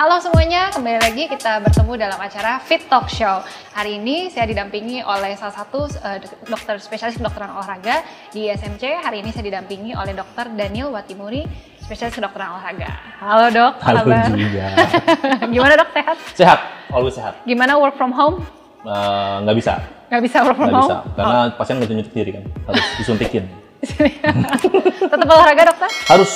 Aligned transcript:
Halo 0.00 0.16
semuanya, 0.16 0.72
kembali 0.72 0.96
lagi 0.96 1.28
kita 1.28 1.60
bertemu 1.60 1.92
dalam 2.00 2.16
acara 2.16 2.56
Fit 2.64 2.88
Talk 2.88 3.12
Show. 3.12 3.44
Hari 3.76 4.00
ini 4.00 4.32
saya 4.32 4.48
didampingi 4.48 5.04
oleh 5.04 5.36
salah 5.36 5.52
satu 5.52 5.84
uh, 5.92 6.16
dokter 6.48 6.80
spesialis 6.80 7.20
kedokteran 7.20 7.52
olahraga 7.52 8.00
di 8.32 8.48
SMC. 8.48 8.96
Hari 8.96 9.20
ini 9.20 9.28
saya 9.28 9.44
didampingi 9.44 9.92
oleh 9.92 10.16
dokter 10.16 10.48
Daniel 10.56 10.88
Watimuri, 10.88 11.44
spesialis 11.84 12.16
kedokteran 12.16 12.56
olahraga. 12.56 12.88
Halo 13.20 13.52
dok, 13.52 13.72
Halo 13.84 14.00
kabar? 14.08 14.32
juga. 14.32 14.66
Gimana 15.52 15.72
dok, 15.76 15.88
sehat? 15.92 16.16
Sehat, 16.32 16.60
always 16.96 17.12
sehat. 17.12 17.36
Gimana 17.44 17.76
work 17.76 18.00
from 18.00 18.16
home? 18.16 18.40
Eh, 18.80 19.36
Nggak 19.44 19.56
bisa, 19.60 19.84
Gak 20.08 20.22
bisa 20.24 20.40
work 20.48 20.56
from 20.56 20.72
nggak 20.72 20.80
home? 20.80 20.92
bisa. 20.96 21.12
Karena 21.12 21.38
pasien 21.60 21.76
nggak 21.76 21.90
tunjuk 21.92 22.08
diri 22.16 22.30
kan, 22.40 22.44
harus 22.72 22.84
disuntikin. 22.96 23.44
Tetap 25.12 25.28
olahraga 25.28 25.76
dokter? 25.76 25.92
Harus. 26.08 26.32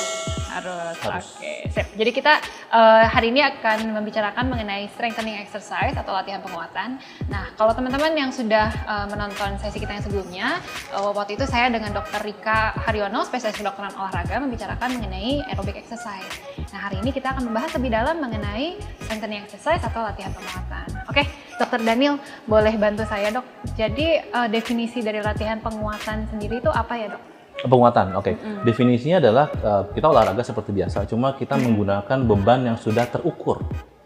Harus. 0.55 0.96
Harus. 1.02 1.27
Oke, 1.34 1.66
sip. 1.75 1.86
Jadi 1.98 2.11
kita 2.14 2.39
eh, 2.71 3.04
hari 3.11 3.34
ini 3.34 3.43
akan 3.43 3.91
membicarakan 3.91 4.46
mengenai 4.46 4.86
strengthening 4.95 5.43
exercise 5.43 5.99
atau 5.99 6.14
latihan 6.14 6.39
penguatan. 6.39 7.03
Nah, 7.27 7.50
kalau 7.58 7.75
teman-teman 7.75 8.14
yang 8.14 8.30
sudah 8.30 8.71
eh, 8.71 9.07
menonton 9.11 9.58
sesi 9.58 9.82
kita 9.82 9.99
yang 9.99 10.04
sebelumnya, 10.07 10.63
eh, 10.94 11.11
waktu 11.11 11.35
itu 11.35 11.44
saya 11.50 11.67
dengan 11.75 11.90
Dr. 11.90 12.22
Rika 12.22 12.79
Haryono, 12.86 13.27
spesialis 13.27 13.58
kedokteran 13.58 13.99
olahraga, 13.99 14.39
membicarakan 14.39 14.94
mengenai 14.94 15.43
aerobic 15.50 15.75
exercise. 15.75 16.30
Nah, 16.71 16.86
hari 16.86 17.02
ini 17.02 17.11
kita 17.11 17.35
akan 17.35 17.50
membahas 17.50 17.75
lebih 17.75 17.91
dalam 17.91 18.22
mengenai 18.22 18.79
strengthening 19.02 19.43
exercise 19.43 19.82
atau 19.82 20.07
latihan 20.07 20.30
penguatan. 20.30 20.86
Oke, 21.11 21.27
Dr. 21.58 21.82
Daniel, 21.82 22.18
boleh 22.46 22.75
bantu 22.79 23.02
saya, 23.07 23.35
Dok? 23.35 23.46
Jadi 23.75 24.22
eh, 24.22 24.49
definisi 24.50 25.02
dari 25.02 25.18
latihan 25.18 25.58
penguatan 25.58 26.30
sendiri 26.30 26.63
itu 26.63 26.71
apa 26.71 26.94
ya, 26.94 27.08
Dok? 27.11 27.33
Penguatan, 27.57 28.13
oke. 28.14 28.32
Definisinya 28.63 29.18
adalah 29.18 29.46
eh, 29.49 29.82
kita 29.93 30.07
olahraga 30.07 30.43
seperti 30.43 30.71
biasa, 30.71 31.07
cuma 31.07 31.32
kita 31.32 31.54
menggunakan 31.54 32.19
beban 32.20 32.61
yang 32.64 32.77
sudah 32.77 33.06
terukur. 33.06 33.62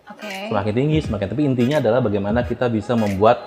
Oke. 0.09 0.51
Semakin 0.51 0.75
tinggi, 0.75 0.99
semakin 1.01 1.27
tapi 1.29 1.43
intinya 1.45 1.77
adalah 1.79 2.01
bagaimana 2.01 2.43
kita 2.43 2.67
bisa 2.67 2.93
membuat 2.93 3.39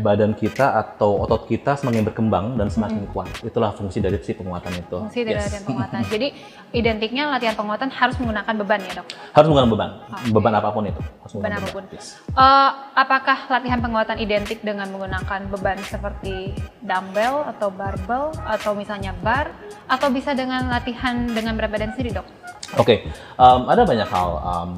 badan 0.00 0.32
kita 0.32 0.72
atau 0.74 1.20
otot 1.20 1.44
kita 1.44 1.76
semakin 1.76 2.02
berkembang 2.02 2.56
dan 2.56 2.66
semakin 2.66 3.04
kuat. 3.12 3.28
Itulah 3.40 3.70
fungsi 3.70 4.00
dari 4.00 4.16
si 4.18 4.32
penguatan 4.32 4.72
itu. 4.72 4.96
Fungsi 4.98 5.22
dari 5.22 5.36
Yes. 5.36 5.46
latihan 5.46 5.64
penguatan. 5.68 6.00
Jadi 6.08 6.28
identiknya 6.72 7.28
latihan 7.28 7.54
penguatan 7.54 7.92
harus 7.92 8.16
menggunakan 8.16 8.54
beban 8.56 8.80
ya 8.82 8.92
dok. 8.98 9.06
Harus 9.30 9.46
menggunakan 9.46 9.70
beban, 9.70 9.90
Oke. 10.10 10.26
beban 10.32 10.54
apa 10.54 10.68
pun 10.72 10.82
itu. 10.84 11.00
Harus 11.22 11.32
Beban 11.36 11.52
apa 11.54 11.68
pun. 11.70 11.82
Yes. 11.92 12.06
Eh, 12.24 12.70
apakah 12.96 13.38
latihan 13.46 13.78
penguatan 13.78 14.16
identik 14.18 14.58
dengan 14.60 14.88
menggunakan 14.88 15.40
beban 15.46 15.78
seperti 15.78 16.56
dumbbell 16.86 17.42
atau 17.44 17.68
barbell 17.68 18.30
atau 18.46 18.72
misalnya 18.78 19.12
bar 19.20 19.50
atau 19.90 20.08
bisa 20.08 20.32
dengan 20.32 20.70
latihan 20.70 21.26
dengan 21.26 21.58
berat 21.58 21.74
badan 21.74 21.90
sendiri 21.92 22.22
dok? 22.22 22.26
Oke, 22.74 23.06
um, 23.38 23.70
ada 23.70 23.86
banyak 23.86 24.08
hal 24.10 24.28
um, 24.42 24.70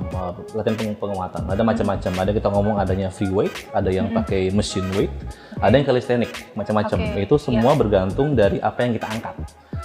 latihan 0.53 0.77
peng- 0.77 0.99
penguatan. 1.01 1.41
Ada 1.49 1.63
macam-macam. 1.65 2.13
Ada 2.21 2.31
kita 2.37 2.49
ngomong 2.53 2.77
adanya 2.77 3.09
free 3.09 3.33
weight, 3.33 3.73
ada 3.73 3.89
yang 3.89 4.13
pakai 4.13 4.53
machine 4.53 4.85
weight, 4.93 5.09
ada 5.57 5.73
yang 5.73 5.89
calisthenic, 5.89 6.29
macam-macam. 6.53 6.99
Oke, 7.01 7.25
Itu 7.25 7.41
semua 7.41 7.73
bergantung 7.73 8.37
dari 8.37 8.61
apa 8.61 8.85
yang 8.85 8.93
kita 8.93 9.09
angkat. 9.09 9.35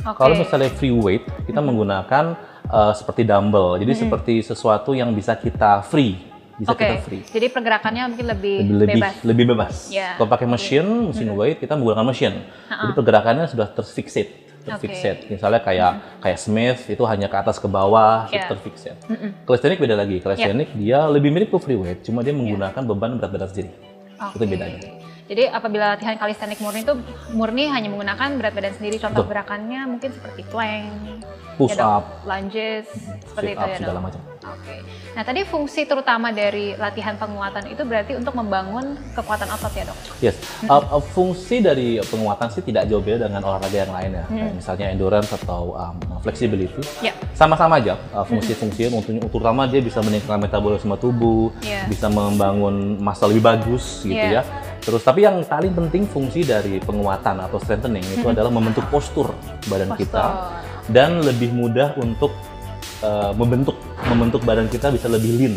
Oke. 0.04 0.20
Kalau 0.20 0.36
misalnya 0.36 0.68
free 0.76 0.92
weight, 0.92 1.24
kita 1.48 1.64
menggunakan 1.64 2.36
uh, 2.68 2.92
seperti 2.92 3.24
dumbbell. 3.24 3.80
Jadi 3.80 3.94
seperti 3.96 4.44
sesuatu 4.44 4.92
yang 4.92 5.16
bisa 5.16 5.40
kita 5.40 5.80
free, 5.88 6.20
bisa 6.54 6.70
Oke. 6.70 6.86
kita 6.86 6.96
free. 7.02 7.22
Jadi 7.26 7.46
pergerakannya 7.50 8.04
mungkin 8.14 8.28
lebih, 8.30 8.58
Lebih 8.62 8.78
lebih 8.78 8.96
bebas. 9.02 9.14
lebih 9.26 9.46
bebas. 9.50 9.74
Ya. 9.90 10.14
Kalau 10.16 10.30
pakai 10.30 10.46
mesin, 10.46 10.86
mesin 11.10 11.30
weight 11.34 11.58
kita 11.58 11.74
menggunakan 11.74 12.06
mesin. 12.06 12.34
Jadi 12.70 12.92
pergerakannya 12.94 13.46
sudah 13.50 13.68
terfixate, 13.68 14.32
terfixate. 14.62 15.28
Misalnya 15.28 15.60
kayak 15.60 15.92
kayak 16.22 16.38
Smith 16.38 16.86
itu 16.86 17.04
hanya 17.04 17.26
ke 17.26 17.36
atas 17.36 17.58
ke 17.58 17.66
bawah, 17.66 18.30
itu 18.30 18.38
Ya. 18.38 18.46
terfixate. 18.46 19.00
Calisthenics 19.44 19.82
beda 19.82 19.96
lagi. 19.98 20.18
Calisthenics 20.20 20.72
dia 20.74 21.00
lebih 21.10 21.34
mirip 21.34 21.50
ke 21.50 21.58
free 21.58 21.76
weight, 21.76 22.06
cuma 22.06 22.22
dia 22.22 22.32
menggunakan 22.32 22.82
beban 22.86 23.18
berat 23.18 23.32
badan 23.32 23.50
sendiri. 23.50 23.72
Itu 24.14 24.38
Oke. 24.38 24.46
bedanya. 24.46 24.80
Jadi 25.24 25.48
apabila 25.48 25.96
latihan 25.96 26.20
calisthenics 26.20 26.60
murni 26.60 26.84
itu 26.84 26.94
murni 27.32 27.66
hanya 27.66 27.88
menggunakan 27.88 28.38
berat 28.38 28.54
badan 28.54 28.74
sendiri. 28.76 29.00
Contoh 29.00 29.24
Betul. 29.24 29.32
gerakannya 29.34 29.82
mungkin 29.88 30.12
seperti 30.12 30.42
plank, 30.46 31.24
Push 31.56 31.80
ya, 31.80 31.98
up, 31.98 32.04
lunges, 32.28 32.86
seperti 33.26 33.48
sit 33.48 33.56
itu 33.56 33.64
up 33.64 33.70
ya 33.72 33.78
segala 33.80 34.00
macam. 34.04 34.22
Oke. 34.44 34.84
Nah 35.16 35.24
tadi 35.24 35.48
fungsi 35.48 35.88
terutama 35.88 36.36
dari 36.36 36.76
latihan 36.76 37.16
penguatan 37.16 37.64
itu 37.72 37.84
berarti 37.88 38.14
untuk 38.20 38.36
membangun 38.36 39.00
kekuatan 39.16 39.48
otot 39.50 39.74
ya 39.74 39.84
dok. 39.88 39.98
Yes, 40.20 40.36
Uh, 40.64 40.80
uh, 40.96 41.04
fungsi 41.04 41.60
dari 41.60 42.00
penguatan 42.08 42.48
sih 42.52 42.64
tidak 42.64 42.88
jauh 42.88 43.04
beda 43.04 43.28
dengan 43.28 43.44
olahraga 43.44 43.84
yang 43.84 43.92
lain 43.92 44.12
ya, 44.16 44.26
Kayak 44.32 44.54
misalnya 44.56 44.86
endurance 44.96 45.30
atau 45.36 45.76
um, 45.76 45.96
flexibility. 46.24 46.80
Ya. 47.04 47.12
Sama-sama 47.36 47.84
aja 47.84 48.00
uh, 48.16 48.24
fungsi-fungsinya, 48.24 48.96
untuk 49.00 49.28
terutama 49.28 49.68
dia 49.68 49.84
bisa 49.84 50.00
meningkatkan 50.00 50.40
metabolisme 50.40 50.96
tubuh, 51.00 51.52
Iya. 51.60 51.88
bisa 51.92 52.08
membangun 52.08 52.96
massa 53.04 53.28
lebih 53.28 53.44
bagus 53.44 54.08
gitu 54.08 54.16
Iya. 54.16 54.40
ya. 54.40 54.44
Terus 54.84 55.00
tapi 55.04 55.24
yang 55.24 55.40
paling 55.48 55.72
penting 55.72 56.04
fungsi 56.08 56.44
dari 56.44 56.80
penguatan 56.84 57.40
atau 57.40 57.56
strengthening 57.60 58.04
itu 58.04 58.28
adalah 58.28 58.52
membentuk 58.52 58.84
postur 58.92 59.32
badan 59.72 59.96
kita 59.96 60.52
dan 60.92 61.24
lebih 61.24 61.56
mudah 61.56 61.96
untuk 61.96 62.36
uh, 63.04 63.36
membentuk 63.36 63.76
membentuk 64.08 64.42
badan 64.48 64.72
kita 64.72 64.90
bisa 64.90 65.12
lebih 65.12 65.36
lean. 65.36 65.56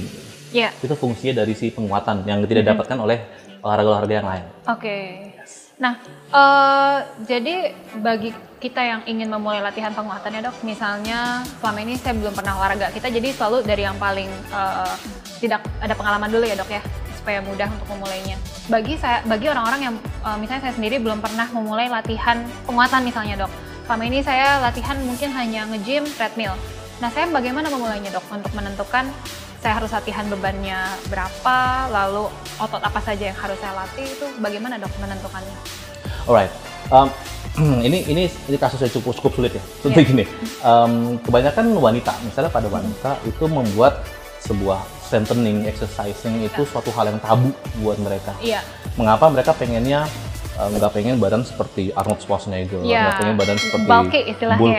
Ya. 0.50 0.74
Itu 0.82 0.98
fungsinya 0.98 1.42
dari 1.42 1.54
si 1.54 1.70
penguatan 1.70 2.26
yang 2.26 2.42
tidak 2.46 2.66
didapatkan 2.66 2.98
oleh 2.98 3.18
olahraga-olahraga 3.62 4.14
yang 4.14 4.28
lain. 4.28 4.44
Oke. 4.70 4.98
Nah, 5.76 6.00
eh, 6.32 6.96
jadi 7.28 7.76
bagi 8.00 8.32
kita 8.56 8.80
yang 8.80 9.00
ingin 9.04 9.28
memulai 9.28 9.60
latihan 9.60 9.92
penguatan 9.92 10.32
ya 10.32 10.40
dok, 10.48 10.56
misalnya 10.64 11.44
selama 11.60 11.78
ini 11.84 12.00
saya 12.00 12.16
belum 12.16 12.32
pernah 12.32 12.56
olahraga, 12.56 12.88
kita 12.96 13.12
jadi 13.12 13.28
selalu 13.36 13.60
dari 13.68 13.84
yang 13.84 14.00
paling 14.00 14.32
eh, 14.32 14.94
tidak 15.44 15.68
ada 15.84 15.92
pengalaman 15.92 16.32
dulu 16.32 16.48
ya 16.48 16.56
dok 16.56 16.72
ya, 16.72 16.80
supaya 17.20 17.44
mudah 17.44 17.68
untuk 17.68 17.88
memulainya. 17.92 18.40
Bagi 18.72 18.96
saya, 18.96 19.20
bagi 19.28 19.52
orang-orang 19.52 19.92
yang 19.92 19.94
eh, 20.00 20.36
misalnya 20.40 20.72
saya 20.72 20.74
sendiri 20.80 20.96
belum 20.96 21.20
pernah 21.20 21.44
memulai 21.52 21.92
latihan 21.92 22.40
penguatan 22.64 23.04
misalnya 23.04 23.44
dok, 23.44 23.52
selama 23.84 24.02
ini 24.08 24.24
saya 24.24 24.64
latihan 24.64 24.96
mungkin 25.04 25.28
hanya 25.36 25.68
nge-gym 25.68 26.08
treadmill. 26.16 26.56
Nah, 26.96 27.12
saya 27.12 27.28
bagaimana 27.28 27.68
memulainya 27.68 28.08
dok 28.08 28.24
untuk 28.32 28.52
menentukan 28.56 29.04
saya 29.60 29.82
harus 29.82 29.90
latihan 29.90 30.24
bebannya 30.30 30.78
berapa, 31.10 31.58
lalu 31.90 32.30
otot 32.56 32.80
apa 32.80 33.00
saja 33.02 33.32
yang 33.32 33.38
harus 33.40 33.58
saya 33.58 33.74
latih 33.74 34.06
itu 34.06 34.26
bagaimana 34.38 34.78
dok 34.78 34.92
menentukannya? 35.02 35.58
Alright, 36.24 36.52
um, 36.88 37.08
ini 37.86 38.04
ini 38.06 38.30
ini 38.30 38.56
kasusnya 38.56 38.88
cukup 38.88 39.16
cukup 39.18 39.32
sulit 39.42 39.52
ya. 39.58 39.64
Seperti 39.82 40.00
Iya. 40.00 40.08
gini, 40.08 40.24
um, 40.62 40.92
kebanyakan 41.20 41.66
wanita, 41.76 42.12
misalnya 42.24 42.52
pada 42.52 42.68
wanita 42.70 43.18
itu 43.26 43.44
membuat 43.50 44.06
sebuah 44.40 44.80
strengthening, 45.02 45.66
exercising 45.66 46.46
itu 46.46 46.62
suatu 46.62 46.94
hal 46.94 47.10
yang 47.10 47.18
tabu 47.18 47.50
buat 47.82 47.98
mereka. 47.98 48.32
Iya, 48.38 48.62
Mengapa 48.94 49.28
mereka 49.28 49.50
pengennya 49.52 50.06
nggak 50.56 50.92
pengen 50.92 51.16
badan 51.20 51.44
seperti 51.44 51.92
Arnold 51.92 52.20
Schwarzenegger, 52.24 52.80
Iya. 52.80 53.00
nggak 53.04 53.18
pengen 53.20 53.36
badan 53.36 53.56
seperti 53.60 53.86
Bulky 53.86 54.20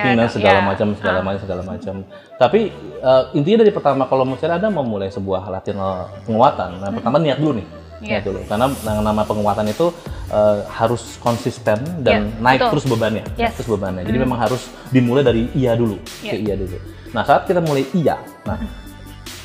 ya, 0.01 0.13
dan 0.17 0.29
segala 0.29 0.59
Iya. 0.59 0.65
macam, 0.65 0.87
segala 0.97 1.19
Ah. 1.19 1.25
macam, 1.25 1.41
segala 1.45 1.61
macam. 1.61 1.95
Tapi 2.37 2.59
uh, 2.99 3.23
intinya 3.33 3.57
dari 3.61 3.71
pertama 3.71 4.03
kalau 4.05 4.25
misalnya 4.25 4.57
ada 4.57 4.69
memulai 4.69 5.09
sebuah 5.09 5.45
latihan 5.47 5.77
uh, 5.77 6.05
penguatan, 6.25 6.81
nah 6.81 6.89
pertama 6.89 7.17
niat 7.21 7.37
dulu 7.37 7.61
nih. 7.61 7.67
Iya. 7.97 8.21
Niat 8.21 8.23
dulu. 8.25 8.39
Karena 8.45 8.65
yang 8.85 8.99
nama 9.01 9.21
penguatan 9.21 9.65
itu 9.65 9.85
uh, 10.29 10.57
harus 10.69 11.17
konsisten 11.17 11.77
dan 12.01 12.29
Iya, 12.29 12.41
naik 12.41 12.59
betul. 12.61 12.71
terus 12.77 12.85
bebannya, 12.89 13.23
Yes. 13.37 13.53
terus 13.57 13.69
bebannya. 13.69 14.01
Jadi 14.05 14.17
memang 14.17 14.37
harus 14.37 14.61
dimulai 14.89 15.21
dari 15.21 15.49
iya 15.53 15.73
dulu, 15.73 15.97
Iya. 16.21 16.31
ke 16.33 16.35
iya 16.41 16.53
dulu. 16.57 16.77
Nah 17.13 17.21
saat 17.21 17.45
kita 17.45 17.61
mulai 17.61 17.85
iya, 17.93 18.17
nah 18.45 18.57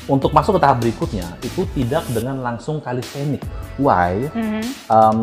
untuk 0.07 0.35
masuk 0.35 0.59
ke 0.59 0.61
tahap 0.61 0.77
berikutnya 0.83 1.27
itu 1.39 1.63
tidak 1.71 2.03
dengan 2.11 2.43
langsung 2.43 2.83
calisthenic. 2.83 3.39
Why? 3.79 4.27
Mhm. 4.35 4.63
Um, 4.91 5.19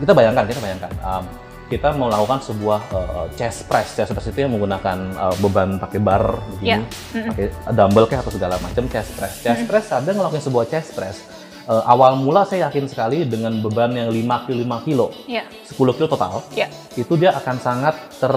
kita 0.00 0.12
bayangkan, 0.16 0.44
kita 0.48 0.60
bayangkan. 0.60 0.92
um, 1.04 1.24
kita 1.72 1.88
melakukan 1.96 2.44
sebuah 2.44 2.80
uh, 2.92 3.26
chest 3.32 3.64
press, 3.64 3.96
chest 3.96 4.12
press 4.12 4.28
itu 4.28 4.44
yang 4.44 4.52
menggunakan 4.52 5.16
uh, 5.16 5.32
beban 5.40 5.80
pakai 5.80 6.04
bar 6.04 6.36
begini, 6.60 6.84
pakai 7.32 7.48
dumbbell 7.72 8.04
kayak 8.04 8.28
atau 8.28 8.32
segala 8.36 8.60
macam 8.60 8.84
chest 8.92 9.16
press. 9.16 9.40
Chest 9.40 9.64
press 9.64 9.88
ada 9.88 10.12
ngelakuin 10.12 10.44
sebuah 10.44 10.68
chest 10.68 10.92
press. 10.92 11.24
Uh, 11.64 11.80
awal 11.88 12.20
mula 12.20 12.44
saya 12.44 12.68
yakin 12.68 12.90
sekali 12.90 13.24
dengan 13.24 13.62
beban 13.64 13.94
yang 13.94 14.10
5 14.10 14.50
kilo, 14.50 14.58
5 14.66 14.82
kilo, 14.82 15.06
Iya, 15.30 15.46
10 15.62 15.94
kilo 15.94 16.10
total, 16.10 16.42
iya, 16.58 16.66
itu 16.98 17.14
dia 17.14 17.30
akan 17.38 17.56
sangat 17.62 17.94
ter 18.18 18.34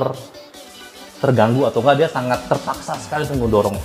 terganggu 1.26 1.66
atau 1.66 1.82
enggak 1.82 1.98
dia 1.98 2.08
sangat 2.08 2.40
terpaksa 2.46 2.94
sekali 2.96 3.26
untuk 3.26 3.42
mendorong 3.42 3.78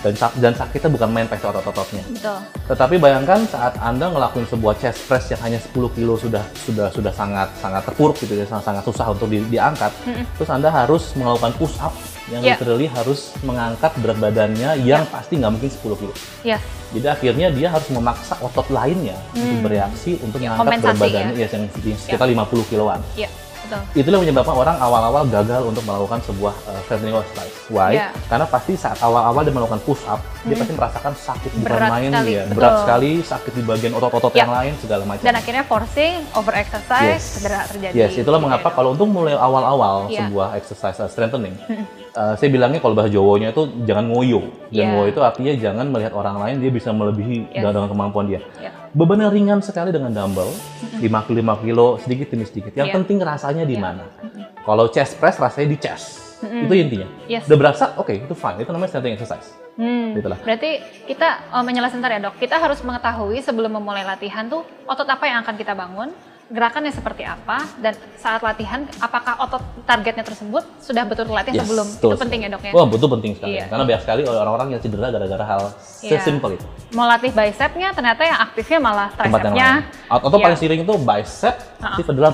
dan 0.00 0.12
dan 0.36 0.52
sakitnya 0.54 0.86
bukan 0.88 1.08
main 1.10 1.26
pakai 1.26 1.50
otot-ototnya. 1.50 2.02
betul. 2.06 2.38
Tetapi 2.66 2.94
bayangkan 2.96 3.42
saat 3.44 3.74
Anda 3.78 4.06
ngelakuin 4.08 4.46
sebuah 4.46 4.78
chest 4.78 5.02
press 5.04 5.26
yang 5.28 5.42
hanya 5.42 5.58
10 5.58 5.74
kilo 5.90 6.14
sudah 6.14 6.46
sudah 6.56 6.86
sudah 6.88 7.10
sangat 7.10 7.50
sangat 7.56 7.82
terpuruk 7.82 8.14
gitu 8.16 8.32
ya, 8.32 8.46
sangat, 8.46 8.64
sangat 8.64 8.82
susah 8.84 9.06
untuk 9.10 9.26
di- 9.26 9.42
diangkat. 9.44 9.90
Terus 10.36 10.48
Anda 10.48 10.70
harus 10.70 11.10
melakukan 11.12 11.58
push 11.58 11.74
up 11.78 11.90
yang 12.26 12.42
Ya. 12.42 12.54
literally 12.54 12.86
harus 12.86 13.34
mengangkat 13.40 13.90
berat 13.98 14.18
badannya 14.18 14.70
yang 14.80 15.02
pasti 15.06 15.36
nggak 15.36 15.52
mungkin 15.52 15.70
10 15.72 15.96
kilo. 15.96 16.14
Iya, 16.42 16.58
Jadi 16.86 17.06
akhirnya 17.08 17.48
dia 17.50 17.68
harus 17.68 17.90
memaksa 17.90 18.38
otot 18.38 18.66
lainnya 18.68 19.18
untuk 19.32 19.58
bereaksi 19.64 20.18
untuk 20.20 20.38
mengangkat 20.38 20.54
berat 20.60 20.78
Hmm. 20.78 20.82
kompensasi 20.86 21.02
badannya 21.02 21.34
ya, 21.34 21.48
yang 21.48 21.62
sekitar 21.98 22.26
50 22.28 22.62
kiloan. 22.64 23.00
iya. 23.14 23.26
Betul. 23.66 23.80
Itulah 23.98 24.18
menyebabkan 24.22 24.54
orang 24.54 24.76
awal-awal 24.78 25.22
gagal 25.26 25.60
untuk 25.66 25.82
melakukan 25.82 26.22
sebuah 26.22 26.54
uh, 26.64 26.80
strengthening 26.86 27.18
exercise. 27.18 27.54
Why? 27.66 27.98
Iya. 27.98 28.08
Karena 28.30 28.46
pasti 28.46 28.72
saat 28.78 28.98
awal-awal 29.02 29.42
dia 29.42 29.50
melakukan 29.50 29.82
push 29.82 30.06
up, 30.06 30.22
dia 30.46 30.54
pasti 30.54 30.72
merasakan 30.72 31.12
sakit 31.12 31.50
bukan 31.52 31.66
Berat 31.66 31.90
main 31.90 32.10
sekali, 32.14 32.32
betul. 32.38 32.54
berat 32.54 32.74
sekali, 32.86 33.10
sakit 33.20 33.52
di 33.52 33.62
bagian 33.66 33.92
otot-otot 33.92 34.32
Iya. 34.32 34.40
yang 34.46 34.52
lain 34.54 34.72
segala 34.78 35.02
macam. 35.02 35.24
Dan 35.26 35.34
akhirnya 35.34 35.64
forcing, 35.66 36.14
over 36.32 36.54
exercise, 36.54 37.18
Yes. 37.18 37.42
cedera 37.42 37.66
terjadi. 37.66 37.94
Yes, 37.98 38.12
itulah 38.14 38.38
mengapa 38.38 38.70
Oke. 38.70 38.76
kalau 38.78 38.94
untuk 38.94 39.10
mulai 39.10 39.34
awal-awal 39.34 40.06
Iya. 40.06 40.30
sebuah 40.30 40.54
exercise 40.54 40.96
uh, 41.02 41.10
strengthening, 41.10 41.58
uh, 42.14 42.38
saya 42.38 42.48
bilangnya 42.48 42.78
kalau 42.78 42.94
bahasa 42.94 43.10
Jawanya 43.10 43.50
itu 43.50 43.66
jangan 43.82 44.06
ngoyo. 44.06 44.46
Dan 44.70 44.86
Iya. 44.86 44.92
ngoyo 44.94 45.08
itu 45.10 45.20
artinya 45.20 45.52
jangan 45.58 45.86
melihat 45.90 46.12
orang 46.14 46.36
lain 46.38 46.62
dia 46.62 46.70
bisa 46.70 46.94
melebihi 46.94 47.50
Yes. 47.50 47.66
dengan 47.66 47.90
kemampuan 47.90 48.30
dia. 48.30 48.40
Iya. 48.62 48.85
Beban 48.96 49.20
yang 49.20 49.28
ringan 49.28 49.60
sekali 49.60 49.92
dengan 49.92 50.08
dumbbell, 50.08 50.48
5 50.48 51.04
kilo 51.28 51.36
5 51.36 51.60
kilo 51.60 51.86
sedikit 52.00 52.32
demi 52.32 52.48
sedikit. 52.48 52.72
Yang 52.72 52.88
Iya. 52.88 52.96
penting 52.96 53.16
rasanya 53.20 53.68
di 53.68 53.76
Iya. 53.76 53.84
mana. 53.84 54.04
Kalau 54.64 54.88
chest 54.88 55.20
press 55.20 55.36
rasanya 55.36 55.68
di 55.68 55.76
chest. 55.76 56.40
Itu 56.40 56.72
intinya. 56.72 57.04
Yes. 57.28 57.44
Udah 57.44 57.58
berasa, 57.60 57.84
oke, 58.00 58.12
itu 58.24 58.32
fine. 58.32 58.64
Itu 58.64 58.72
namanya 58.72 58.96
strengthening 58.96 59.20
exercise. 59.20 59.52
Hmm, 59.76 60.16
Gitu 60.16 60.28
lah. 60.32 60.40
Berarti 60.40 60.80
kita 61.04 61.52
oh, 61.52 61.60
menjelaskan 61.60 62.00
sebentar 62.00 62.12
ya 62.16 62.20
dok. 62.24 62.40
Kita 62.40 62.56
harus 62.56 62.80
mengetahui 62.80 63.44
sebelum 63.44 63.76
memulai 63.76 64.00
latihan 64.00 64.48
tuh 64.48 64.64
otot 64.88 65.04
apa 65.04 65.28
yang 65.28 65.44
akan 65.44 65.54
kita 65.60 65.76
bangun, 65.76 66.08
gerakannya 66.46 66.94
seperti 66.94 67.26
apa, 67.26 67.58
dan 67.82 67.90
saat 68.14 68.38
latihan 68.38 68.86
apakah 68.98 69.34
otot 69.42 69.58
targetnya 69.82 70.22
tersebut 70.22 70.62
sudah 70.78 71.02
betul 71.02 71.26
terlatih 71.26 71.50
Yes, 71.50 71.66
sebelum. 71.66 71.86
betul. 71.90 72.10
Itu 72.10 72.18
penting 72.22 72.40
ya 72.46 72.48
dok 72.54 72.62
ya. 72.62 72.70
Wah, 72.70 72.86
betul 72.86 73.08
penting 73.18 73.32
sekali. 73.34 73.58
Iya. 73.58 73.64
Karena 73.66 73.82
banyak 73.82 74.02
sekali 74.06 74.20
orang-orang 74.22 74.68
yang 74.70 74.80
cedera 74.80 75.08
gara-gara 75.10 75.44
hal 75.44 75.62
Iya. 76.06 76.10
sesimpel 76.22 76.50
itu. 76.54 76.66
Mau 76.94 77.02
latih 77.04 77.34
bicepnya 77.34 77.88
ternyata 77.90 78.22
yang 78.22 78.38
aktifnya 78.40 78.78
malah 78.78 79.08
tricepnya. 79.10 79.70
Atau, 80.06 80.38
Iya. 80.38 80.44
paling 80.46 80.58
sering 80.58 80.80
itu 80.86 80.94
bicep, 80.94 81.54
Ha-ha. 81.58 81.86
aktif 81.90 82.06
adalah 82.06 82.32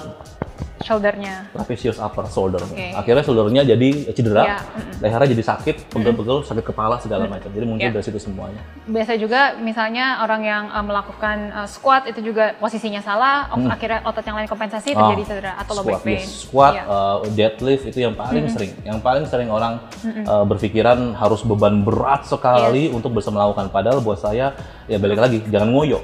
shouldernya. 0.83 1.49
trapezius 1.51 1.97
upper 1.97 2.27
shoulder. 2.27 2.61
Oke. 2.61 2.93
Akhirnya 2.93 3.23
shouldernya 3.23 3.63
jadi 3.65 3.89
cedera, 4.11 4.45
mm-mm. 4.61 5.01
lehernya 5.01 5.29
jadi 5.31 5.45
sakit, 5.47 5.77
pegel-pegel, 5.89 6.43
sakit 6.43 6.65
kepala 6.65 6.99
segala 6.99 7.25
macam. 7.25 7.49
Jadi 7.49 7.65
muncul 7.65 7.83
Iya. 7.83 7.91
dari 7.91 8.05
situ 8.05 8.19
semuanya. 8.19 8.61
Biasa 8.85 9.13
juga 9.17 9.41
misalnya 9.57 10.21
orang 10.21 10.43
yang 10.43 10.65
uh, 10.69 10.83
melakukan 10.83 11.39
uh, 11.53 11.67
squat 11.67 12.07
itu 12.07 12.21
juga 12.21 12.55
posisinya 12.57 12.99
salah, 12.99 13.49
ok- 13.49 13.71
akhirnya 13.71 14.01
otot 14.03 14.23
yang 14.23 14.37
lain 14.37 14.47
kompensasi 14.47 14.93
terjadi 14.93 15.23
Ah, 15.23 15.29
cedera 15.29 15.53
atau 15.57 15.73
low 15.75 15.85
back 15.85 16.03
pain. 16.03 16.19
yes. 16.19 16.45
Squat, 16.45 16.73
Iya. 16.75 16.85
uh, 16.85 17.17
deadlift 17.31 17.85
itu 17.87 17.99
yang 18.01 18.15
paling 18.15 18.47
sering. 18.49 18.73
Yang 18.83 18.99
paling 19.01 19.25
sering 19.25 19.49
orang 19.49 19.79
uh, 20.25 20.45
berpikiran 20.45 21.15
harus 21.15 21.41
beban 21.43 21.81
berat 21.81 22.27
sekali 22.27 22.89
untuk 22.89 23.13
bisa 23.13 23.31
melakukan. 23.31 23.71
Padahal 23.71 23.99
buat 23.99 24.19
saya 24.19 24.53
ya 24.85 24.99
balik 24.99 25.19
lagi 25.19 25.39
jangan 25.47 25.71
ngoyo. 25.71 26.03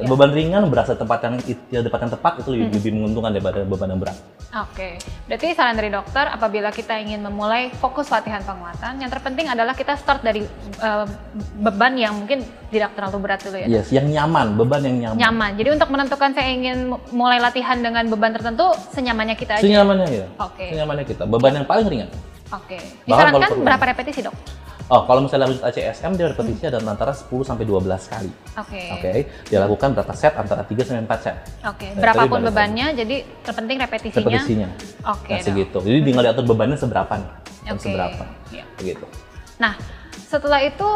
Iya. 0.00 0.08
Beban 0.08 0.30
ringan 0.32 0.64
berasa 0.72 0.96
tempat 0.96 1.20
yang 1.28 1.34
ya, 1.68 1.84
tempat 1.84 2.00
yang 2.08 2.12
tepat 2.16 2.32
itu 2.40 2.48
lebih, 2.56 2.66
lebih 2.80 2.90
menguntungkan 2.96 3.30
daripada 3.36 3.60
beban 3.68 3.88
yang 3.92 4.00
berat. 4.00 4.16
Oke, 4.50 4.98
berarti 5.30 5.46
saran 5.54 5.78
dari 5.78 5.92
dokter 5.92 6.26
apabila 6.26 6.74
kita 6.74 6.98
ingin 6.98 7.22
memulai 7.22 7.70
fokus 7.70 8.10
latihan 8.10 8.42
penguatan, 8.42 8.98
yang 8.98 9.06
terpenting 9.06 9.46
adalah 9.46 9.76
kita 9.78 9.94
start 9.94 10.24
dari 10.24 10.42
uh, 10.82 11.06
beban 11.60 11.94
yang 11.94 12.16
mungkin 12.16 12.42
tidak 12.72 12.96
terlalu 12.98 13.30
berat 13.30 13.40
dulu 13.44 13.60
ya. 13.60 13.66
Yes, 13.68 13.94
yang 13.94 14.10
nyaman, 14.10 14.58
beban 14.58 14.82
yang 14.82 14.96
nyaman. 14.98 15.18
Nyaman. 15.20 15.50
Jadi 15.54 15.68
untuk 15.76 15.88
menentukan 15.94 16.30
saya 16.34 16.48
ingin 16.50 16.96
mu- 16.96 17.02
mulai 17.14 17.38
latihan 17.38 17.78
dengan 17.78 18.08
beban 18.10 18.34
tertentu, 18.34 18.74
senyamannya 18.90 19.36
kita 19.38 19.60
aja. 19.60 19.62
Senyamannya 19.62 20.08
ya. 20.08 20.26
Oke. 20.42 20.66
Senyamannya 20.74 21.04
kita. 21.06 21.22
Beban 21.28 21.52
yang 21.60 21.66
paling 21.68 21.86
ringan. 21.86 22.10
Oke. 22.50 22.82
Bahkan 23.06 23.06
Disarankan 23.06 23.50
berapa 23.62 23.84
repetisi 23.94 24.26
dok? 24.26 24.34
Oh, 24.90 25.06
kalau 25.06 25.22
misalnya 25.22 25.46
lanjut 25.46 25.62
ACSM 25.70 26.18
dia 26.18 26.26
repetisi 26.26 26.66
ada 26.66 26.82
antara 26.82 27.14
10 27.14 27.30
sampai 27.46 27.62
12 27.62 28.10
kali. 28.10 28.30
Oke. 28.58 28.82
Oke. 28.98 29.10
Dia 29.46 29.62
lakukan 29.62 29.94
berapa 29.94 30.10
set 30.18 30.34
antara 30.34 30.66
3 30.66 30.82
sampai 30.82 31.06
4 31.06 31.22
set. 31.22 31.36
Oke. 31.62 31.94
Eh, 31.94 31.94
Berapapun 31.94 32.42
bebannya, 32.50 32.98
jadi 32.98 33.22
terpenting 33.46 33.78
repetisinya. 33.78 34.26
Repetisinya. 34.26 34.68
Oke. 35.14 35.30
Nah, 35.30 35.38
dok. 35.38 35.46
segitu. 35.46 35.78
Jadi 35.86 35.98
tinggal 36.02 36.22
diatur 36.26 36.42
bebannya 36.42 36.74
seberapa 36.74 37.12
nih. 37.22 37.30
Oke. 37.70 37.82
seberapa. 37.86 38.24
Iya. 38.50 38.64
Begitu. 38.82 39.06
Nah, 39.62 39.78
setelah 40.26 40.58
itu 40.58 40.88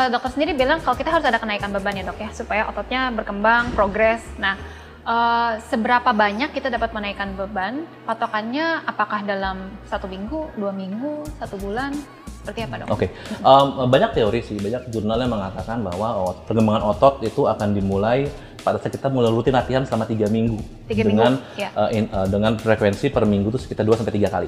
eh, 0.00 0.08
dokter 0.08 0.30
sendiri 0.32 0.56
bilang 0.56 0.80
kalau 0.80 0.96
kita 0.96 1.12
harus 1.12 1.28
ada 1.28 1.36
kenaikan 1.36 1.68
beban 1.76 1.92
ya 1.92 2.08
dok 2.08 2.16
ya, 2.16 2.32
supaya 2.32 2.72
ototnya 2.72 3.12
berkembang, 3.12 3.76
progres. 3.76 4.24
Nah, 4.40 4.56
eh, 5.06 5.52
seberapa 5.64 6.10
banyak 6.12 6.50
kita 6.50 6.68
dapat 6.68 6.90
menaikkan 6.90 7.32
beban? 7.34 7.74
Patokannya 8.04 8.82
apakah 8.84 9.22
dalam 9.22 9.56
satu 9.84 10.06
minggu, 10.06 10.50
dua 10.54 10.72
minggu, 10.72 11.24
satu 11.36 11.56
bulan? 11.56 11.94
Seperti 12.42 12.62
apa 12.62 12.74
dok? 12.78 12.88
Oke, 12.92 13.06
Em, 13.36 13.66
banyak 13.90 14.10
teori 14.12 14.38
sih, 14.40 14.54
banyak 14.56 14.86
jurnal 14.88 15.18
yang 15.18 15.32
mengatakan 15.32 15.82
bahwa 15.82 16.08
perkembangan 16.46 16.82
otot 16.84 17.18
itu 17.20 17.42
akan 17.42 17.74
dimulai 17.74 18.30
pada 18.62 18.78
saat 18.78 18.90
kita 18.92 19.06
mulai 19.06 19.30
rutin 19.30 19.50
latihan 19.50 19.82
selama 19.82 20.06
tiga 20.06 20.26
minggu 20.26 20.58
Tiga 20.86 21.02
dengan 21.02 21.38
minggu, 21.38 21.58
ya. 21.58 21.70
eh, 21.76 21.90
in- 21.96 22.06
eh, 22.08 22.26
dengan 22.26 22.54
frekuensi 22.54 23.10
per 23.10 23.22
minggu 23.24 23.50
itu 23.50 23.58
sekitar 23.60 23.82
2 23.82 23.94
sampai 23.96 24.10
tiga 24.12 24.26
kali. 24.28 24.46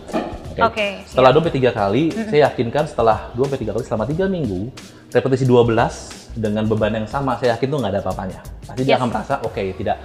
Oke. 0.49 0.61
Oke, 0.61 0.87
Setelah 1.07 1.31
2 1.33 1.39
sampai 1.41 1.55
tiga 1.55 1.71
kali, 1.71 2.03
saya 2.11 2.41
yakinkan 2.47 2.85
setelah 2.87 3.31
2 3.33 3.47
sampai 3.47 3.63
tiga 3.63 3.73
kali 3.75 3.85
selama 3.85 4.05
tiga 4.07 4.25
minggu, 4.27 4.61
repetisi 5.09 5.43
12 5.43 5.95
dengan 6.35 6.67
beban 6.67 6.95
yang 6.95 7.07
sama, 7.07 7.35
saya 7.35 7.55
yakin 7.55 7.67
tuh 7.69 7.79
nggak 7.79 7.93
ada 7.95 8.01
apa-apanya. 8.01 8.41
Pasti 8.65 8.83
dia 8.85 8.95
Yes. 8.95 8.99
akan 8.99 9.09
merasa 9.09 9.35
oke, 9.41 9.63
tidak 9.75 9.97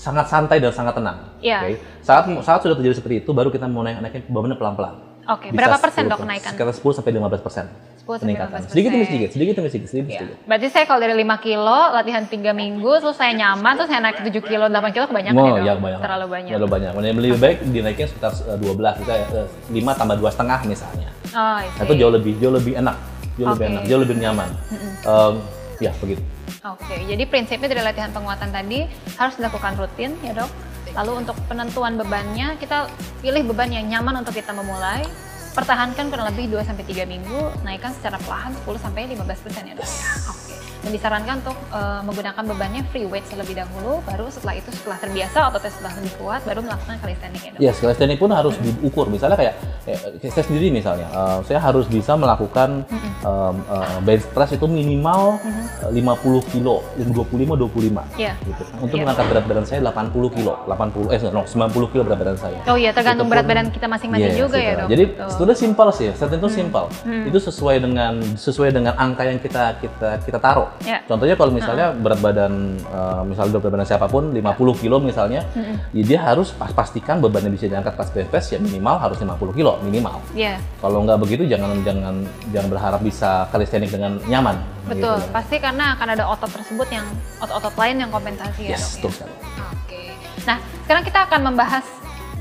sangat 0.00 0.26
santai 0.26 0.56
dan 0.58 0.72
sangat 0.72 0.96
tenang. 0.96 1.18
Iya. 1.38 1.58
Oke. 1.60 1.76
Saat 2.00 2.24
saat 2.40 2.60
sudah 2.64 2.72
terjadi 2.72 2.96
seperti 2.96 3.16
itu, 3.20 3.30
baru 3.30 3.52
kita 3.52 3.68
mau 3.68 3.84
naik 3.84 4.00
naikin 4.00 4.24
bebannya 4.26 4.56
pelan-pelan. 4.56 4.96
Oke, 5.28 5.52
Bisa 5.52 5.58
berapa 5.62 5.76
persen 5.78 6.02
10%, 6.02 6.10
dok 6.10 6.18
kenaikan? 6.18 6.50
Sekitar 6.50 6.74
10 6.74 6.96
sampai 6.96 7.12
15 7.12 7.38
persen 7.38 7.64
10 8.00 8.08
sampai 8.08 8.18
peningkatan. 8.18 8.58
15%. 8.58 8.72
Sedikit 8.72 8.90
demi 8.90 9.04
sedikit, 9.04 9.28
sedikit 9.30 9.54
demi 9.54 9.68
sedikit, 9.68 9.86
sedikit 9.86 10.02
demi 10.02 10.10
Iya. 10.10 10.20
sedikit. 10.24 10.36
Berarti 10.42 10.66
saya 10.66 10.84
kalau 10.88 11.00
dari 11.00 11.14
5 11.14 11.36
kilo, 11.38 11.78
latihan 11.92 12.24
3 12.24 12.50
minggu, 12.50 12.92
terus 12.98 13.14
saya 13.14 13.32
nyaman, 13.36 13.72
terus 13.76 13.88
saya 13.88 14.00
naik 14.00 14.16
ke 14.16 14.22
7 14.26 14.42
kilo, 14.42 14.64
8 14.66 14.90
kilo 14.90 15.04
kebanyakan 15.06 15.38
Oh, 15.38 15.46
ya 15.46 15.52
dok? 15.52 15.62
ya 15.62 15.74
banyak. 15.76 15.98
Terlalu 16.00 16.26
banyak. 16.26 16.50
Terlalu 16.50 16.68
banyak. 16.72 16.90
Mending 16.96 17.14
lebih 17.20 17.38
baik 17.38 17.58
dinaikin 17.62 18.06
sekitar 18.08 18.32
eh, 18.34 18.58
12, 18.58 18.94
kita 18.96 19.12
eh, 19.14 19.46
5 19.70 19.92
tambah 19.94 20.16
dua 20.16 20.30
setengah 20.32 20.58
misalnya. 20.64 21.08
Oh, 21.30 21.60
Nah, 21.60 21.84
itu 21.84 21.94
jauh 21.94 22.10
lebih 22.10 22.32
jauh 22.40 22.50
lebih 22.50 22.72
enak, 22.74 22.96
jauh 23.38 23.48
lebih 23.52 23.62
Oke. 23.62 23.70
enak, 23.70 23.82
jauh 23.86 24.00
lebih 24.02 24.16
nyaman. 24.18 24.48
Em, 25.04 25.34
ya 25.78 25.92
begitu. 25.94 26.22
Oke, 26.66 26.96
jadi 27.06 27.22
prinsipnya 27.24 27.68
dari 27.70 27.82
latihan 27.84 28.10
penguatan 28.10 28.50
tadi 28.50 28.84
harus 29.16 29.34
dilakukan 29.38 29.78
rutin 29.78 30.12
ya 30.20 30.32
dok. 30.36 30.50
Lalu 30.90 31.22
untuk 31.22 31.36
penentuan 31.46 31.94
bebannya 31.94 32.58
kita 32.58 32.90
pilih 33.22 33.46
beban 33.46 33.70
yang 33.70 33.86
nyaman 33.86 34.26
untuk 34.26 34.34
kita 34.34 34.50
memulai. 34.50 35.06
Pertahankan 35.50 36.14
kurang 36.14 36.30
lebih 36.30 36.46
2-3 36.46 37.10
minggu, 37.10 37.66
naikkan 37.66 37.90
secara 37.90 38.22
perlahan 38.22 38.54
10-15% 38.62 39.66
ya 39.66 39.74
dok. 39.74 39.88
Oke, 40.30 40.39
dan 40.80 40.90
disarankan 40.90 41.34
untuk 41.40 41.58
eh, 41.70 42.00
menggunakan 42.02 42.42
bebannya 42.46 42.82
free 42.88 43.04
weight 43.04 43.26
terlebih 43.28 43.52
dahulu, 43.56 44.00
baru 44.04 44.26
setelah 44.28 44.54
itu 44.56 44.72
setelah 44.72 44.96
terbiasa 44.96 45.38
ototnya 45.48 45.72
sudah 45.72 45.92
lebih 46.00 46.12
kuat, 46.16 46.40
baru 46.42 46.60
melakukan 46.64 46.96
calisthenics 46.98 47.44
ya 47.44 47.50
dok. 47.52 47.60
Ya, 47.60 47.70
skill 47.72 47.92
teknik 47.92 48.18
pun 48.18 48.30
harus 48.32 48.54
diukur. 48.58 49.06
Misalnya 49.06 49.36
kayak, 49.36 49.54
kayak 49.84 50.32
saya 50.32 50.44
sendiri 50.44 50.72
misalnya, 50.72 51.06
eh, 51.10 51.38
saya 51.44 51.60
harus 51.60 51.84
bisa 51.86 52.16
melakukan 52.16 52.84
em, 53.20 53.56
eh, 53.60 53.98
bench 54.00 54.24
press 54.32 54.56
itu 54.56 54.64
minimal 54.64 55.36
eh, 55.84 55.90
50 55.92 56.40
kilo, 56.48 56.80
25-25. 56.96 58.00
Iya. 58.16 58.32
Gitu. 58.40 58.62
Untuk 58.80 58.96
Iya. 58.96 59.04
mengangkat 59.04 59.26
berat 59.28 59.44
badan 59.44 59.64
saya 59.68 59.80
80 59.84 60.28
kilo, 60.32 60.56
80 60.64 61.12
eh 61.12 61.20
no, 61.28 61.44
90 61.44 61.88
kilo 61.92 62.02
berat 62.02 62.18
badan 62.18 62.38
saya. 62.40 62.58
Oh 62.64 62.76
iya, 62.80 62.90
tergantung 62.96 63.28
Itu 63.28 63.32
berat 63.36 63.46
badan 63.46 63.66
kita 63.68 63.86
masing-masing 63.86 64.32
Yes, 64.32 64.40
juga 64.40 64.56
ya 64.56 64.72
gitu. 64.72 64.80
dok. 64.80 64.88
Jadi 64.88 65.04
Betul. 65.12 65.28
sebetulnya 65.28 65.58
simpel 65.58 65.88
sih, 65.92 66.08
set 66.16 66.30
itu 66.32 66.48
simpel. 66.48 66.84
Itu 67.04 67.38
sesuai 67.38 67.76
dengan 67.80 68.12
sesuai 68.34 68.70
dengan 68.72 68.94
angka 68.96 69.22
yang 69.26 69.38
kita 69.42 69.76
kita 69.78 70.08
kita 70.24 70.38
taruh. 70.40 70.69
Ya. 70.80 70.98
Contohnya 71.04 71.36
kalau 71.36 71.52
misalnya 71.52 71.92
berat 71.92 72.20
badan 72.24 72.78
eh, 72.80 73.22
misalnya 73.28 73.58
berat 73.58 73.64
badan 73.72 73.86
siapa 73.86 74.06
pun 74.08 74.32
50 74.32 74.82
kilo 74.82 74.96
misalnya, 74.98 75.44
ya 75.92 76.02
dia 76.02 76.18
harus 76.24 76.50
pas 76.56 76.72
pastikan 76.72 77.20
bebannya 77.20 77.52
bisa 77.52 77.68
diangkat 77.68 77.94
pas 77.94 78.08
press 78.08 78.54
ya 78.54 78.58
minimal 78.58 78.96
harus 78.96 79.20
50 79.20 79.36
kilo 79.52 79.76
minimal. 79.84 80.18
Iya. 80.32 80.56
Kalau 80.80 81.04
nggak 81.04 81.18
begitu 81.20 81.44
jangan 81.44 81.76
jangan 81.84 82.24
jangan 82.54 82.68
berharap 82.72 83.00
bisa 83.04 83.44
calisthenics 83.52 83.92
dengan 83.92 84.16
nyaman. 84.24 84.56
Betul, 84.88 85.20
gitu. 85.20 85.30
pasti 85.30 85.56
karena 85.60 85.94
akan 85.94 86.08
ada 86.16 86.24
otot 86.32 86.50
tersebut 86.50 86.88
yang 86.88 87.04
otot-otot 87.38 87.76
lain 87.76 87.96
yang 88.00 88.10
kompensasi 88.10 88.72
ya 88.72 88.74
Yes, 88.74 88.96
dok 88.98 89.10
betul 89.10 89.10
ya. 89.10 89.14
sekali. 89.14 89.34
Oke. 89.76 90.02
Nah, 90.48 90.56
sekarang 90.88 91.04
kita 91.04 91.18
akan 91.28 91.40
membahas 91.52 91.84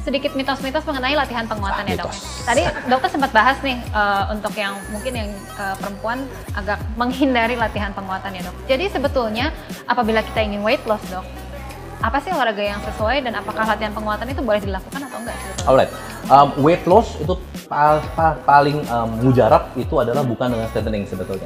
sedikit 0.09 0.33
mitos-mitos 0.33 0.81
mengenai 0.83 1.13
latihan 1.13 1.45
penguatan 1.45 1.85
Ah, 1.85 1.87
ya 1.87 2.01
dok. 2.01 2.09
mitos. 2.09 2.41
Tadi 2.41 2.61
dokter 2.89 3.09
sempat 3.13 3.29
bahas 3.29 3.61
nih 3.61 3.77
eh, 3.77 4.23
untuk 4.27 4.53
yang 4.55 4.73
mungkin 4.89 5.13
yang 5.13 5.29
eh, 5.53 5.75
perempuan 5.77 6.25
agak 6.51 6.81
menghindari 6.99 7.53
latihan 7.53 7.93
penguatan 7.93 8.33
ya 8.33 8.41
dok. 8.41 8.55
Jadi 8.65 8.89
sebetulnya 8.89 9.53
apabila 9.85 10.25
kita 10.25 10.41
ingin 10.41 10.65
weight 10.65 10.81
loss 10.83 11.05
dok, 11.07 11.21
apa 11.99 12.17
sih 12.17 12.31
olahraga 12.31 12.63
yang 12.65 12.81
sesuai 12.81 13.21
dan 13.21 13.37
apakah 13.37 13.67
latihan 13.67 13.93
penguatan 13.93 14.25
itu 14.25 14.41
boleh 14.41 14.57
dilakukan 14.57 15.01
atau 15.03 15.17
enggak 15.19 15.35
sebetulnya? 15.37 15.67
Alright, 15.67 15.91
um, 16.27 16.47
weight 16.57 16.83
loss 16.85 17.19
itu 17.19 17.35
pa- 17.67 18.01
pa- 18.15 18.39
paling 18.41 18.81
um, 18.87 19.09
mujarab 19.21 19.69
itu 19.75 19.93
adalah 19.93 20.23
bukan 20.23 20.47
dengan 20.49 20.65
strengthening 20.65 21.05
sebetulnya. 21.05 21.45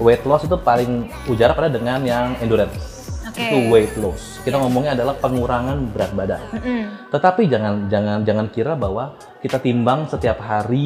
Weight 0.00 0.24
loss 0.24 0.42
itu 0.42 0.56
paling 0.56 1.04
mujarab 1.28 1.54
adalah 1.54 1.70
dengan 1.70 2.00
yang 2.02 2.26
endurance. 2.40 2.99
Oke. 3.40 3.48
Itu 3.48 3.58
weight 3.68 3.94
loss. 3.96 4.22
Kita 4.40 4.56
ngomongnya 4.56 4.92
adalah 4.92 5.16
pengurangan 5.16 5.76
berat 5.88 6.12
badan. 6.12 6.42
Mm-mm. 6.52 6.82
Tetapi 7.08 7.42
jangan 7.48 7.88
jangan 7.88 8.18
jangan 8.22 8.46
kira 8.48 8.76
bahwa 8.76 9.16
kita 9.40 9.56
timbang 9.56 10.04
setiap 10.04 10.36
hari 10.38 10.84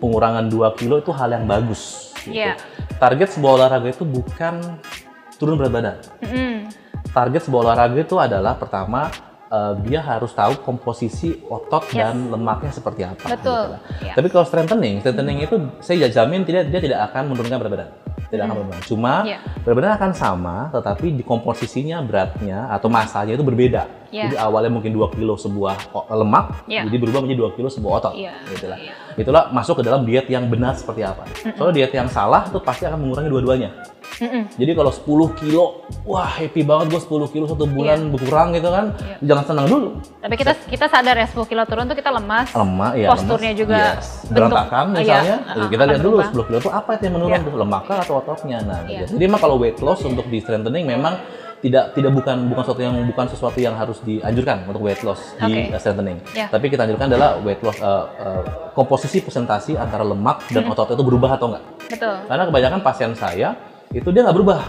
pengurangan 0.00 0.48
2 0.48 0.78
kilo 0.80 0.96
itu 0.96 1.12
hal 1.12 1.28
yang 1.30 1.44
bagus. 1.44 2.10
gitu. 2.24 2.32
Iya. 2.32 2.56
Target 2.96 3.28
sebuah 3.30 3.52
olahraga 3.58 3.88
itu 3.88 4.02
bukan 4.02 4.80
turun 5.36 5.58
berat 5.58 5.74
badan 5.74 5.96
Mm-mm. 6.22 6.70
target 7.10 7.42
sebuah 7.42 7.66
olahraga 7.66 7.98
itu 7.98 8.14
adalah 8.14 8.54
pertama 8.54 9.10
uh, 9.50 9.74
dia 9.82 9.98
harus 9.98 10.30
tahu 10.30 10.54
komposisi 10.62 11.42
otot 11.44 11.82
Yes. 11.90 11.98
dan 11.98 12.30
lemaknya 12.30 12.70
seperti 12.70 13.02
apa. 13.02 13.26
Betul. 13.26 13.34
gitu 13.34 13.50
lah. 13.50 13.80
Iya. 13.98 14.12
Tapi 14.14 14.26
kalau 14.30 14.46
strengthening, 14.46 15.02
strengthening 15.02 15.38
itu 15.42 15.56
saya 15.82 16.06
jamin 16.06 16.46
tidak 16.46 16.70
dia 16.70 16.78
tidak 16.80 17.10
akan 17.10 17.34
menurunkan 17.34 17.58
berat 17.58 17.72
badan. 17.74 17.90
Tidak 18.32 18.48
akan 18.48 18.56
menurunkan. 18.64 18.80
Cuma 18.88 19.12
berat 19.60 19.76
badan 19.76 19.92
akan 20.00 20.10
sama, 20.16 20.56
tetapi 20.72 21.12
di 21.12 21.20
komposisinya 21.20 22.00
beratnya 22.00 22.72
atau 22.72 22.88
masanya 22.88 23.36
itu 23.36 23.44
berbeda. 23.44 24.08
Iya. 24.08 24.32
Jadi 24.32 24.36
awalnya 24.40 24.72
mungkin 24.72 24.96
2 24.96 25.12
kilo 25.12 25.36
sebuah 25.36 25.92
lemak, 26.08 26.64
Iya. 26.64 26.88
jadi 26.88 26.96
berubah 26.96 27.20
menjadi 27.28 27.40
2 27.44 27.56
kilo 27.60 27.68
sebuah 27.68 27.92
otot. 28.00 28.12
Iya, 28.16 28.32
Gitu 28.48 28.66
lah. 28.72 28.78
iya. 28.80 28.96
Itulah 29.20 29.52
masuk 29.52 29.80
ke 29.80 29.82
dalam 29.84 30.08
diet 30.08 30.24
yang 30.32 30.48
benar 30.48 30.72
seperti 30.72 31.04
apa. 31.04 31.28
Soalnya 31.60 31.84
diet 31.84 31.92
yang 31.92 32.08
salah 32.08 32.48
itu 32.48 32.56
pasti 32.64 32.88
akan 32.88 32.96
mengurangi 33.04 33.28
dua-duanya. 33.28 33.68
Mm-mm. 34.22 34.42
Jadi 34.54 34.72
kalau 34.72 34.88
10 34.88 35.02
kilo, 35.34 35.64
wah 36.04 36.30
happy 36.30 36.62
banget 36.62 36.86
gue 36.88 37.00
10 37.02 37.26
kilo 37.28 37.44
satu 37.44 37.66
bulan 37.66 38.06
berkurang 38.08 38.54
gitu 38.54 38.68
kan, 38.68 38.94
Iya. 38.94 39.16
jangan 39.24 39.44
senang 39.44 39.66
dulu. 39.66 39.88
Tapi 40.16 40.34
kita 40.36 40.52
kita 40.64 40.86
sadar 40.86 41.14
ya 41.14 41.26
10 41.26 41.42
kilo 41.44 41.62
turun 41.64 41.84
tuh 41.84 41.96
kita 41.96 42.08
lemas. 42.08 42.48
Lemak 42.52 42.92
ya. 42.94 43.06
Posturnya 43.10 43.50
lemas. 43.50 43.58
juga 43.58 43.78
Yes. 43.78 44.06
bentuk- 44.22 44.32
berantakan 44.32 44.84
iya, 44.86 44.96
misalnya. 44.96 45.36
uh, 45.36 45.52
Jadi 45.52 45.66
kita 45.68 45.82
lihat 45.84 46.00
dulu 46.00 46.16
berubah. 46.16 46.28
10 46.30 46.46
kilo 46.46 46.58
itu 46.58 46.70
apa 46.70 46.90
itu 46.92 47.02
yang 47.02 47.14
menurun 47.14 47.32
Iya. 47.32 47.42
tuh, 47.42 47.96
atau 47.98 48.14
ototnya. 48.16 48.58
Nah, 48.62 48.78
Iya. 48.86 48.98
gitu. 49.02 49.12
jadi 49.18 49.24
emang 49.26 49.40
kalau 49.40 49.56
weight 49.58 49.78
loss 49.78 50.00
untuk 50.02 50.26
di 50.26 50.38
strengthening 50.38 50.86
memang 50.86 51.14
tidak 51.58 51.94
tidak 51.94 52.10
bukan 52.10 52.50
bukan 52.50 52.62
sesuatu 52.64 52.82
yang 52.82 52.94
bukan 53.06 53.26
sesuatu 53.28 53.58
yang 53.58 53.74
harus 53.74 54.02
dianjurkan 54.02 54.66
untuk 54.66 54.82
weight 54.82 54.98
loss 55.02 55.34
di 55.38 55.70
Oke. 55.70 55.70
uh, 55.70 55.78
strengthening. 55.78 56.18
Ya. 56.32 56.46
Tapi 56.46 56.66
kita 56.66 56.82
anjurkan 56.82 57.06
adalah 57.06 57.38
weight 57.38 57.62
loss 57.62 57.78
uh, 57.78 58.06
uh, 58.12 58.42
komposisi 58.70 59.22
presentasi 59.22 59.74
antara 59.74 60.02
lemak 60.02 60.42
dan 60.48 60.66
otot 60.66 60.90
itu 60.90 61.02
berubah 61.02 61.38
atau 61.38 61.54
enggak. 61.54 61.64
Betul. 61.86 62.14
Karena 62.26 62.44
kebanyakan 62.46 62.80
pasien 62.82 63.14
saya 63.14 63.54
itu 63.92 64.08
dia 64.08 64.24
nggak 64.24 64.36
berubah 64.36 64.60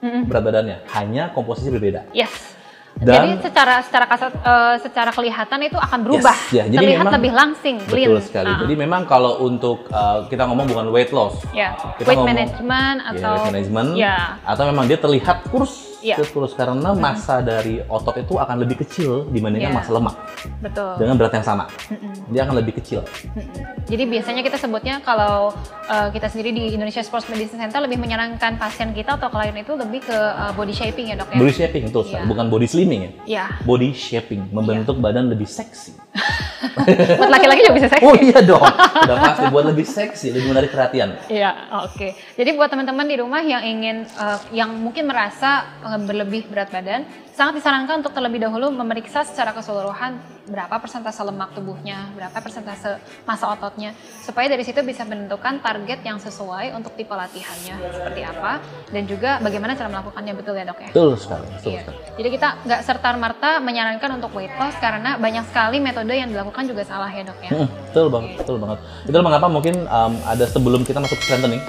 Mm-mm. 0.00 0.24
berat 0.26 0.42
badannya, 0.42 0.76
hanya 0.96 1.28
komposisi 1.30 1.68
berbeda. 1.68 2.08
Yes. 2.10 2.56
Dan- 2.90 3.22
jadi 3.22 3.30
secara 3.40 3.74
secara 3.86 4.04
kasat 4.04 4.32
eh, 4.34 4.76
secara 4.82 5.10
kelihatan 5.14 5.62
itu 5.62 5.78
akan 5.78 5.98
berubah. 6.04 6.36
Yes, 6.50 6.52
ya, 6.52 6.64
jadi 6.66 6.76
Terlihat 6.82 7.04
memang- 7.06 7.16
lebih 7.16 7.32
langsing, 7.32 7.76
clean. 7.86 8.08
Betul 8.10 8.20
sekali. 8.26 8.50
Ah. 8.50 8.58
Jadi 8.66 8.74
memang 8.74 9.02
kalau 9.06 9.40
untuk 9.40 9.86
uh, 9.88 10.26
kita 10.26 10.42
ngomong 10.44 10.66
bukan 10.66 10.86
weight 10.90 11.14
loss, 11.14 11.38
kita 11.48 12.02
weight 12.02 12.18
ngomong- 12.18 12.28
management 12.28 12.96
ya, 12.98 13.08
atau 13.14 13.32
weight 13.32 13.48
management, 13.54 13.88
ya, 13.94 14.16
atau 14.42 14.64
memang 14.66 14.84
dia 14.90 14.98
terlihat 14.98 15.36
kurus, 15.48 15.89
Iya. 16.00 16.16
terus 16.16 16.30
kurus 16.30 16.52
karena 16.52 16.92
massa 16.92 17.40
dari 17.40 17.84
otot 17.84 18.16
itu 18.16 18.34
akan 18.34 18.56
lebih 18.56 18.80
kecil 18.80 19.28
dibandingkan 19.28 19.68
Iya. 19.68 19.76
massa 19.76 19.90
lemak 19.92 20.16
betul. 20.58 20.96
dengan 20.96 21.14
berat 21.14 21.32
yang 21.34 21.44
sama. 21.44 21.64
Mm-mm. 21.86 22.12
Dia 22.28 22.40
akan 22.44 22.56
lebih 22.56 22.80
kecil. 22.80 23.04
Mm-mm. 23.04 23.84
Jadi 23.84 24.02
biasanya 24.06 24.40
kita 24.40 24.56
sebutnya 24.56 25.00
kalau 25.00 25.52
eh, 25.86 26.08
kita 26.10 26.26
sendiri 26.26 26.50
di 26.50 26.64
Indonesia 26.72 27.00
Sports 27.00 27.28
Medicine 27.28 27.60
Center 27.60 27.80
lebih 27.80 28.00
menyarankan 28.00 28.56
pasien 28.56 28.90
kita 28.90 29.16
atau 29.16 29.28
klien 29.28 29.52
itu 29.52 29.72
lebih 29.74 30.00
ke 30.02 30.16
eh, 30.16 30.52
body 30.52 30.72
shaping 30.72 31.12
ya 31.12 31.16
dok 31.16 31.28
ya. 31.30 31.38
Body 31.38 31.52
shaping 31.52 31.82
itu 31.86 32.00
Iya. 32.00 32.24
bukan 32.24 32.48
body 32.48 32.66
slimming 32.66 33.00
ya. 33.02 33.10
Ya, 33.28 33.44
Body 33.62 33.92
shaping, 33.92 34.48
membentuk 34.50 34.96
badan 34.98 35.28
lebih 35.28 35.44
seksi. 35.44 35.92
buat 37.20 37.30
laki-laki 37.30 37.60
juga 37.62 37.74
bisa 37.76 37.88
seksi. 37.88 38.04
Oh 38.04 38.14
iya 38.16 38.40
dong, 38.40 38.62
udah 38.62 39.16
pasti 39.16 39.44
buat 39.48 39.64
lebih 39.64 39.86
seksi, 39.86 40.32
lebih 40.32 40.48
menarik 40.50 40.70
perhatian. 40.70 41.16
Iya, 41.28 41.50
oke. 41.84 42.08
Jadi 42.34 42.50
buat 42.52 42.68
teman-teman 42.68 43.06
di 43.06 43.16
rumah 43.16 43.40
yang 43.40 43.62
ingin, 43.62 44.04
eh, 44.06 44.38
yang 44.52 44.70
mungkin 44.72 45.06
merasa 45.06 45.66
berlebih 45.98 46.46
berat 46.46 46.70
badan, 46.70 47.02
sangat 47.34 47.58
disarankan 47.58 48.04
untuk 48.04 48.12
terlebih 48.12 48.38
dahulu 48.38 48.70
memeriksa 48.70 49.26
secara 49.26 49.50
keseluruhan 49.50 50.20
berapa 50.46 50.82
persentase 50.82 51.22
lemak 51.22 51.54
tubuhnya, 51.54 52.10
berapa 52.14 52.34
persentase 52.34 52.98
massa 53.22 53.46
ototnya, 53.54 53.94
supaya 54.22 54.50
dari 54.50 54.66
situ 54.66 54.82
bisa 54.82 55.06
menentukan 55.06 55.62
target 55.62 56.02
yang 56.02 56.18
sesuai 56.18 56.74
untuk 56.74 56.94
tipe 56.98 57.14
latihannya 57.14 57.78
seperti 57.94 58.20
apa, 58.26 58.58
dan 58.90 59.02
juga 59.06 59.38
bagaimana 59.38 59.78
cara 59.78 59.86
melakukannya 59.88 60.34
betul 60.34 60.54
ya 60.58 60.64
dok 60.66 60.78
ya. 60.82 60.90
Betul 60.90 61.10
sekali, 61.16 61.46
betul 61.54 61.70
Iya. 61.70 61.80
sekali. 61.86 61.98
Jadi 62.18 62.28
kita 62.34 62.48
nggak 62.66 62.80
serta 62.82 63.08
merta 63.14 63.50
menyarankan 63.62 64.10
untuk 64.18 64.30
weight 64.34 64.54
loss 64.58 64.74
karena 64.82 65.14
banyak 65.16 65.44
sekali 65.50 65.78
metode 65.78 66.14
yang 66.14 66.28
dilakukan 66.30 66.66
juga 66.66 66.82
salah 66.82 67.10
ya 67.14 67.22
dok 67.22 67.38
ya. 67.46 67.50
Mm, 67.54 67.68
betul 67.70 68.06
banget, 68.10 68.30
betul 68.42 68.56
banget. 68.58 68.78
Itulah 69.06 69.24
mengapa 69.24 69.46
mungkin 69.46 69.74
um, 69.86 70.12
ada 70.26 70.44
sebelum 70.50 70.82
kita 70.82 70.98
masuk 70.98 71.18
strengthening, 71.22 71.62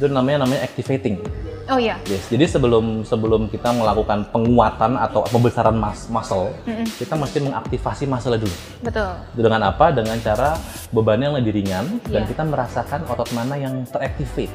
itu 0.00 0.06
namanya 0.08 0.48
namanya 0.48 0.64
activating. 0.64 1.20
Oh 1.68 1.76
iya, 1.76 2.00
Yes, 2.04 2.24
jadi 2.26 2.48
sebelum 2.48 3.04
sebelum 3.04 3.46
kita 3.46 3.68
melakukan 3.70 4.24
penguatan 4.28 4.96
atau 4.96 5.20
pembesaran 5.26 5.76
mas 5.76 6.08
muscle, 6.08 6.48
Mm-mm. 6.64 6.88
kita 6.96 7.12
mesti 7.12 7.38
mengaktifasi 7.38 8.04
muscle 8.04 8.32
dulu. 8.34 8.56
betul. 8.80 9.12
Dengan 9.34 9.60
apa? 9.66 9.90
Dengan 9.90 10.16
cara 10.16 10.56
bebannya 10.88 11.28
yang 11.28 11.36
lebih 11.36 11.52
ringan 11.54 11.84
dan 12.06 12.24
Iya. 12.24 12.28
kita 12.28 12.42
merasakan 12.42 13.00
otot 13.04 13.28
mana 13.30 13.54
yang 13.54 13.84
teractivate. 13.84 14.48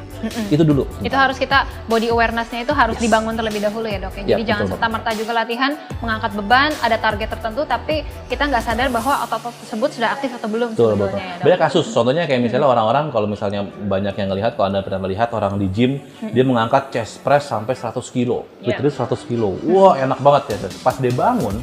Itu 0.49 0.63
dulu. 0.63 0.89
Itu 0.99 1.13
harus 1.13 1.37
kita 1.37 1.63
body 1.85 2.09
awareness-nya 2.09 2.63
itu 2.63 2.73
harus 2.73 2.97
dibangun 2.97 3.33
terlebih 3.33 3.61
dahulu 3.61 3.85
ya 3.85 4.01
dok 4.01 4.13
ya. 4.15 4.33
Jadi 4.33 4.43
jangan 4.43 4.65
betul, 4.65 4.73
serta 4.73 4.87
merta 4.89 5.09
juga 5.13 5.31
latihan 5.35 5.71
mengangkat 5.99 6.31
beban 6.33 6.73
ada 6.79 6.97
target 6.97 7.29
tertentu 7.29 7.61
tapi 7.63 8.01
kita 8.25 8.43
nggak 8.43 8.63
sadar 8.63 8.89
bahwa 8.89 9.21
otot-otot 9.21 9.53
tersebut 9.61 9.89
sudah 9.91 10.09
aktif 10.11 10.33
atau 10.33 10.49
belum 10.49 10.73
Betul, 10.73 10.97
betul. 10.97 11.21
ya 11.21 11.37
dok. 11.37 11.45
Banyak 11.45 11.59
kasus, 11.61 11.85
contohnya 11.87 12.25
kayak 12.25 12.41
misalnya 12.41 12.65
orang-orang 12.65 13.05
kalau 13.09 13.27
misalnya 13.27 13.61
banyak 13.63 14.15
yang 14.15 14.27
ngelihat, 14.27 14.51
kalau 14.53 14.67
anda 14.67 14.81
pernah 14.81 14.99
melihat 14.99 15.29
orang 15.29 15.53
di 15.55 15.69
gym, 15.69 16.01
dia 16.25 16.41
mengangkat 16.41 16.89
chest 17.03 17.19
press 17.19 17.51
sampai 17.51 17.75
100 17.75 17.99
kilo, 18.07 18.47
Iya. 18.57 18.79
literally 18.79 18.95
100 18.95 19.27
kilo. 19.27 19.59
Wah 19.67 19.99
enak 19.99 20.23
banget 20.23 20.55
ya. 20.55 20.71
Pas 20.79 20.95
dia 20.95 21.11
bangun, 21.11 21.59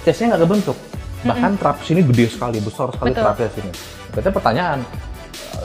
chestnya 0.00 0.30
nggak 0.30 0.46
kebentuk. 0.46 0.78
Bahkan 1.20 1.52
traps 1.58 1.90
ini 1.90 2.06
gede 2.06 2.30
sekali, 2.30 2.62
besar 2.62 2.86
sekali 2.88 3.10
Betul. 3.10 3.22
trapsnya 3.26 3.50
sini. 3.50 3.70
Berarti 4.14 4.30
pertanyaan, 4.30 4.78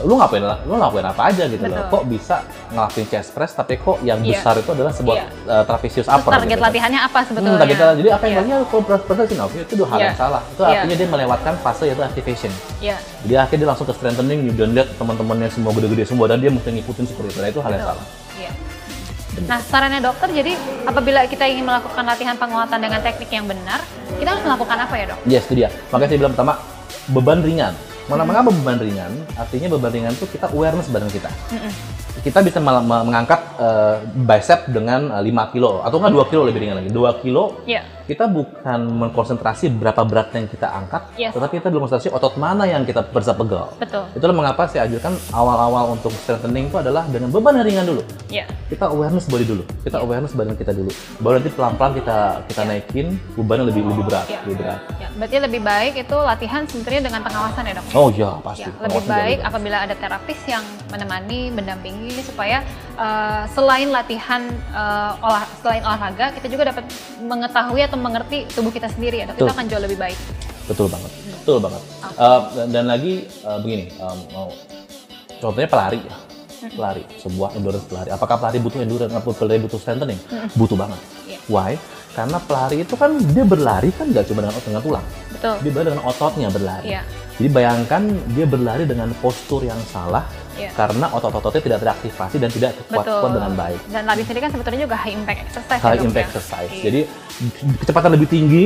lu 0.02 0.18
ngapain 0.18 0.42
lu 0.66 0.74
ngapain 0.74 1.06
apa 1.06 1.22
aja 1.30 1.46
gitu 1.46 1.62
loh? 1.62 1.70
Betul. 1.70 1.86
Kok 1.86 2.04
bisa 2.10 2.36
ngelakuin 2.68 3.06
chest 3.06 3.30
press 3.30 3.54
tapi 3.54 3.78
kok 3.78 4.02
yang 4.02 4.18
Iya. 4.18 4.42
besar 4.42 4.58
itu 4.58 4.70
adalah 4.74 4.90
sebuah 4.90 5.14
Iya. 5.14 5.26
uh, 5.46 5.62
trapezius 5.62 6.08
upper 6.10 6.30
target 6.34 6.48
gitu 6.48 6.58
kan. 6.58 6.66
latihannya 6.66 7.00
apa 7.00 7.14
Hmm, 7.14 7.28
sebetulnya? 7.30 7.60
target 7.62 7.76
latihan. 7.78 7.94
jadi 7.94 8.08
apa 8.10 8.24
yang 8.24 8.34
Iya. 8.34 8.42
banyak 8.42 8.58
kalau 8.66 8.82
badan 9.06 9.24
sih 9.24 9.36
oke 9.38 9.56
itu 9.62 9.74
dua 9.78 9.86
hal 9.86 9.98
Iya. 10.00 10.06
yang 10.08 10.18
salah. 10.18 10.42
Itu 10.42 10.60
Iya. 10.60 10.70
artinya 10.74 10.96
dia 10.98 11.08
melewatkan 11.08 11.54
fase 11.62 11.84
yaitu 11.86 12.02
activation. 12.02 12.52
Iya. 12.82 12.96
Jadi 13.22 13.34
akhirnya 13.38 13.60
dia 13.60 13.68
langsung 13.70 13.86
ke 13.86 13.94
strengthening, 13.94 14.40
dan 14.50 14.68
lihat 14.74 14.88
teman-temannya 14.98 15.46
semua 15.46 15.70
gede-gede 15.70 16.04
semua 16.04 16.26
dan 16.26 16.42
dia 16.42 16.50
mesti 16.50 16.68
ngikutin 16.72 17.04
seperti 17.06 17.28
itu. 17.30 17.38
Nah, 17.38 17.48
itu 17.48 17.60
hal 17.62 17.70
yang 17.70 17.84
Betul. 17.86 17.94
salah. 17.94 18.06
Nah, 19.32 19.58
sarannya 19.64 20.04
dokter, 20.04 20.28
jadi 20.28 20.52
apabila 20.84 21.24
kita 21.24 21.48
ingin 21.48 21.64
melakukan 21.64 22.04
latihan 22.04 22.36
penguatan 22.36 22.76
dengan 22.76 23.00
teknik 23.00 23.32
yang 23.32 23.48
benar, 23.48 23.80
kita 24.20 24.28
harus 24.28 24.44
melakukan 24.44 24.76
apa 24.84 24.94
ya 25.00 25.04
dok? 25.08 25.18
Yes, 25.24 25.48
itu 25.48 25.64
dia. 25.64 25.68
Makanya 25.88 26.08
saya 26.12 26.20
bilang 26.20 26.32
pertama, 26.36 26.52
beban 27.08 27.40
ringan. 27.40 27.72
Mana 28.12 28.28
mengapa 28.28 28.52
beban 28.52 28.76
ringan? 28.76 29.12
Artinya 29.40 29.72
beban 29.72 29.88
ringan 29.88 30.12
itu 30.12 30.28
kita 30.28 30.52
awareness 30.52 30.92
badan 30.92 31.08
kita. 31.08 31.32
Mm-mm. 31.48 31.72
Kita 32.20 32.38
bisa 32.38 32.60
mengangkat 32.60 33.40
eh, 33.56 33.96
bicep 34.04 34.68
dengan 34.68 35.08
eh, 35.10 35.22
5 35.24 35.52
kilo 35.52 35.80
atau 35.80 35.96
enggak 35.96 36.12
2 36.12 36.30
kilo 36.30 36.42
lebih 36.44 36.60
ringan 36.60 36.76
lagi. 36.78 36.92
2 36.92 37.22
kilo 37.24 37.64
Iya. 37.64 37.82
kita 38.02 38.26
bukan 38.26 38.80
mengkonsentrasi 38.98 39.72
berapa 39.72 40.02
berat 40.02 40.34
yang 40.34 40.44
kita 40.44 40.68
angkat, 40.68 41.02
Yes. 41.14 41.32
tetapi 41.32 41.58
kita 41.58 41.70
belum 41.70 41.86
konsentrasi 41.86 42.10
otot 42.10 42.34
mana 42.36 42.66
yang 42.66 42.82
kita 42.82 43.06
bisa 43.06 43.32
pegal. 43.32 43.72
Betul. 43.78 44.04
Itulah 44.12 44.34
mengapa 44.34 44.66
saya 44.66 44.84
ajarkan 44.84 45.14
awal-awal 45.32 45.94
untuk 45.94 46.10
strengthening 46.12 46.68
itu 46.68 46.76
adalah 46.76 47.06
dengan 47.06 47.30
beban 47.30 47.56
yang 47.56 47.66
ringan 47.66 47.86
dulu. 47.88 48.02
Iya. 48.28 48.44
Kita 48.68 48.90
awareness 48.90 49.26
body 49.26 49.46
dulu. 49.46 49.62
Kita 49.80 49.96
awareness 49.98 50.34
badan 50.34 50.54
kita 50.54 50.74
dulu. 50.74 50.90
Baru 51.18 51.38
nanti 51.38 51.50
pelan-pelan 51.50 51.92
kita 51.94 52.16
kita 52.44 52.62
naikin 52.66 53.06
bebannya 53.32 53.70
lebih 53.70 53.82
lebih 53.86 54.04
berat, 54.04 54.26
Iya. 54.28 54.40
lebih 54.44 54.56
berat. 54.60 54.80
Ya, 54.98 55.08
berarti 55.14 55.36
lebih 55.38 55.60
baik 55.62 55.92
itu 55.96 56.16
latihan 56.18 56.62
sebenarnya 56.66 57.02
dengan 57.06 57.20
pengawasan 57.22 57.62
ya 57.64 57.74
dok? 57.78 57.84
Oh 57.94 58.08
iya, 58.10 58.30
pasti. 58.42 58.62
Ya, 58.62 58.74
lebih 58.76 58.98
Pengawasan 59.00 59.14
baik 59.14 59.38
apabila 59.42 59.76
ada 59.80 59.94
terapis 59.94 60.38
yang 60.44 60.64
menemani, 60.90 61.40
mendampingi 61.48 62.01
supaya 62.24 62.66
uh, 62.98 63.46
selain 63.52 63.92
latihan 63.92 64.42
uh, 64.74 65.14
olah 65.22 65.44
selain 65.62 65.82
olahraga 65.86 66.34
kita 66.34 66.50
juga 66.50 66.74
dapat 66.74 66.84
mengetahui 67.22 67.86
atau 67.86 67.98
mengerti 68.00 68.48
tubuh 68.50 68.74
kita 68.74 68.90
sendiri 68.90 69.22
ya, 69.22 69.30
dok. 69.30 69.36
Itu 69.38 69.44
Betul. 69.46 69.54
akan 69.54 69.64
jauh 69.70 69.82
lebih 69.86 69.98
baik. 70.00 70.18
Betul 70.66 70.86
banget. 70.90 71.10
Betul 71.42 71.58
banget. 71.58 71.82
Eh, 72.06 72.40
dan, 72.54 72.66
dan 72.70 72.84
lagi 72.86 73.12
eh, 73.26 73.58
begini, 73.58 73.84
em, 73.98 74.18
mau- 74.30 74.54
contohnya 75.42 75.68
pelari 75.70 76.00
ya. 76.02 76.14
Pelari, 76.62 77.02
sebuah 77.18 77.58
endurance 77.58 77.90
pelari. 77.90 78.14
Apakah 78.14 78.38
pelari 78.38 78.62
butuh 78.62 78.78
endurance 78.78 79.10
atau 79.10 79.34
pelari 79.34 79.58
butuh 79.58 79.82
strengthening? 79.82 80.20
Butuh 80.54 80.78
banget. 80.78 81.00
Iya. 81.26 81.38
Why? 81.50 81.74
Karena 82.14 82.38
pelari 82.38 82.86
itu 82.86 82.94
kan 82.94 83.18
dia 83.34 83.42
berlari 83.42 83.90
kan 83.90 84.06
nggak 84.14 84.30
cuma 84.30 84.46
dengan 84.46 84.54
dengan 84.62 84.82
tulang, 84.84 85.06
Betul. 85.32 85.54
dia 85.64 85.70
berlari 85.74 85.88
dengan 85.90 86.04
ototnya 86.06 86.48
berlari. 86.54 86.86
Iya. 86.94 87.02
Jadi 87.40 87.48
bayangkan 87.50 88.02
dia 88.36 88.46
berlari 88.46 88.84
dengan 88.86 89.08
postur 89.18 89.66
yang 89.66 89.80
salah 89.90 90.22
Iya. 90.62 90.70
karena 90.78 91.06
otot-ototnya 91.10 91.62
tidak 91.62 91.78
teraktivasi 91.82 92.36
dan 92.38 92.50
tidak 92.54 92.70
Betul. 92.78 93.02
terkuatkan 93.02 93.30
dengan 93.34 93.52
baik. 93.58 93.80
Dan 93.90 94.02
lari 94.06 94.22
sendiri 94.22 94.40
kan 94.46 94.50
sebetulnya 94.54 94.80
juga 94.86 94.96
high 95.02 95.14
impact 95.18 95.40
exercise. 95.50 95.80
ya, 95.82 95.86
High 95.90 96.00
impact 96.06 96.22
ya? 96.22 96.28
exercise. 96.30 96.70
Iya. 96.70 96.82
Jadi 96.86 97.00
kecepatan 97.82 98.10
lebih 98.14 98.28
tinggi, 98.30 98.64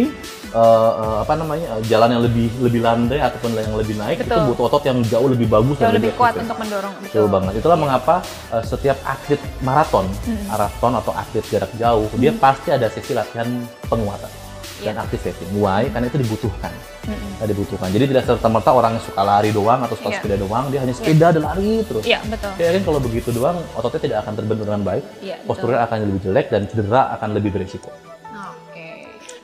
eh, 0.52 0.90
eh, 1.00 1.16
apa 1.24 1.32
namanya, 1.40 1.66
eh, 1.78 1.82
jalan 1.88 2.08
yang 2.12 2.22
lebih 2.28 2.46
lebih 2.60 2.80
landai 2.84 3.20
ataupun 3.24 3.50
yang 3.56 3.74
lebih 3.78 3.94
naik 3.96 4.20
itu 4.20 4.28
Betul. 4.28 4.52
butuh 4.52 4.64
otot 4.68 4.82
yang 4.84 4.98
jauh 5.08 5.28
lebih 5.32 5.48
bagus 5.48 5.76
jauh 5.80 5.88
dan 5.88 5.96
lebih 5.96 6.12
kuat 6.20 6.36
efisien. 6.36 6.44
untuk 6.44 6.58
mendorong. 6.60 6.94
Betul 7.00 7.26
banget. 7.32 7.52
Itulah 7.56 7.78
mengapa 7.80 8.14
eh, 8.52 8.62
setiap 8.62 8.98
atlet 9.08 9.40
maraton, 9.64 10.06
maraton 10.46 10.92
atau 10.92 11.12
atlet 11.16 11.44
jarak 11.48 11.72
jauh, 11.80 12.06
dia 12.20 12.32
pasti 12.36 12.68
ada 12.68 12.86
sesi 12.92 13.16
latihan 13.16 13.48
penguatan 13.88 14.28
dan 14.84 14.94
Iya. 14.96 15.02
activating. 15.04 15.48
Why? 15.56 15.88
Karena 15.88 16.06
itu 16.08 16.18
dibutuhkan. 16.20 16.72
Nah, 17.06 17.46
dibutuhkan. 17.46 17.88
Jadi 17.88 18.04
tidak 18.10 18.24
serta 18.26 18.48
merta 18.50 18.70
orang 18.74 18.98
yang 18.98 19.04
suka 19.04 19.22
lari 19.22 19.54
doang 19.54 19.80
atau 19.86 19.94
suka 19.94 20.10
Iya. 20.10 20.16
sepeda 20.18 20.36
doang, 20.36 20.64
dia 20.74 20.80
hanya 20.82 20.94
sepeda 20.96 21.26
dan 21.30 21.42
lari 21.46 21.72
terus. 21.86 22.02
Iya 22.02 22.18
betul. 22.26 22.50
Ya 22.58 22.68
kan 22.74 22.82
kalau 22.82 23.00
begitu 23.00 23.28
doang, 23.30 23.56
ototnya 23.78 24.00
tidak 24.02 24.18
akan 24.26 24.32
terbentuk 24.34 24.64
dengan 24.66 24.82
baik, 24.82 25.04
Iya, 25.22 25.36
betul. 25.38 25.46
posturnya 25.48 25.80
akan 25.86 25.96
lebih 26.02 26.20
jelek 26.26 26.46
dan 26.50 26.60
cedera 26.66 27.02
akan 27.14 27.28
lebih 27.32 27.50
berisiko. 27.54 27.88
Oke. 28.26 28.88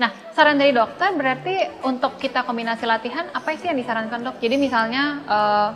Nah, 0.03 0.11
saran 0.35 0.59
dari 0.59 0.75
dokter 0.75 1.15
berarti 1.15 1.55
untuk 1.87 2.19
kita 2.19 2.43
kombinasi 2.43 2.85
latihan 2.85 3.31
apa 3.31 3.55
sih 3.55 3.71
yang 3.71 3.79
disarankan 3.79 4.21
dok? 4.21 4.37
Jadi 4.43 4.57
misalnya 4.59 5.23
uh, 5.25 5.69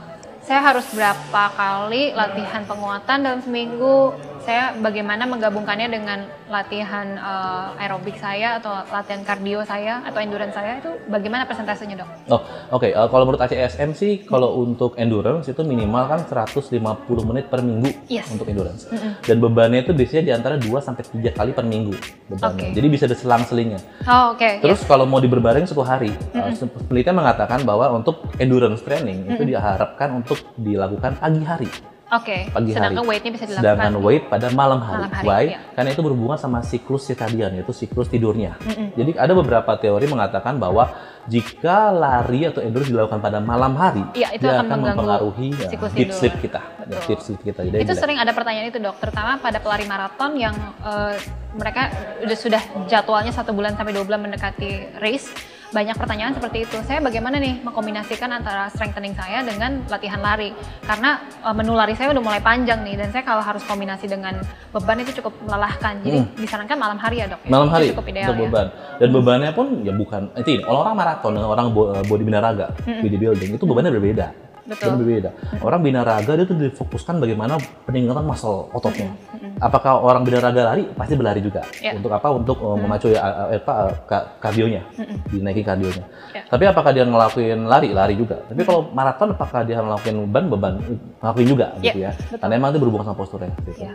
saya 0.42 0.62
harus 0.62 0.86
berapa 0.90 1.42
kali 1.54 2.14
latihan 2.14 2.66
penguatan 2.66 3.18
dalam 3.22 3.40
seminggu? 3.40 4.10
Saya 4.46 4.78
bagaimana 4.78 5.26
menggabungkannya 5.26 5.90
dengan 5.90 6.22
latihan 6.46 7.18
uh, 7.18 7.74
aerobik 7.82 8.14
saya 8.14 8.62
atau 8.62 8.78
latihan 8.94 9.26
kardio 9.26 9.66
saya 9.66 10.06
atau 10.06 10.22
endurance 10.22 10.54
saya 10.54 10.78
itu 10.78 10.86
bagaimana 11.10 11.50
persentasenya 11.50 11.98
dok? 11.98 12.08
Oh 12.30 12.38
oke, 12.38 12.46
okay. 12.78 12.90
uh, 12.94 13.10
kalau 13.10 13.26
menurut 13.26 13.42
ACSM 13.42 13.90
sih 13.98 14.22
kalau 14.22 14.62
untuk 14.62 14.94
endurance 15.02 15.50
itu 15.50 15.66
minimal 15.66 16.06
kan 16.06 16.20
150 16.22 16.78
menit 17.26 17.50
per 17.50 17.58
minggu 17.58 17.90
yes. 18.06 18.30
untuk 18.30 18.46
endurance. 18.46 18.86
Mm 18.86 18.94
-hmm. 18.94 19.12
Dan 19.26 19.36
bebannya 19.42 19.82
itu 19.82 19.90
biasanya 19.90 20.22
di 20.22 20.32
antara 20.38 20.54
2 20.54 20.62
sampai 20.78 21.02
3 21.02 21.34
kali 21.34 21.50
per 21.50 21.66
minggu 21.66 21.94
bebannya. 22.30 22.70
Okay. 22.70 22.78
Jadi 22.78 22.86
bisa 22.86 23.10
diselang-selingnya. 23.10 23.82
Oh 24.06 24.38
oke. 24.38 24.38
Okay. 24.38 24.62
Terus 24.62 24.78
yes. 24.78 24.86
kalau 24.86 25.10
mau 25.10 25.18
diberbaring 25.18 25.66
10 25.66 25.74
hari, 25.82 26.14
mm 26.14 26.38
-hmm. 26.38 26.70
uh, 26.70 26.86
penelitian 26.86 27.18
mengatakan 27.18 27.66
bahwa 27.66 27.90
untuk 27.98 28.22
endurance 28.38 28.86
training 28.86 29.26
mm 29.26 29.26
-hmm. 29.26 29.34
itu 29.34 29.42
diharapkan 29.42 30.14
untuk 30.14 30.38
dilakukan 30.54 31.18
pagi 31.18 31.42
hari. 31.42 31.95
Oke. 32.06 32.46
Okay. 32.46 32.54
Pagi 32.54 32.70
Sedangkan 32.70 33.02
hari. 33.02 33.10
weightnya 33.10 33.32
bisa 33.34 33.44
dilakukan. 33.50 33.66
Sedangkan 33.66 33.94
weight 33.98 34.24
pada 34.30 34.46
malam 34.54 34.78
hari. 34.78 35.02
Malam 35.02 35.10
hari 35.10 35.26
Why? 35.26 35.44
iya. 35.50 35.58
Karena 35.74 35.88
itu 35.90 36.02
berhubungan 36.06 36.38
sama 36.38 36.58
siklus 36.62 37.02
circadian 37.10 37.50
yaitu 37.58 37.74
siklus 37.74 38.06
tidurnya. 38.06 38.54
Mm 38.62 38.70
-mm. 38.70 38.88
Jadi 38.94 39.10
ada 39.18 39.32
beberapa 39.34 39.72
teori 39.74 40.06
mengatakan 40.06 40.54
bahwa 40.62 40.94
jika 41.26 41.90
lari 41.90 42.46
atau 42.46 42.62
endurance 42.62 42.94
dilakukan 42.94 43.18
pada 43.18 43.42
malam 43.42 43.74
hari, 43.74 44.06
iya, 44.14 44.30
itu 44.30 44.46
dia 44.46 44.62
akan, 44.62 44.70
akan 44.70 44.78
mempengaruhi 44.86 45.48
ya, 45.58 45.68
siklus 45.74 45.92
deep 45.98 46.14
sleep 46.14 46.34
kita. 46.38 46.60
Ya, 46.86 46.98
deep 47.10 47.20
sleep 47.26 47.40
kita. 47.42 47.60
Jadi 47.66 47.82
itu 47.82 47.94
sering 47.98 48.22
ada 48.22 48.30
pertanyaan 48.30 48.70
itu 48.70 48.78
dok, 48.78 49.02
terutama 49.02 49.42
pada 49.42 49.58
pelari 49.58 49.90
maraton 49.90 50.38
yang 50.38 50.54
uh, 50.86 51.18
mereka 51.58 51.90
udah 52.22 52.38
sudah 52.38 52.62
jadwalnya 52.86 53.34
satu 53.34 53.50
bulan 53.50 53.74
sampai 53.74 53.90
dua 53.90 54.06
bulan 54.06 54.22
mendekati 54.22 55.02
race 55.02 55.34
banyak 55.68 55.94
pertanyaan 55.94 56.32
seperti 56.32 56.62
itu. 56.62 56.78
Saya 56.80 56.98
bagaimana 56.98 57.36
nih 57.36 57.58
mengkombinasikan 57.60 58.30
antara 58.30 58.66
strengthening 58.68 59.12
saya 59.12 59.40
dengan 59.40 59.82
latihan 59.86 60.18
lari? 60.18 60.54
Karena 60.80 61.10
uh, 61.40 61.50
menu 61.50 61.72
lari 61.72 61.92
saya 61.92 62.10
udah 62.10 62.20
mulai 62.20 62.38
panjang 62.38 62.80
nih 62.80 62.96
dan 62.96 63.08
saya 63.08 63.22
kalau 63.22 63.40
harus 63.40 63.62
kombinasi 63.62 64.06
dengan 64.06 64.38
beban 64.70 64.98
itu 64.98 65.16
cukup 65.16 65.34
melelahkan. 65.40 65.98
Jadi 66.00 66.16
Hmm. 66.16 66.32
disarankan 66.34 66.76
malam 66.76 66.96
hari 66.96 67.18
ya 67.18 67.26
dok. 67.26 67.40
ya? 67.40 67.50
malam 67.50 67.66
Itu 67.66 67.74
hari 67.74 67.86
cukup 67.90 68.06
ideal 68.06 68.28
untuk 68.28 68.38
ya. 68.38 68.44
beban 68.46 68.66
dan 68.96 69.08
bebannya 69.10 69.50
pun 69.52 69.66
ya 69.80 69.92
bukan 69.92 70.22
itu 70.34 70.48
ini 70.50 70.62
orang 70.64 70.94
maraton 70.94 71.30
dengan 71.30 71.48
orang 71.50 71.66
bo- 71.68 71.92
body 72.00 72.22
binaraga 72.22 72.66
Mm-mm. 72.78 73.02
bodybuilding 73.02 73.50
itu 73.52 73.64
bebannya 73.64 73.92
berbeda 73.92 74.26
Betul. 74.66 74.82
Bebannya 74.88 74.98
berbeda 74.98 75.30
orang 75.60 75.80
binaraga 75.80 76.30
dia 76.32 76.42
tuh 76.42 76.58
difokuskan 76.58 77.14
bagaimana 77.16 77.54
peningkatan 77.82 78.22
muscle 78.22 78.66
ototnya 78.70 79.14
Mm-mm. 79.30 79.56
apakah 79.58 79.96
orang 79.96 80.22
binaraga 80.22 80.60
lari 80.66 80.90
pasti 80.90 81.14
berlari 81.14 81.38
juga 81.38 81.62
Ya. 81.78 81.94
untuk 81.94 82.10
apa 82.10 82.28
untuk 82.28 82.58
uh, 82.58 82.74
memacu 82.74 83.08
ya, 83.08 83.22
apa 83.48 83.72
ka- 84.04 84.26
kardionya 84.40 84.82
Mm-mm. 84.92 85.22
dinaikin 85.28 85.62
kardionya 85.62 86.04
Ya. 86.30 86.42
tapi 86.44 86.64
apakah 86.64 86.90
dia 86.90 87.02
ngelakuin 87.02 87.64
lari 87.64 87.90
lari 87.90 88.14
juga 88.14 88.42
tapi 88.42 88.60
kalau 88.60 88.90
maraton 88.90 89.32
apakah 89.32 89.62
dia 89.62 89.78
ngelakuin 89.78 90.16
beban 90.26 90.44
beban 90.48 90.74
ngelakuin 91.20 91.46
juga 91.46 91.66
Ya, 91.76 91.82
gitu 91.86 91.98
ya 92.00 92.10
betul. 92.12 92.38
karena 92.38 92.54
emang 92.56 92.70
itu 92.70 92.78
berhubungan 92.80 93.06
sama 93.06 93.16
posturnya 93.16 93.50
gitu. 93.62 93.70
Ya. 93.80 93.94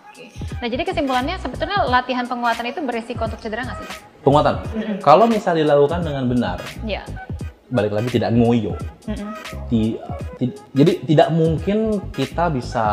Oke. 0.00 0.24
Nah 0.56 0.66
jadi 0.66 0.82
kesimpulannya 0.82 1.36
sebetulnya 1.36 1.84
latihan 1.84 2.24
penguatan 2.24 2.64
itu 2.64 2.80
berisiko 2.80 3.22
untuk 3.22 3.36
cedera 3.36 3.62
nggak 3.62 3.78
sih 3.78 3.88
penguatan 4.22 4.54
kalau 4.98 5.28
misalnya 5.28 5.62
dilakukan 5.62 6.00
dengan 6.00 6.24
benar 6.24 6.58
Ya. 6.82 7.04
Balik 7.66 7.92
lagi 7.92 8.08
tidak 8.08 8.30
ngoyo. 8.30 8.78
Ti- 9.66 9.98
ti- 10.36 10.54
jadi 10.72 10.92
tidak 11.02 11.28
mungkin 11.30 11.78
kita 12.10 12.46
bisa 12.48 12.84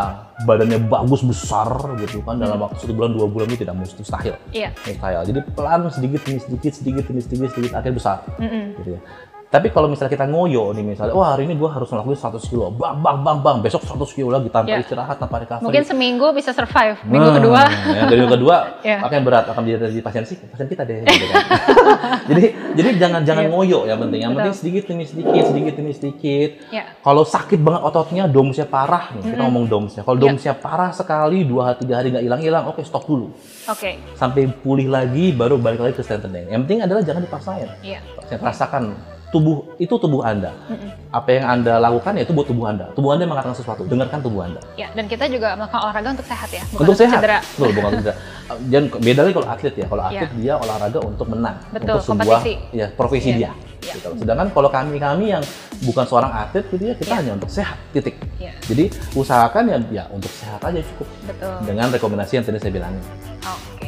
badannya 0.44 0.82
bagus 0.84 1.22
besar 1.22 1.70
gitu 2.00 2.20
kan 2.20 2.36
dalam 2.36 2.58
waktu 2.58 2.82
satu 2.82 2.92
bulan 2.92 3.14
dua 3.14 3.30
bulan 3.30 3.48
itu 3.48 3.62
tidak 3.62 3.78
must- 3.78 3.94
mustahil 3.96 4.34
Iya. 4.50 4.74
mustahil 4.74 5.22
jadi 5.24 5.40
pelan 5.54 5.86
sedikit 5.88 6.26
demi 6.26 6.42
sedikit 6.42 6.74
sedikit 6.74 7.04
demi 7.06 7.22
sedikit 7.22 7.50
sedikit 7.54 7.72
akhirnya 7.72 7.96
besar 7.96 8.18
Mm-mm. 8.42 8.66
gitu 8.82 8.90
ya 8.98 9.02
tapi 9.54 9.70
kalau 9.70 9.86
misalnya 9.86 10.10
kita 10.10 10.26
ngoyo 10.26 10.74
nih 10.74 10.82
misalnya 10.84 11.14
wah 11.14 11.30
hari 11.32 11.46
ini 11.46 11.54
gua 11.54 11.70
harus 11.72 11.86
ngelakuin 11.86 12.18
100 12.18 12.42
kilo 12.50 12.74
bang 12.74 12.98
bang 12.98 13.18
bang 13.22 13.38
bang 13.40 13.58
besok 13.62 13.86
100 13.86 14.02
kilo 14.12 14.28
lagi 14.28 14.50
tanpa 14.50 14.66
Ya. 14.68 14.82
istirahat 14.82 15.16
tanpa 15.16 15.38
recovery 15.38 15.62
Mungkin 15.62 15.84
seminggu 15.86 16.34
bisa 16.34 16.50
survive. 16.50 16.98
Minggu 17.06 17.22
Nah, 17.24 17.38
kedua. 17.38 17.62
ya, 17.88 18.02
dari 18.04 18.18
minggu 18.18 18.34
kedua 18.34 18.58
Ya. 18.90 18.98
akan 19.00 19.20
berat 19.22 19.46
akan 19.46 19.62
menjadi 19.62 20.02
pasien 20.02 20.26
sih 20.26 20.42
pasien 20.42 20.66
kita 20.66 20.82
deh 20.82 21.06
gitu 21.06 21.26
kan. 21.30 21.44
jadi 22.30 22.44
jadi 22.74 22.90
jangan 22.98 23.22
jangan 23.22 23.44
Iya. 23.46 23.52
ngoyo 23.54 23.80
yang 23.86 24.00
penting 24.00 24.20
yang 24.20 24.32
Betul. 24.34 24.42
penting 24.42 24.56
sedikit 24.58 24.84
demi 24.88 25.04
sedikit 25.06 25.44
sedikit 25.46 25.74
demi 25.76 25.92
sedikit 25.94 26.50
Ya. 26.68 26.84
kalau 27.00 27.22
sakit 27.22 27.60
banget 27.60 27.82
ototnya 27.84 28.26
domsnya 28.26 28.66
parah 28.66 29.14
nih 29.14 29.30
kita 29.30 29.38
ngomong 29.40 29.70
domsnya 29.70 30.02
kalau 30.02 30.18
Iya. 30.18 30.24
domsnya 30.26 30.54
parah 30.56 30.90
sekali 30.90 31.46
dua 31.46 31.70
hari 31.70 31.78
tiga 31.78 31.94
hari 31.96 32.10
nggak 32.10 32.24
hilang 32.24 32.42
hilang 32.42 32.64
oke 32.66 32.82
stop 32.82 33.06
dulu 33.06 33.30
Oke. 33.70 34.02
sampai 34.14 34.50
pulih 34.50 34.90
lagi 34.90 35.30
baru 35.30 35.56
balik 35.56 35.78
lagi 35.80 35.94
ke 35.94 36.02
strengthening 36.02 36.50
yang 36.50 36.66
penting 36.66 36.82
adalah 36.82 37.02
jangan 37.02 37.22
dipaksain 37.22 37.70
Iya. 37.80 38.02
Saya 38.24 38.40
rasakan 38.42 39.13
tubuh 39.34 39.66
itu 39.76 39.90
tubuh 39.92 40.22
anda 40.22 40.54
Mm-mm. 40.70 40.94
apa 41.10 41.30
yang 41.32 41.46
anda 41.50 41.82
lakukan 41.82 42.14
ya 42.14 42.22
itu 42.22 42.32
buat 42.32 42.46
tubuh 42.46 42.66
anda 42.66 42.86
tubuh 42.94 43.10
anda 43.12 43.26
mengatakan 43.26 43.58
sesuatu 43.58 43.82
dengarkan 43.84 44.22
tubuh 44.22 44.46
anda 44.46 44.62
Ya, 44.74 44.94
dan 44.94 45.06
kita 45.06 45.26
juga 45.26 45.58
melakukan 45.58 45.82
olahraga 45.84 46.10
untuk 46.14 46.28
sehat 46.28 46.50
ya, 46.50 46.62
bukan 46.68 46.84
untuk 46.84 46.96
sehat 46.96 47.18
cedera. 47.18 47.38
betul 47.42 47.70
bukan 47.74 47.90
untuk 47.90 48.02
cedera 48.04 48.16
dan 48.72 48.84
beda 48.94 49.20
lagi 49.20 49.34
kalau 49.34 49.48
atlet 49.50 49.74
ya 49.74 49.86
kalau 49.88 50.02
Iya. 50.04 50.10
atlet 50.14 50.32
dia 50.38 50.54
olahraga 50.56 51.00
untuk 51.02 51.28
menang 51.28 51.56
Betul, 51.68 51.82
untuk 51.90 52.02
sebuah 52.06 52.40
kompetisi. 52.40 52.54
ya 52.72 52.88
profesi 52.90 53.30
Iya, 53.32 53.38
dia 53.40 53.52
gitu. 53.84 54.10
sedangkan 54.16 54.48
kalau 54.50 54.70
kami 54.70 54.96
kami 54.96 55.26
yang 55.30 55.44
bukan 55.82 56.06
seorang 56.06 56.32
atlet 56.32 56.64
gitu 56.66 56.84
ya 56.84 56.94
kita 56.94 57.10
Iya. 57.10 57.18
hanya 57.20 57.32
untuk 57.34 57.50
sehat 57.50 57.78
titik 57.90 58.16
Iya, 58.38 58.54
jadi 58.64 58.84
usahakan 59.14 59.64
ya 59.66 59.78
ya 59.92 60.04
untuk 60.08 60.30
sehat 60.30 60.62
aja 60.62 60.80
cukup 60.86 61.08
betul. 61.26 61.56
dengan 61.66 61.90
rekomendasi 61.90 62.34
yang 62.36 62.46
tadi 62.46 62.60
saya 62.60 62.72
bilangin 62.72 63.04
Oke. 63.42 63.83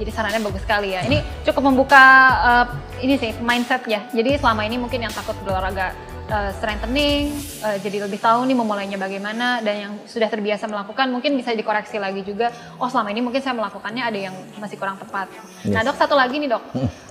Jadi 0.00 0.10
sarannya 0.16 0.40
bagus 0.40 0.64
sekali 0.64 0.96
ya. 0.96 1.04
Ini 1.04 1.20
cukup 1.44 1.68
membuka 1.68 2.04
eh, 2.40 2.66
ini 3.04 3.20
sih 3.20 3.36
mindset 3.44 3.84
ya. 3.84 4.00
Jadi 4.08 4.40
selama 4.40 4.64
ini 4.64 4.80
mungkin 4.80 5.04
yang 5.04 5.12
takut 5.12 5.36
berolahraga 5.44 5.92
eh, 6.30 6.50
strengthening, 6.56 7.36
eh, 7.60 7.76
jadi 7.84 8.08
lebih 8.08 8.16
tahu 8.16 8.48
nih 8.48 8.56
memulainya 8.56 8.96
bagaimana 8.96 9.60
dan 9.60 9.74
yang 9.76 9.92
sudah 10.08 10.32
terbiasa 10.32 10.64
melakukan 10.72 11.12
mungkin 11.12 11.36
bisa 11.36 11.52
dikoreksi 11.52 12.00
lagi 12.00 12.24
juga. 12.24 12.48
Oh 12.80 12.88
selama 12.88 13.12
ini 13.12 13.20
mungkin 13.20 13.44
saya 13.44 13.52
melakukannya 13.52 14.02
ada 14.08 14.18
yang 14.30 14.34
masih 14.56 14.80
kurang 14.80 14.96
tepat. 14.96 15.28
Nah 15.68 15.84
Yes. 15.84 15.92
dok 15.92 15.96
satu 16.00 16.16
lagi 16.16 16.40
nih 16.40 16.48
dok, 16.48 16.64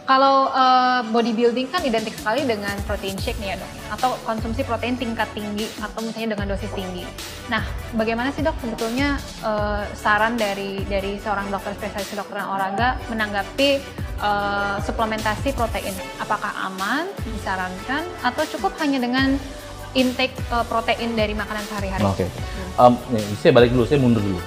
kalau 0.10 0.50
eh, 0.50 1.02
bodybuilding 1.14 1.70
kan 1.70 1.86
identik 1.86 2.18
sekali 2.18 2.42
dengan 2.42 2.74
protein 2.90 3.14
shake 3.22 3.38
nih 3.38 3.54
ya 3.54 3.56
dok, 3.62 3.72
atau 3.94 4.10
konsumsi 4.26 4.66
protein 4.66 4.98
tingkat 4.98 5.30
tinggi 5.38 5.70
atau 5.78 6.02
misalnya 6.02 6.34
dengan 6.34 6.58
dosis 6.58 6.74
tinggi. 6.74 7.06
Nah 7.46 7.62
bagaimana 7.94 8.34
sih 8.34 8.42
dok 8.42 8.58
sebetulnya 8.58 9.22
eh, 9.46 9.86
saran 9.94 10.34
dari 10.34 10.82
dari 10.90 11.22
seorang 11.22 11.54
dokter 11.54 11.78
spesialis 11.78 12.10
kedokteran 12.10 12.50
olahraga 12.50 12.98
menanggapi 13.14 13.70
eh, 14.18 14.78
suplementasi 14.82 15.54
protein? 15.54 15.94
Apakah 16.18 16.58
aman, 16.74 17.06
disarankan, 17.30 18.02
atau 18.26 18.44
cukup 18.58 18.74
hanya 18.82 18.98
dengan 18.98 19.38
intake 19.94 20.34
eh, 20.34 20.66
protein 20.66 21.14
dari 21.14 21.38
makanan 21.38 21.62
sehari-hari? 21.70 22.02
Oke. 22.02 22.26
Em, 22.82 22.94
nih, 23.14 23.26
saya 23.38 23.54
balik 23.54 23.70
dulu, 23.78 23.86
saya 23.86 24.02
mundur 24.02 24.26
dulu. 24.26 24.42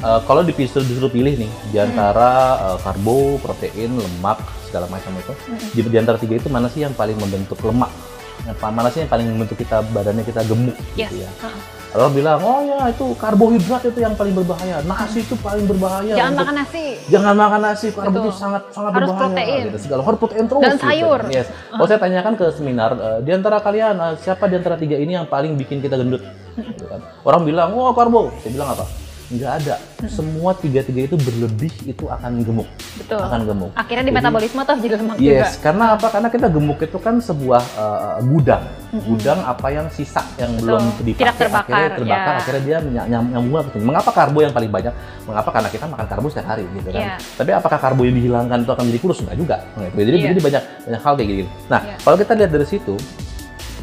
Eh, 0.00 0.20
kalau 0.24 0.40
disuruh, 0.40 0.80
disuruh 0.80 1.12
pilih 1.12 1.36
nih 1.36 1.50
di 1.68 1.76
antara 1.76 2.30
eh, 2.72 2.76
karbo, 2.80 3.36
protein, 3.36 4.00
lemak 4.00 4.40
segala 4.64 4.88
macam 4.88 5.12
itu, 5.12 5.32
di, 5.76 5.80
di 5.84 5.98
antara 6.00 6.16
tiga 6.16 6.40
itu 6.40 6.48
mana 6.48 6.72
sih 6.72 6.80
yang 6.80 6.96
paling 6.96 7.20
membentuk 7.20 7.60
lemak? 7.60 7.92
Yang 8.40 8.56
mana 8.64 8.88
sih 8.88 9.04
yang 9.04 9.10
paling 9.12 9.26
membentuk 9.28 9.60
kita 9.60 9.84
badannya 9.92 10.24
kita 10.24 10.40
gemuk 10.48 10.72
Yes. 10.96 11.12
gitu 11.12 11.28
ya? 11.28 11.30
Heeh. 11.44 11.62
Orang 11.90 12.14
bilang, 12.14 12.38
oh 12.46 12.62
ya 12.62 12.86
itu 12.86 13.02
karbohidrat 13.18 13.82
itu 13.82 13.98
yang 13.98 14.14
paling 14.14 14.30
berbahaya, 14.30 14.78
nasi 14.86 15.26
itu 15.26 15.34
paling 15.36 15.66
berbahaya. 15.66 16.14
Jangan 16.14 16.32
untuk- 16.32 16.40
makan 16.46 16.56
nasi. 16.62 16.84
Jangan 17.10 17.34
makan 17.34 17.60
nasi, 17.60 17.86
karbo 17.90 18.14
Betul. 18.14 18.22
itu 18.22 18.30
sangat 18.38 18.62
sangat 18.70 18.92
Harus 18.94 19.08
berbahaya. 19.10 19.26
protein. 19.34 19.62
Gitu. 19.68 19.78
Segala 19.84 20.00
harus 20.06 20.18
protein 20.22 20.44
terus. 20.46 20.62
Dan 20.62 20.74
gitu. 20.78 20.86
sayur. 20.86 21.20
Yes. 21.28 21.46
Kalau 21.50 21.86
saya 21.90 21.98
tanyakan 22.00 22.32
ke 22.38 22.46
seminar, 22.54 22.90
eh, 22.94 23.18
di 23.20 23.30
antara 23.34 23.58
kalian 23.58 23.94
eh, 23.98 24.14
siapa 24.22 24.46
di 24.46 24.54
antara 24.56 24.78
tiga 24.78 24.96
ini 24.96 25.12
yang 25.12 25.26
paling 25.26 25.58
bikin 25.58 25.82
kita 25.82 25.98
gendut? 25.98 26.22
Gitu 26.56 26.86
kan. 26.86 27.02
Orang 27.26 27.42
bilang, 27.42 27.74
oh 27.74 27.90
karbo. 27.90 28.30
Saya 28.38 28.54
bilang 28.54 28.70
apa? 28.70 28.86
Nggak 29.30 29.52
ada. 29.62 29.74
Semua 30.10 30.50
tiga-tiga 30.52 31.06
itu 31.06 31.14
berlebih 31.14 31.70
itu 31.86 32.04
akan 32.04 32.42
gemuk. 32.42 32.66
Betul. 32.98 33.22
Akan 33.22 33.46
gemuk. 33.46 33.70
Akhirnya 33.72 34.02
di 34.02 34.10
Jadi- 34.10 34.18
metabolisme 34.18 34.60
tuh 34.60 34.76
jadi 34.76 34.94
lemak 34.98 35.16
juga. 35.16 35.30
Yes, 35.30 35.52
karena 35.62 35.84
apa? 35.94 36.06
Karena 36.10 36.28
kita 36.28 36.46
gemuk 36.50 36.78
itu 36.82 36.98
kan 36.98 37.14
sebuah 37.22 37.62
eh, 37.62 38.16
gudang, 38.26 38.62
gudang 39.06 39.38
apa 39.46 39.66
yang 39.70 39.86
sisa 39.88 40.26
yang 40.34 40.50
Betul. 40.52 40.66
belum 40.66 40.82
dipakai, 41.06 41.20
Tidak 41.22 41.36
terbakar, 41.38 41.70
akhirnya 41.70 41.94
terbakar, 41.94 42.26
ya. 42.26 42.40
akhirnya 42.42 42.62
dia 42.66 42.76
ny- 42.82 43.06
nyam- 43.06 43.30
nyambung 43.30 43.62
ke 43.62 43.70
sini. 43.70 43.84
Mengapa 43.86 44.10
karbo 44.10 44.38
yang 44.42 44.50
paling 44.50 44.70
banyak? 44.70 44.94
Mengapa? 45.24 45.48
Karena 45.54 45.68
kita 45.70 45.84
makan 45.86 46.06
karbo 46.10 46.26
setiap 46.26 46.46
hari, 46.50 46.64
gitu 46.66 46.88
kan. 46.90 46.98
Iya. 47.00 47.14
Tapi 47.38 47.50
apakah 47.54 47.78
karbo 47.78 48.02
yang 48.02 48.16
dihilangkan 48.18 48.58
itu 48.60 48.70
akan 48.74 48.82
menjadi 48.82 49.00
kurus? 49.00 49.18
Enggak 49.22 49.36
juga. 49.38 49.56
Jadi, 49.94 50.10
Iya. 50.10 50.26
jadi 50.34 50.40
banyak 50.42 50.62
banyak 50.90 51.02
hal 51.06 51.12
kayak 51.14 51.28
gitu. 51.30 51.50
Nah, 51.70 51.80
Iya. 51.80 51.94
kalau 52.02 52.16
kita 52.18 52.32
lihat 52.34 52.50
dari 52.50 52.66
situ, 52.66 52.94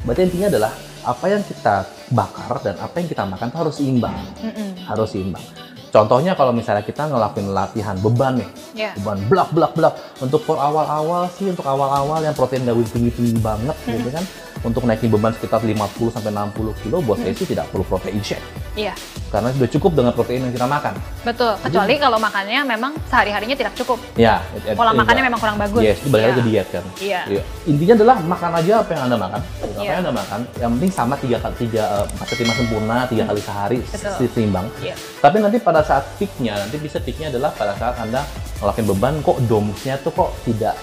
berarti 0.04 0.22
intinya 0.24 0.48
adalah 0.52 0.72
apa 1.08 1.26
yang 1.32 1.40
kita 1.40 1.88
bakar 2.12 2.60
dan 2.60 2.76
apa 2.84 2.96
yang 3.00 3.08
kita 3.08 3.24
makan 3.24 3.48
itu 3.48 3.58
harus 3.58 3.76
seimbang, 3.80 4.18
Mm-mm. 4.44 4.70
harus 4.84 5.08
seimbang. 5.16 5.46
Contohnya 5.88 6.36
kalau 6.36 6.52
misalnya 6.52 6.84
kita 6.84 7.08
ngelakuin 7.08 7.56
latihan 7.56 7.96
beban 7.96 8.44
nih, 8.44 8.50
Ya. 8.76 8.92
beban 9.00 9.24
blak 9.32 9.50
blak 9.56 9.72
blak 9.72 9.94
untuk 10.20 10.44
for 10.44 10.60
awal-awal 10.60 11.32
sih 11.32 11.48
untuk 11.48 11.64
awal-awal 11.64 12.20
yang 12.20 12.36
protein 12.36 12.68
nggak 12.68 12.76
tinggi 12.92 13.12
tinggi 13.16 13.40
banget 13.40 13.74
gitu 13.88 14.12
kan 14.12 14.24
untuk 14.68 14.84
naikin 14.84 15.08
beban 15.08 15.32
sekitar 15.32 15.60
50 15.60 15.80
sampai 16.12 16.30
60 16.30 16.82
kilo 16.82 17.00
buat 17.00 17.18
saya 17.18 17.32
sih 17.32 17.46
tidak 17.46 17.66
perlu 17.68 17.84
protein 17.84 18.20
shake 18.20 18.44
Iya, 18.78 18.94
karena 19.28 19.50
sudah 19.50 19.70
cukup 19.72 19.92
dengan 19.92 20.14
protein 20.14 20.38
yang 20.40 20.54
kita 20.54 20.70
makan. 20.70 20.94
betul. 21.26 21.50
Kecuali 21.58 21.98
kalau 21.98 22.22
makannya 22.22 22.62
memang 22.64 22.94
sehari-harinya 23.10 23.58
tidak 23.58 23.74
cukup. 23.74 23.98
Ya, 24.14 24.38
it- 24.54 24.78
Pola 24.78 24.94
it- 24.94 25.02
makannya 25.02 25.24
memang 25.26 25.42
kurang 25.42 25.58
bagus. 25.58 25.82
Yes, 25.82 25.98
itu 25.98 26.14
balik 26.14 26.24
lagi 26.24 26.30
Iya. 26.30 26.38
ke 26.38 26.46
diet 26.46 26.68
kan. 26.70 26.84
Iya. 27.02 27.22
Iya. 27.26 27.42
Intinya 27.66 27.94
adalah 27.98 28.16
makan 28.22 28.52
aja 28.54 28.74
apa 28.78 28.90
yang 28.94 29.04
anda 29.10 29.18
makan. 29.18 29.42
Apa 29.42 29.66
Iya. 29.74 29.90
yang 29.90 30.00
anda 30.00 30.14
makan, 30.14 30.40
yang 30.56 30.70
penting 30.78 30.92
sama 30.94 31.14
tiga 31.18 31.38
kali 31.42 31.56
tiga 31.58 31.84
eh, 31.90 32.06
empat 32.08 32.28
lima 32.38 32.54
sempurna 32.54 32.98
tiga 33.10 33.24
kali 33.26 33.42
sehari 33.42 33.80
Betul. 33.82 34.14
se- 34.14 34.30
seimbang. 34.30 34.68
Iya. 34.78 34.94
Tapi 35.18 35.36
nanti 35.42 35.58
pada 35.58 35.82
saat 35.82 36.06
peaknya, 36.16 36.54
nanti 36.56 36.78
bisa 36.78 37.02
peaknya 37.02 37.34
adalah 37.34 37.50
pada 37.52 37.74
saat 37.74 37.98
anda 37.98 38.22
ngelakuin 38.58 38.86
beban 38.88 39.14
kok 39.22 39.38
domsnya 39.44 39.98
tuh 39.98 40.14
kok 40.14 40.38
tidak 40.44 40.78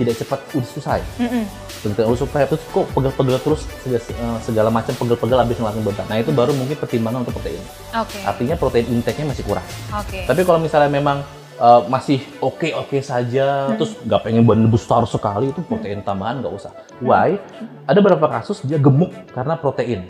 tidak 0.00 0.14
cepat 0.16 0.40
udah 0.56 0.68
selesai. 0.72 1.00
Mm-mm. 1.20 1.44
Begitu 1.84 2.00
udah 2.00 2.48
terus 2.48 2.62
kok 2.72 2.86
pegel-pegel 2.96 3.36
terus 3.44 3.60
segala, 3.84 4.00
eh, 4.00 4.38
segala 4.40 4.68
macam 4.72 4.92
pegel-pegel 4.96 5.38
habis 5.38 5.56
ngelakuin 5.60 5.84
beban. 5.84 6.06
Nah 6.08 6.16
itu 6.16 6.32
baru 6.32 6.52
mungkin 6.56 6.76
pertimbangan 6.80 7.20
untuk 7.28 7.36
protein. 7.36 7.60
Oke. 7.92 8.18
Artinya 8.24 8.56
protein 8.56 8.86
intake-nya 8.88 9.28
masih 9.28 9.44
kurang. 9.44 9.66
Oke. 9.92 10.24
Tapi 10.24 10.40
kalau 10.48 10.60
misalnya 10.60 10.88
memang 10.88 11.20
uh, 11.60 11.84
masih 11.88 12.24
oke-oke 12.40 13.04
saja, 13.04 13.68
Hmm. 13.68 13.76
terus 13.76 13.92
nggak 14.00 14.20
pengen 14.24 14.42
badan 14.48 14.68
besar 14.72 15.04
sekali, 15.04 15.52
itu 15.52 15.60
protein 15.64 16.00
tambahan 16.00 16.40
nggak 16.40 16.52
usah. 16.52 16.72
Why? 17.04 17.36
Ada 17.84 18.00
beberapa 18.00 18.28
kasus 18.28 18.64
dia 18.64 18.80
gemuk 18.80 19.12
karena 19.32 19.56
protein. 19.60 20.08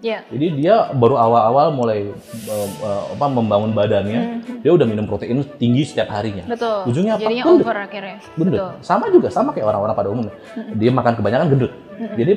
Iya. 0.00 0.18
Jadi 0.28 0.46
dia 0.58 0.90
baru 0.94 1.14
awal-awal 1.16 1.70
mulai 1.74 2.10
uh, 2.50 2.68
uh, 2.82 3.02
apa 3.14 3.26
membangun 3.30 3.70
badannya, 3.72 4.20
dia 4.64 4.70
udah 4.74 4.86
minum 4.88 5.06
protein 5.06 5.44
tinggi 5.56 5.84
setiap 5.86 6.10
harinya. 6.10 6.44
Hmm. 6.44 6.52
Betul. 6.56 6.78
Ujungnya 6.90 7.12
apa? 7.18 7.22
Jadinya 7.28 7.44
Gendut. 7.44 7.64
over 7.66 7.76
akhirnya. 7.78 8.16
Gendut. 8.34 8.58
Betul. 8.58 8.70
Sama 8.82 9.04
juga, 9.12 9.28
sama 9.30 9.50
kayak 9.54 9.66
orang-orang 9.70 9.94
pada 9.94 10.08
umumnya. 10.10 10.34
Dia 10.74 10.90
makan 10.90 11.12
kebanyakan 11.18 11.46
gendut. 11.52 11.72
Jadi 12.18 12.32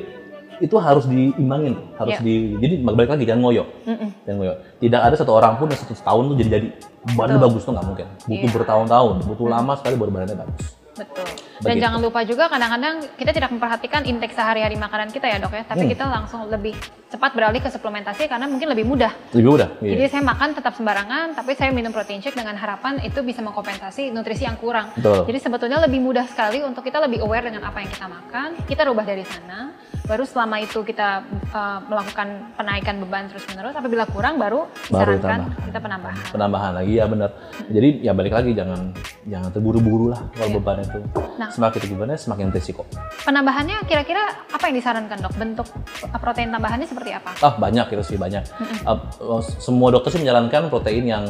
itu 0.58 0.74
harus 0.74 1.06
diimbangin, 1.06 1.78
harus 1.94 2.18
Iya. 2.18 2.26
di 2.26 2.34
jadi 2.58 2.74
balik 2.82 3.14
lagi 3.14 3.22
jangan 3.22 3.46
ngoyo. 3.46 3.62
Mm-mm. 3.86 4.10
Jangan 4.26 4.36
ngoyo. 4.42 4.54
Tidak 4.82 5.00
ada 5.06 5.14
satu 5.14 5.32
orang 5.38 5.54
pun 5.54 5.70
yang 5.70 5.78
satu 5.78 5.94
tahun 5.94 6.22
tuh 6.34 6.36
jadi 6.42 6.50
jadi 6.50 6.68
badan 7.14 7.38
bagus 7.38 7.62
tuh 7.62 7.72
nggak 7.78 7.86
mungkin. 7.86 8.06
Butuh 8.26 8.42
Iya. 8.42 8.54
bertahun-tahun, 8.58 9.14
butuh 9.22 9.46
lama 9.46 9.72
sekali 9.78 9.94
baru 9.94 10.10
badannya 10.10 10.36
bagus. 10.42 10.74
Betul. 10.98 11.26
Dan 11.58 11.74
Begitu. 11.74 11.84
jangan 11.84 11.98
lupa 12.00 12.20
juga 12.22 12.44
kadang-kadang 12.46 12.94
kita 13.14 13.30
tidak 13.32 13.50
memperhatikan 13.50 14.02
intake 14.04 14.30
sehari-hari 14.30 14.74
makanan 14.74 15.08
kita 15.08 15.26
ya 15.26 15.36
dok 15.36 15.50
ya, 15.50 15.64
tapi 15.64 15.82
Hmm. 15.82 15.90
kita 15.90 16.04
langsung 16.06 16.40
lebih 16.46 16.74
cepat 17.08 17.32
beralih 17.32 17.58
ke 17.58 17.68
suplementasi 17.68 18.26
karena 18.26 18.44
mungkin 18.44 18.68
lebih 18.68 18.84
mudah. 18.84 19.10
Lebih 19.32 19.48
mudah. 19.48 19.68
Iya. 19.80 19.90
Jadi 19.92 20.02
saya 20.08 20.22
makan 20.24 20.48
tetap 20.52 20.72
sembarangan, 20.72 21.26
tapi 21.32 21.52
saya 21.52 21.70
minum 21.70 21.90
protein 21.90 22.20
shake 22.20 22.34
dengan 22.34 22.54
harapan 22.54 23.00
itu 23.00 23.18
bisa 23.20 23.40
mengkompensasi 23.40 24.08
nutrisi 24.08 24.44
yang 24.44 24.54
kurang. 24.54 24.92
Betul. 24.92 25.24
Jadi 25.24 25.38
sebetulnya 25.40 25.78
lebih 25.80 25.98
mudah 25.98 26.24
sekali 26.24 26.60
untuk 26.60 26.80
kita 26.80 27.00
lebih 27.00 27.20
aware 27.20 27.42
dengan 27.44 27.64
apa 27.64 27.80
yang 27.80 27.90
kita 27.90 28.06
makan, 28.06 28.48
kita 28.62 28.82
rubah 28.84 29.02
dari 29.02 29.24
sana. 29.24 29.72
Baru 30.04 30.24
selama 30.24 30.56
itu 30.56 30.80
kita 30.82 31.20
uh, 31.50 31.84
melakukan 31.84 32.28
penaikan 32.54 32.96
beban 32.98 33.28
terus 33.28 33.44
menerus. 33.46 33.74
Apabila 33.74 34.04
kurang, 34.06 34.36
baru 34.36 34.64
Baru 34.88 35.12
disarankan 35.12 35.20
ditambah. 35.44 35.64
kita 35.66 35.78
penambahan. 35.78 36.24
penambahan 36.30 36.72
lagi 36.74 36.92
ya 36.94 37.04
benar. 37.04 37.30
Jadi 37.66 37.88
ya 38.00 38.12
balik 38.12 38.32
lagi 38.32 38.50
jangan 38.52 38.80
jangan 39.22 39.50
terburu-buru 39.50 40.08
lah 40.08 40.20
kalau 40.32 40.48
Iya. 40.48 40.56
beban 40.56 40.78
itu. 40.80 41.00
Nah. 41.36 41.47
Semakin 41.48 41.80
bebannya 41.94 42.18
semakin 42.18 42.52
risiko. 42.52 42.82
Penambahannya 43.24 43.84
kira-kira 43.84 44.20
apa 44.48 44.64
yang 44.68 44.76
disarankan 44.76 45.18
dok? 45.20 45.32
Bentuk 45.36 45.68
uh, 46.04 46.18
protein 46.20 46.52
tambahannya 46.52 46.86
seperti 46.86 47.10
apa? 47.14 47.30
Ah 47.40 47.54
banyak 47.56 47.86
itu 47.92 48.02
sih 48.04 48.18
banyak. 48.18 48.44
Uh, 48.84 48.98
uh, 49.20 49.42
semua 49.42 49.88
dokter 49.90 50.14
sih 50.14 50.20
menyarankan 50.20 50.68
protein 50.68 51.04
yang 51.04 51.24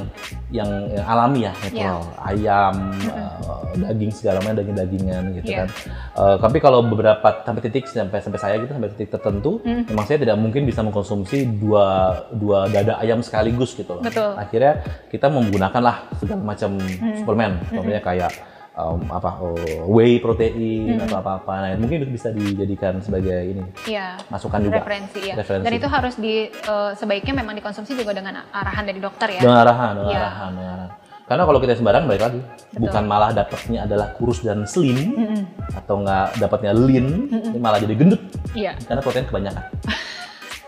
yang, 0.48 0.68
yang 0.90 1.04
alami 1.04 1.44
ya, 1.44 1.52
natural. 1.61 2.00
Ayam, 2.24 2.74
uh, 3.12 3.61
daging 3.76 4.12
segala 4.12 4.40
macam 4.40 4.57
daging-dagingan 4.59 5.22
gitu 5.37 5.50
Iya. 5.52 5.59
kan. 5.64 5.68
Uh, 6.16 6.37
tapi 6.40 6.59
kalau 6.59 6.81
beberapa 6.81 7.44
sampai 7.44 7.62
titik 7.68 7.85
sampai 7.87 8.18
sampai 8.18 8.40
saya 8.40 8.54
gitu 8.59 8.72
sampai 8.72 8.90
titik 8.96 9.12
tertentu, 9.12 9.61
Hmm. 9.62 9.85
memang 9.87 10.04
saya 10.09 10.18
tidak 10.18 10.37
mungkin 10.40 10.64
bisa 10.64 10.81
mengkonsumsi 10.81 11.61
dua 11.61 11.87
dua 12.33 12.66
dada 12.68 12.96
ayam 12.98 13.20
sekaligus 13.20 13.76
gitu 13.76 13.98
loh. 13.98 14.02
Betul. 14.02 14.33
Akhirnya 14.35 14.81
kita 15.09 15.28
menggunakan 15.28 15.83
lah 15.85 15.96
segala 16.16 16.40
macam 16.42 16.81
Hmm. 16.81 17.16
suplemen, 17.20 17.52
contohnya 17.68 18.00
kayak 18.00 18.31
um, 18.79 19.03
apa 19.11 19.31
oh, 19.43 19.59
whey 19.91 20.23
protein 20.23 21.03
atau 21.03 21.19
apa-apa. 21.19 21.53
Nah, 21.67 21.69
mungkin 21.77 22.07
itu 22.07 22.14
bisa 22.14 22.31
dijadikan 22.31 23.03
sebagai 23.03 23.35
ini 23.35 23.62
Iya. 23.91 24.17
masukan 24.31 24.62
juga. 24.62 24.79
referensi 24.79 25.21
ya. 25.27 25.35
Referensi. 25.35 25.64
Dan 25.67 25.73
itu 25.75 25.88
harus 25.91 26.14
di 26.17 26.47
uh, 26.71 26.95
sebaiknya 26.95 27.43
memang 27.43 27.59
dikonsumsi 27.59 27.99
juga 27.99 28.14
dengan 28.14 28.47
arahan 28.55 28.87
dari 28.87 29.01
dokter 29.03 29.35
ya. 29.35 29.41
Dengan 29.43 29.59
arahan, 29.67 29.93
dengan 29.99 30.11
Iya. 30.14 30.21
arahan, 30.23 30.51
dengan 30.55 30.73
arahan. 30.79 30.93
Karena 31.29 31.45
kalau 31.45 31.61
kita 31.61 31.77
sembarang 31.77 32.09
balik 32.09 32.23
lagi, 32.25 32.41
Betul. 32.41 32.81
bukan 32.88 33.05
malah 33.05 33.31
dapatnya 33.37 33.85
adalah 33.85 34.17
kurus 34.17 34.41
dan 34.41 34.64
slim 34.64 35.12
Mm-mm. 35.12 35.43
atau 35.77 36.01
nggak 36.01 36.41
dapatnya 36.41 36.73
lean, 36.73 37.29
ini 37.29 37.59
malah 37.61 37.77
jadi 37.77 37.93
gendut 37.93 38.23
Iya. 38.57 38.73
karena 38.88 39.01
protein 39.05 39.29
kebanyakan. 39.29 39.64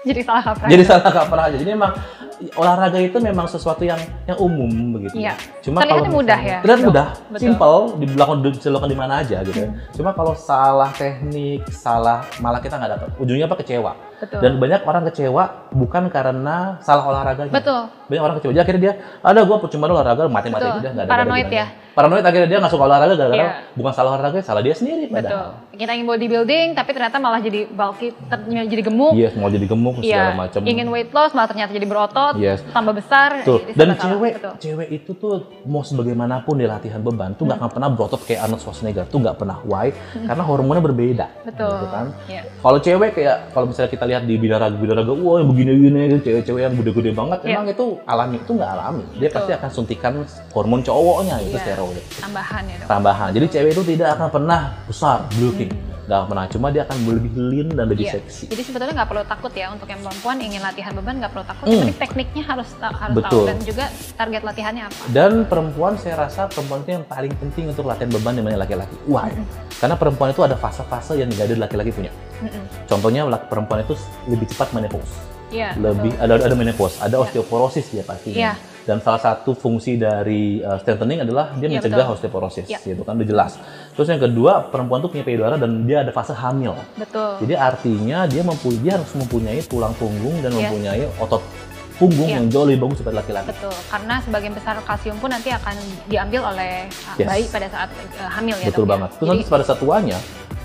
Jadi 0.01 0.21
salah 0.25 0.41
kaprah. 0.41 0.69
Jadi 0.73 0.83
salah 0.89 1.13
kaprah 1.13 1.45
aja. 1.53 1.57
Jadi 1.61 1.77
memang 1.77 1.93
olahraga 2.57 2.97
itu 2.97 3.21
memang 3.21 3.45
sesuatu 3.45 3.85
yang 3.85 4.01
yang 4.25 4.39
umum 4.41 4.97
begitu. 4.97 5.13
Iya. 5.17 5.37
Cuma 5.61 5.85
Terlihatnya 5.85 6.09
kalau 6.09 6.17
mudah 6.17 6.39
misalnya- 6.41 6.57
ya, 6.57 6.65
Terlihat 6.65 6.81
mudah, 6.89 7.07
Betul. 7.29 7.41
simple, 7.45 7.79
dilakukan 8.01 8.39
bisa 8.49 8.67
dilakukan 8.73 8.91
di 8.91 8.99
mana 8.99 9.13
aja 9.21 9.37
gitu. 9.45 9.59
ya. 9.61 9.69
Cuma 9.93 10.11
kalau 10.17 10.33
salah 10.33 10.91
teknik, 10.97 11.61
salah 11.69 12.25
malah 12.41 12.61
kita 12.61 12.81
nggak 12.81 12.91
dapat. 12.97 13.09
Ujungnya 13.21 13.45
apa 13.45 13.57
kecewa. 13.61 13.93
Betul. 14.21 14.39
Dan 14.39 14.53
banyak 14.61 14.81
orang 14.85 15.03
kecewa 15.09 15.45
bukan 15.73 16.05
karena 16.09 16.77
salah 16.81 17.05
olahraganya. 17.09 17.51
Betul. 17.51 17.89
Banyak 18.07 18.23
orang 18.23 18.37
kecewa. 18.37 18.53
Jadi 18.53 18.61
akhirnya 18.61 18.83
dia, 18.83 18.93
ada 19.21 19.41
gue 19.41 19.57
percuma 19.57 19.89
olahraga, 19.89 20.29
mati-mati 20.29 20.69
Betul. 20.69 20.77
aja 20.77 20.89
nggak 20.93 21.05
ada. 21.05 21.11
Paranoid 21.11 21.49
ya. 21.49 21.67
Paranoid 21.91 22.23
akhirnya 22.23 22.47
dia 22.47 22.59
nggak 22.63 22.71
suka 22.71 22.85
olahraga 22.87 23.15
gara-gara 23.19 23.35
Iya. 23.41 23.53
bukan 23.75 23.93
salah 23.93 24.11
olahraga, 24.15 24.39
salah 24.41 24.63
dia 24.63 24.73
sendiri 24.73 25.11
Betul. 25.11 25.17
padahal. 25.19 25.49
Kita 25.73 25.91
ingin 25.91 26.07
bodybuilding 26.07 26.69
tapi 26.73 26.91
ternyata 26.93 27.17
malah 27.17 27.41
jadi 27.41 27.67
bulky, 27.67 28.13
ter- 28.31 28.47
jadi 28.47 28.83
gemuk. 28.85 29.13
Iya, 29.17 29.29
mau 29.35 29.49
jadi 29.49 29.67
gemuk 29.67 29.95
segala 29.99 30.07
Iya. 30.07 30.39
macam. 30.39 30.61
Ingin 30.63 30.87
weight 30.87 31.11
loss 31.11 31.33
malah 31.33 31.49
ternyata 31.49 31.73
jadi 31.73 31.87
berotot, 31.89 32.35
Yes. 32.37 32.63
tambah 32.71 32.95
besar. 32.95 33.43
Jadi 33.43 33.75
dan 33.75 33.89
salah. 33.91 34.03
cewek, 34.07 34.33
Betul. 34.39 34.53
cewek 34.61 34.89
itu 34.93 35.11
tuh 35.15 35.35
mau 35.65 35.83
sebagaimanapun 35.83 36.55
di 36.55 36.67
latihan 36.69 37.01
beban 37.01 37.35
tuh 37.35 37.49
nggak 37.49 37.59
akan 37.59 37.71
pernah 37.73 37.89
berotot 37.89 38.21
kayak 38.23 38.41
Arnold 38.45 38.61
Schwarzenegger 38.61 39.05
tuh 39.09 39.19
nggak 39.19 39.35
pernah 39.35 39.59
why 39.65 39.91
karena 40.15 40.43
hormonnya 40.45 40.83
berbeda. 40.85 41.27
Betul. 41.43 41.75
Gitu 41.75 41.87
kan? 41.91 42.07
Iya. 42.29 42.43
Kalau 42.55 42.79
cewek 42.79 43.11
kayak 43.13 43.37
kalau 43.51 43.67
misalnya 43.67 43.91
kita 43.91 44.05
lihat 44.11 44.23
di 44.25 44.35
binaraga 44.35 44.75
binaraga, 44.75 45.13
wah 45.15 45.39
yang 45.39 45.49
begini-begini, 45.49 46.19
cewek-cewek 46.19 46.61
yang 46.61 46.75
gede-gede 46.75 47.11
banget, 47.13 47.39
Iya. 47.43 47.55
emang 47.55 47.67
itu 47.69 47.87
alami 48.05 48.37
itu 48.37 48.51
nggak 48.51 48.71
alami. 48.73 49.03
Dia 49.15 49.21
Betul. 49.23 49.35
pasti 49.39 49.51
akan 49.55 49.71
suntikan 49.71 50.13
hormon 50.51 50.81
cowoknya 50.81 51.39
itu 51.41 51.55
Iya. 51.55 51.63
steroid. 51.65 52.05
Tambahan 52.19 52.63
ya 52.67 52.75
dok. 52.77 52.89
Tambahan. 52.89 53.29
Jadi 53.31 53.47
cewek 53.49 53.71
itu 53.71 53.83
tidak 53.89 54.09
akan 54.13 54.29
pernah 54.29 54.61
besar, 54.85 55.19
bulking, 55.31 55.71
nggak 56.05 56.17
akan 56.17 56.27
pernah. 56.27 56.45
Cuma 56.47 56.67
dia 56.69 56.83
akan 56.83 56.97
lebih 57.07 57.31
lean 57.39 57.69
dan 57.71 57.87
lebih 57.87 58.05
Iya. 58.05 58.13
seksi. 58.19 58.45
Jadi 58.51 58.63
sebetulnya 58.63 58.95
nggak 58.99 59.09
perlu 59.09 59.25
takut 59.25 59.53
ya 59.53 59.67
untuk 59.71 59.87
yang 59.87 60.01
perempuan 60.01 60.37
ingin 60.37 60.61
latihan 60.61 60.93
beban 60.93 61.15
nggak 61.17 61.31
perlu 61.31 61.47
takut. 61.47 61.67
Hmm. 61.71 61.81
Tapi 61.81 61.95
tekniknya 61.95 62.43
harus 62.45 62.69
ta- 62.77 62.91
harus 62.93 63.15
Betul. 63.15 63.31
tahu 63.31 63.43
dan 63.47 63.59
juga 63.63 63.85
target 64.19 64.43
latihannya 64.43 64.83
apa. 64.91 65.03
Dan 65.09 65.33
perempuan 65.47 65.95
saya 65.95 66.15
rasa 66.21 66.51
perempuan 66.51 66.83
itu 66.83 66.91
yang 66.93 67.07
paling 67.07 67.31
penting 67.33 67.71
untuk 67.71 67.87
latihan 67.87 68.11
beban 68.11 68.35
dibanding 68.35 68.59
laki-laki. 68.59 68.95
Why? 69.07 69.31
Karena 69.79 69.95
perempuan 69.95 70.35
itu 70.35 70.43
ada 70.43 70.59
fase-fase 70.59 71.15
yang 71.15 71.31
nggak 71.31 71.47
ada 71.47 71.57
laki-laki 71.65 71.95
punya. 71.95 72.11
Mm-mm. 72.41 72.65
Contohnya 72.87 73.23
laki- 73.25 73.49
perempuan 73.49 73.81
itu 73.81 73.95
lebih 74.27 74.47
cepat 74.47 74.73
menopause. 74.73 75.13
Iya. 75.51 75.75
Lebih 75.75 76.15
betul. 76.15 76.25
ada 76.25 76.47
ada 76.47 76.55
menopause, 76.55 76.97
ada 76.99 77.11
Iya. 77.13 77.23
osteoporosis 77.23 77.87
dia 77.91 78.03
pastinya. 78.03 78.39
Iya. 78.39 78.53
Dan 78.81 78.97
salah 78.99 79.21
satu 79.21 79.53
fungsi 79.53 79.95
dari 79.95 80.59
uh, 80.59 80.79
strengthening 80.79 81.21
adalah 81.21 81.53
dia 81.55 81.69
Iya, 81.69 81.79
mencegah 81.79 82.07
betul. 82.07 82.15
osteoporosis, 82.17 82.67
Iya. 82.67 82.79
gitu 82.83 83.03
kan 83.03 83.15
udah 83.15 83.29
jelas. 83.29 83.53
Terus 83.93 84.09
yang 84.09 84.23
kedua, 84.23 84.67
perempuan 84.67 85.03
itu 85.03 85.11
punya 85.11 85.23
payudara 85.23 85.55
dan 85.55 85.85
dia 85.85 86.01
ada 86.01 86.11
fase 86.11 86.33
hamil. 86.33 86.75
Betul. 86.97 87.45
Jadi 87.45 87.55
artinya 87.55 88.25
dia 88.25 88.43
mempunyai 88.43 88.81
dia 88.81 88.93
harus 88.95 89.11
mempunyai 89.13 89.61
tulang 89.63 89.93
punggung 89.95 90.39
dan 90.39 90.51
Iya. 90.51 90.59
mempunyai 90.65 91.03
otot 91.19 91.43
punggung 91.99 92.31
Iya. 92.31 92.41
yang 92.41 92.45
jauh 92.49 92.65
lebih 92.65 92.81
bagus 92.81 92.97
daripada 92.97 93.17
laki-laki. 93.21 93.49
Betul, 93.53 93.75
karena 93.91 94.15
sebagian 94.25 94.55
besar 94.55 94.75
kalsium 94.81 95.17
pun 95.19 95.29
nanti 95.29 95.51
akan 95.51 95.75
diambil 96.09 96.41
oleh 96.49 96.73
uh, 96.89 97.17
Yes. 97.19 97.27
bayi 97.29 97.45
pada 97.45 97.67
saat 97.69 97.89
uh, 98.17 98.31
hamil 98.33 98.57
ya 98.57 98.67
Betul 98.73 98.87
ya. 98.87 98.91
banget. 98.97 99.11
Terus 99.13 99.21
Jadi, 99.21 99.31
nanti 99.37 99.53
pada 99.53 99.65
saat 99.67 99.79
tuanya, 99.79 100.19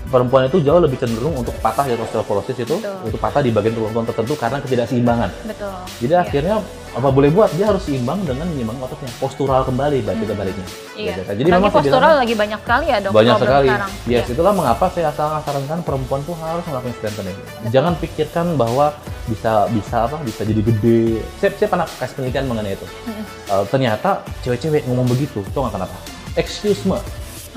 perempuan 0.06 0.46
itu 0.46 0.58
jauh 0.60 0.78
lebih 0.78 0.96
cenderung 0.96 1.34
untuk 1.34 1.52
patah 1.58 1.84
ya 1.84 1.94
osteoporosis 1.96 2.56
itu, 2.58 2.76
Betul. 2.78 3.10
itu 3.10 3.16
patah 3.18 3.42
di 3.42 3.50
bagian 3.50 3.74
tulang 3.74 4.06
tertentu 4.06 4.34
karena 4.34 4.58
ketidakseimbangan. 4.60 5.30
betul. 5.44 5.74
Jadi 6.00 6.12
Iya. 6.12 6.22
akhirnya 6.22 6.56
apa 6.96 7.08
boleh 7.10 7.28
buat 7.28 7.52
dia 7.52 7.68
harus 7.68 7.84
seimbang 7.84 8.24
dengan 8.24 8.48
menyeimbang 8.48 8.80
ototnya, 8.80 9.10
postural 9.18 9.60
kembali 9.62 10.00
baik 10.00 10.18
kita 10.24 10.32
baliknya. 10.32 10.66
Iya. 10.96 11.14
Jadi 11.28 11.48
memang 11.50 11.68
postural 11.68 12.00
bilang, 12.00 12.20
lagi 12.24 12.34
banyak 12.34 12.60
sekali 12.64 12.84
ya 12.88 12.98
dok. 13.04 13.12
banyak 13.12 13.36
sekali. 13.36 13.68
Sekarang. 13.68 13.90
Yes, 14.06 14.24
Iya. 14.24 14.32
itulah 14.32 14.52
mengapa 14.54 14.84
saya 14.88 15.10
sangat 15.12 15.42
sarankan 15.44 15.78
perempuan 15.84 16.20
tuh 16.24 16.36
harus 16.40 16.64
melakukan 16.64 16.94
strengthening. 16.96 17.38
Jangan 17.68 17.92
pikirkan 18.00 18.46
bahwa 18.56 18.96
bisa 19.26 19.66
bisa 19.68 19.96
apa 20.06 20.16
bisa 20.22 20.46
jadi 20.46 20.62
gede. 20.62 21.20
Saya, 21.36 21.50
saya 21.52 21.68
pernah 21.68 21.86
kasih 21.90 22.14
penelitian 22.14 22.46
mengenai 22.46 22.72
itu. 22.72 22.86
Mm-mm. 23.04 23.24
Eh, 23.52 23.64
ternyata 23.68 24.10
cewek-cewek 24.40 24.86
ngomong 24.86 25.04
begitu, 25.04 25.42
tuh 25.50 25.60
nggak 25.62 25.74
kenapa? 25.76 25.96
Excuse 26.34 26.86
me. 26.86 26.96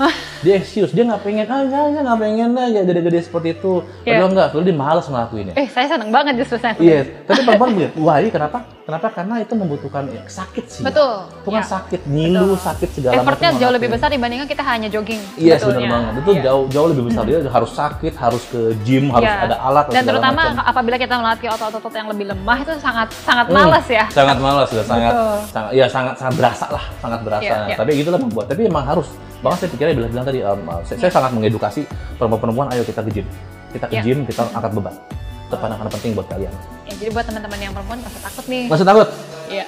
dia 0.40 0.54
excuse 0.56 0.90
dia 0.90 1.02
nggak 1.02 1.20
pengen 1.20 1.44
ah 1.44 1.60
nggak 1.60 1.82
nggak 1.90 2.02
nggak 2.02 2.18
pengen 2.18 2.48
lah 2.50 2.66
ya 2.66 2.80
gede-gede 2.82 3.20
seperti 3.20 3.48
itu 3.52 3.72
Iya. 4.00 4.16
padahal 4.16 4.28
enggak 4.30 4.46
padahal 4.48 4.64
dia 4.64 4.76
malas 4.78 5.04
ngelakuinnya 5.06 5.54
Eh, 5.54 5.66
saya 5.66 5.86
seneng 5.86 6.08
banget 6.08 6.34
justru 6.38 6.56
saya. 6.56 6.74
iya 6.76 7.00
tapi 7.22 7.40
perempuan 7.42 7.70
bilang 7.72 7.92
wah 7.98 8.16
ini 8.16 8.28
kenapa 8.28 8.58
kenapa 8.80 9.06
karena 9.12 9.34
itu 9.38 9.52
membutuhkan 9.52 10.02
ya, 10.06 10.22
sakit 10.24 10.64
sih 10.66 10.82
Betul. 10.82 11.28
itu 11.30 11.48
kan 11.48 11.56
Ya. 11.56 11.66
sakit 11.68 12.00
ngilu 12.04 12.40
Betul. 12.50 12.58
sakit 12.58 12.88
segala 12.90 13.12
Effortnya 13.14 13.48
macam 13.48 13.60
jauh 13.60 13.72
lebih 13.72 13.88
besar 13.90 14.08
dibandingkan 14.08 14.48
kita 14.48 14.62
hanya 14.62 14.88
jogging. 14.88 15.20
Iya 15.36 15.54
benar 15.54 15.60
sebetulnya. 15.60 15.90
banget. 15.92 16.12
Itu 16.16 16.30
Iya. 16.30 16.42
jauh 16.42 16.64
jauh 16.66 16.88
lebih 16.88 17.04
besar. 17.04 17.22
Dia 17.22 17.38
harus 17.44 17.70
sakit, 17.72 18.12
harus 18.16 18.42
ke 18.46 18.60
gym, 18.80 19.04
harus 19.08 19.28
Iya. 19.28 19.44
ada 19.44 19.56
alat 19.60 19.84
Dan 19.88 20.02
terutama 20.04 20.40
macam. 20.48 20.64
apabila 20.64 20.96
kita 20.96 21.14
melatih 21.14 21.48
otot-otot 21.50 21.92
yang 21.92 22.08
lebih 22.08 22.26
lemah 22.26 22.58
itu 22.58 22.72
sangat 22.78 23.08
sangat 23.20 23.46
Hmm, 23.46 23.56
malas 23.56 23.86
ya. 23.86 24.04
Sangat 24.10 24.36
malas 24.38 24.68
ya, 24.68 24.82
sangat 24.82 25.12
Betul. 25.12 25.36
sangat 25.52 25.70
ya 25.72 25.86
sangat 25.86 26.14
sangat 26.16 26.34
berasa 26.34 26.66
lah, 26.68 26.84
sangat 26.98 27.20
berasa. 27.20 27.44
Iya, 27.46 27.56
iya. 27.64 27.76
Tapi 27.76 27.90
gitulah 27.94 28.18
membuat. 28.18 28.46
Tapi 28.48 28.60
emang 28.64 28.82
harus. 28.84 29.06
Bahkan 29.40 29.56
saya 29.56 29.70
pikirnya 29.70 29.94
bilang, 29.94 30.10
bilang 30.10 30.26
tadi, 30.30 30.40
um, 30.46 30.60
saya, 30.86 30.98
saya 31.02 31.12
sangat 31.12 31.30
mengedukasi 31.34 31.82
perempuan-perempuan, 32.16 32.70
ayo 32.70 32.82
kita 32.86 33.02
ke 33.02 33.10
gym. 33.10 33.26
Kita 33.74 33.86
ke 33.90 33.94
Iya. 33.98 34.02
gym, 34.06 34.18
kita 34.22 34.46
angkat 34.54 34.70
beban. 34.72 34.94
Itu 35.50 35.56
pandangan 35.58 35.90
penting 35.90 36.14
buat 36.14 36.30
kalian. 36.30 36.54
Ya, 36.86 36.94
jadi 36.94 37.10
buat 37.10 37.26
teman-teman 37.26 37.58
yang 37.58 37.72
perempuan 37.74 37.98
nggak 37.98 38.12
usah 38.14 38.22
takut 38.30 38.44
nih. 38.46 38.64
Masih 38.70 38.86
takut? 38.86 39.08
Iya. 39.50 39.66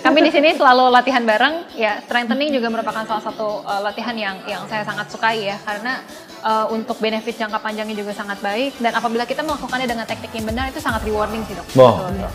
Kami 0.00 0.24
di 0.24 0.32
sini 0.32 0.56
selalu 0.56 0.88
latihan 0.88 1.20
bareng. 1.20 1.76
Ya, 1.76 2.00
strengthening 2.00 2.48
juga 2.48 2.72
merupakan 2.72 3.04
salah 3.04 3.20
satu 3.20 3.60
uh, 3.60 3.84
latihan 3.84 4.16
yang 4.16 4.40
yang 4.48 4.64
saya 4.64 4.88
sangat 4.88 5.12
sukai 5.12 5.52
ya 5.52 5.60
karena 5.68 6.00
uh, 6.40 6.72
untuk 6.72 6.96
benefit 6.96 7.36
jangka 7.36 7.60
panjangnya 7.60 7.92
juga 7.92 8.16
sangat 8.16 8.40
baik 8.40 8.80
dan 8.80 8.96
apabila 8.96 9.28
kita 9.28 9.44
melakukannya 9.44 9.84
dengan 9.84 10.08
teknik 10.08 10.32
yang 10.32 10.48
benar 10.48 10.72
itu 10.72 10.80
sangat 10.80 11.04
rewarding 11.04 11.44
sih 11.44 11.52
dok. 11.52 11.68
Oh, 11.76 12.00
Betul. 12.00 12.08
iya. 12.16 12.24
Ya. 12.24 12.30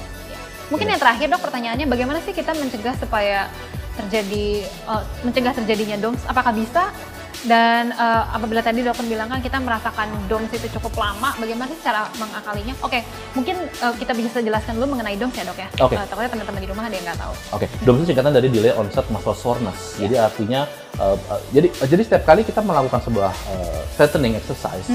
Mungkin 0.69 0.85
yang 0.93 1.01
terakhir 1.01 1.27
dok 1.33 1.41
pertanyaannya 1.41 1.85
bagaimana 1.89 2.21
sih 2.21 2.33
kita 2.37 2.53
mencegah 2.53 2.93
supaya 3.01 3.49
terjadi 3.97 4.65
uh, 4.89 5.03
mencegah 5.25 5.53
terjadinya 5.53 5.97
DOMS? 6.01 6.21
Apakah 6.29 6.53
bisa? 6.53 6.89
Dan 7.43 7.91
uh, 7.91 8.23
apabila 8.31 8.63
tadi 8.63 8.79
dokter 8.79 9.03
bilang 9.03 9.27
kan 9.27 9.43
kita 9.43 9.59
merasakan 9.59 10.07
DOMS 10.31 10.51
itu 10.55 10.67
cukup 10.79 10.95
lama, 10.95 11.35
bagaimana 11.35 11.67
sih 11.67 11.79
cara 11.83 12.07
mengakalinya? 12.15 12.71
Oke, 12.79 13.03
mungkin 13.35 13.59
uh, 13.83 13.93
kita 13.99 14.15
bisa 14.15 14.39
jelaskan 14.39 14.79
dulu 14.79 14.95
mengenai 14.95 15.19
DOMS 15.19 15.35
ya 15.35 15.43
dok 15.43 15.59
ya. 15.59 15.67
Oke. 15.83 15.95
Uh, 15.99 16.07
takutnya 16.07 16.31
teman-teman 16.31 16.61
di 16.63 16.69
rumah 16.71 16.83
ada 16.87 16.95
yang 16.95 17.05
nggak 17.05 17.19
tahu. 17.19 17.33
Oke, 17.59 17.65
DOMS 17.83 17.99
itu 17.99 18.07
singkatan 18.15 18.31
dari 18.31 18.47
delay 18.47 18.71
onset 18.71 19.05
muscle 19.11 19.35
soreness. 19.35 19.99
Jadi 19.99 20.15
artinya 20.15 20.63
uh, 20.99 21.17
uh, 21.17 21.41
jadi 21.53 21.67
uh, 21.69 21.87
jadi 21.89 22.01
setiap 22.05 22.23
kali 22.27 22.41
kita 22.45 22.61
melakukan 22.61 23.01
sebuah 23.01 23.31
uh, 23.31 23.81
strengthening 23.93 24.37
exercise 24.37 24.85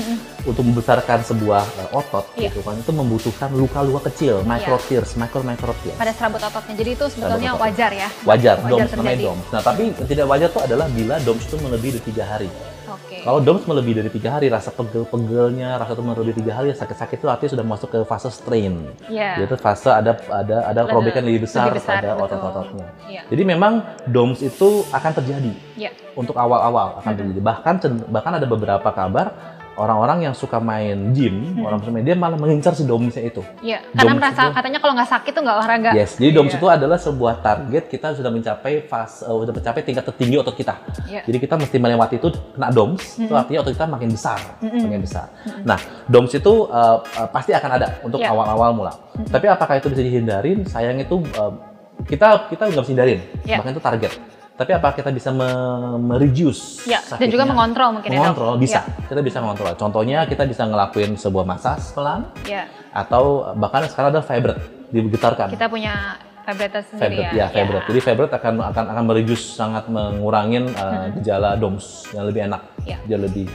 untuk 0.44 0.62
membesarkan 0.62 1.22
sebuah 1.26 1.64
uh, 1.64 1.98
otot 1.98 2.26
Iya. 2.38 2.50
gitu 2.54 2.62
kan 2.62 2.78
itu 2.78 2.92
membutuhkan 2.94 3.50
luka-luka 3.50 4.10
kecil, 4.10 4.46
micro 4.46 4.78
tears, 4.86 5.18
micro 5.18 5.42
micro 5.42 5.74
tears. 5.82 5.98
pada 5.98 6.12
serabut 6.14 6.38
ototnya. 6.38 6.74
Jadi 6.78 6.90
itu 6.94 7.04
sebetulnya 7.10 7.52
wajar 7.58 7.90
ya. 7.90 8.08
Wajar, 8.22 8.56
Wajar 8.62 8.70
DOMS 8.70 8.90
namanya 8.94 9.10
terjadi. 9.10 9.24
DOMS. 9.26 9.46
Nah, 9.50 9.62
tapi 9.62 9.82
tidak 10.06 10.26
wajar 10.30 10.48
itu 10.50 10.60
adalah 10.62 10.86
bila 10.90 11.14
DOMS 11.22 11.44
itu 11.50 11.56
melebihi 11.58 11.90
dari 11.98 12.04
tiga 12.06 12.24
hari. 12.30 12.48
Oke. 12.88 13.20
Kalau 13.20 13.38
DOMS 13.44 13.64
melebihi 13.68 13.96
dari 14.00 14.10
tiga 14.12 14.38
hari, 14.38 14.46
rasa 14.48 14.72
pegel-pegelnya, 14.72 15.76
rasa 15.76 15.92
itu 15.92 16.04
melebihi 16.04 16.36
tiga 16.40 16.52
hari, 16.56 16.72
sakit-sakit 16.72 17.20
itu 17.20 17.28
artinya 17.28 17.50
sudah 17.58 17.66
masuk 17.66 17.88
ke 17.92 17.98
fase 18.08 18.28
strain. 18.32 18.74
Iya. 19.10 19.44
Yaitu 19.44 19.56
fase 19.60 19.92
ada 19.92 20.16
ada 20.32 20.56
ada 20.64 20.80
Ada 20.84 20.90
perobekan 20.90 21.22
lebih 21.26 21.44
besar, 21.44 21.68
lebih 21.68 21.84
besar, 21.84 22.00
pada 22.00 22.10
otot-ototnya. 22.16 22.86
Iya. 23.10 23.22
Jadi 23.28 23.42
memang 23.44 23.72
DOMS 24.08 24.40
itu 24.40 24.84
akan 24.88 25.12
terjadi 25.20 25.52
Iya. 25.76 25.90
untuk 26.16 26.36
awal-awal 26.38 27.02
akan 27.04 27.12
terjadi. 27.12 27.40
Bahkan 27.44 27.74
bahkan 28.08 28.32
ada 28.38 28.46
beberapa 28.48 28.88
kabar 28.88 29.57
orang-orang 29.78 30.26
yang 30.26 30.34
suka 30.34 30.58
main 30.58 31.14
gym, 31.14 31.54
Mm-hmm. 31.54 31.62
orang 31.62 31.78
main 31.88 32.02
dia 32.02 32.12
malah 32.12 32.34
mengincar 32.34 32.74
si 32.74 32.82
DOMS-nya 32.82 33.22
itu. 33.24 33.40
Iya. 33.62 33.78
Karena 33.88 34.10
DOMS 34.10 34.18
merasa 34.18 34.42
itu- 34.42 34.54
katanya 34.54 34.78
kalau 34.78 34.92
nggak 34.92 35.08
sakit 35.08 35.30
tuh 35.30 35.42
nggak 35.42 35.56
olahraga. 35.56 35.90
Yes, 35.94 36.10
jadi 36.16 36.30
DOMS 36.34 36.50
Iya. 36.50 36.58
itu 36.58 36.66
adalah 36.68 36.98
sebuah 36.98 37.34
target 37.38 37.84
kita 37.86 38.08
sudah 38.12 38.28
mencapai 38.28 38.72
fase 38.82 39.22
uh, 39.22 39.38
sudah 39.38 39.54
mencapai 39.54 39.80
tingkat 39.80 40.04
tertinggi 40.04 40.36
otot 40.36 40.52
kita. 40.52 40.74
Iya. 41.06 41.22
Jadi 41.22 41.38
kita 41.38 41.54
mesti 41.54 41.76
melewati 41.78 42.14
itu 42.16 42.28
kena 42.52 42.68
DOMS, 42.68 43.02
itu 43.16 43.24
Mm-mm. 43.24 43.38
artinya 43.38 43.58
otot 43.62 43.72
kita 43.72 43.86
makin 43.86 44.08
besar, 44.10 44.38
Mm-mm. 44.58 44.82
makin 44.82 45.00
besar. 45.00 45.26
Nah, 45.62 45.78
DOMS 46.04 46.32
itu 46.34 46.52
uh, 46.66 46.98
uh, 46.98 47.28
pasti 47.30 47.54
akan 47.54 47.70
ada 47.72 47.88
untuk 48.02 48.18
Iya. 48.18 48.34
awal-awal 48.34 48.74
mula. 48.74 48.92
Tapi 49.24 49.46
apakah 49.46 49.78
itu 49.78 49.86
bisa 49.88 50.02
dihindarin? 50.02 50.66
Sayang 50.66 50.98
itu 50.98 51.22
uh, 51.34 51.54
kita 52.02 52.48
kita 52.48 52.66
nggak 52.66 52.82
bisa 52.82 52.90
hindarin, 52.90 53.20
Iya. 53.42 53.58
bahkan 53.58 53.72
itu 53.72 53.82
target. 53.82 54.12
Tapi 54.58 54.74
apa 54.74 54.90
kita 54.90 55.14
bisa 55.14 55.30
me- 55.30 56.02
mereduce. 56.02 56.82
Dan 56.82 56.98
sakitnya? 56.98 57.30
juga 57.30 57.44
mengontrol 57.46 57.94
mungkin 57.94 58.10
ya. 58.10 58.18
Mengontrol 58.18 58.58
bisa, 58.58 58.82
Iya. 58.82 59.06
kita 59.06 59.20
bisa 59.22 59.38
mengontrol. 59.38 59.70
Contohnya 59.72 60.26
kita 60.26 60.42
bisa 60.44 60.66
ngelakuin 60.66 61.14
sebuah 61.14 61.46
massage 61.46 61.94
pelan, 61.94 62.26
Iya. 62.42 62.66
atau 62.90 63.54
bahkan 63.54 63.86
sekarang 63.86 64.10
ada 64.10 64.20
vibrate 64.20 64.62
digetarkan. 64.90 65.46
Kita 65.54 65.70
punya 65.70 66.18
vibrator 66.42 66.82
sendiri 66.82 67.22
Vibrate, 67.22 67.36
ya. 67.36 67.44
ya, 67.44 67.46
vibrate. 67.54 67.86
Jadi 67.86 68.00
vibrate 68.02 68.32
akan 68.34 68.54
akan 68.66 68.84
akan 68.90 69.04
mereduce 69.06 69.44
sangat 69.54 69.84
mengurangin 69.86 70.66
uh, 70.74 71.06
gejala 71.14 71.54
DOMS 71.54 72.10
yang 72.10 72.26
lebih 72.26 72.50
enak, 72.50 72.62
Iya. 72.82 72.98
dia 73.06 73.18
lebih 73.20 73.46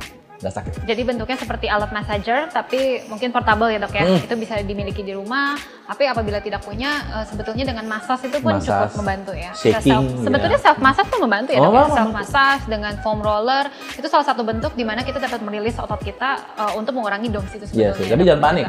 nggak 0.44 0.54
sakit. 0.54 0.72
Jadi 0.84 1.02
bentuknya 1.02 1.34
seperti 1.34 1.66
alat 1.66 1.90
massager, 1.90 2.52
tapi 2.52 2.80
mungkin 3.08 3.32
portable 3.32 3.68
ya 3.68 3.80
dok 3.80 3.94
ya. 3.94 4.04
Hmm. 4.04 4.20
Itu 4.20 4.36
bisa 4.36 4.60
dimiliki 4.60 5.00
di 5.00 5.16
rumah. 5.16 5.56
Tapi 5.84 6.04
apabila 6.04 6.40
tidak 6.40 6.62
punya, 6.62 6.92
eh, 7.14 7.26
sebetulnya 7.26 7.64
dengan 7.66 7.84
massage 7.86 8.28
itu 8.28 8.38
pun 8.38 8.56
cukup 8.56 8.88
Massage, 8.88 8.96
membantu 8.96 9.32
ya. 9.34 9.52
shaking, 9.54 9.84
Self- 9.84 10.12
sebetulnya 10.22 10.56
ya. 10.56 10.64
self 10.64 10.80
massage 10.80 11.08
tuh 11.08 11.20
membantu 11.20 11.50
ya 11.50 11.60
Oh, 11.60 11.66
dok. 11.66 11.76
ya. 11.76 11.92
Self 11.94 12.12
massage 12.12 12.64
dengan 12.66 12.94
foam 13.00 13.20
roller 13.20 13.66
itu 13.94 14.08
salah 14.08 14.24
satu 14.24 14.42
bentuk 14.42 14.72
di 14.74 14.84
mana 14.84 15.02
kita 15.02 15.18
dapat 15.18 15.40
merilis 15.40 15.76
otot 15.76 16.00
kita 16.00 16.30
eh, 16.54 16.74
untuk 16.76 16.92
mengurangi 16.94 17.28
DOMS 17.30 17.52
itu 17.54 17.66
Iya 17.74 17.92
sebetulnya. 17.92 18.10
tapi 18.10 18.20
dok. 18.20 18.28
jangan 18.28 18.42
panik. 18.42 18.66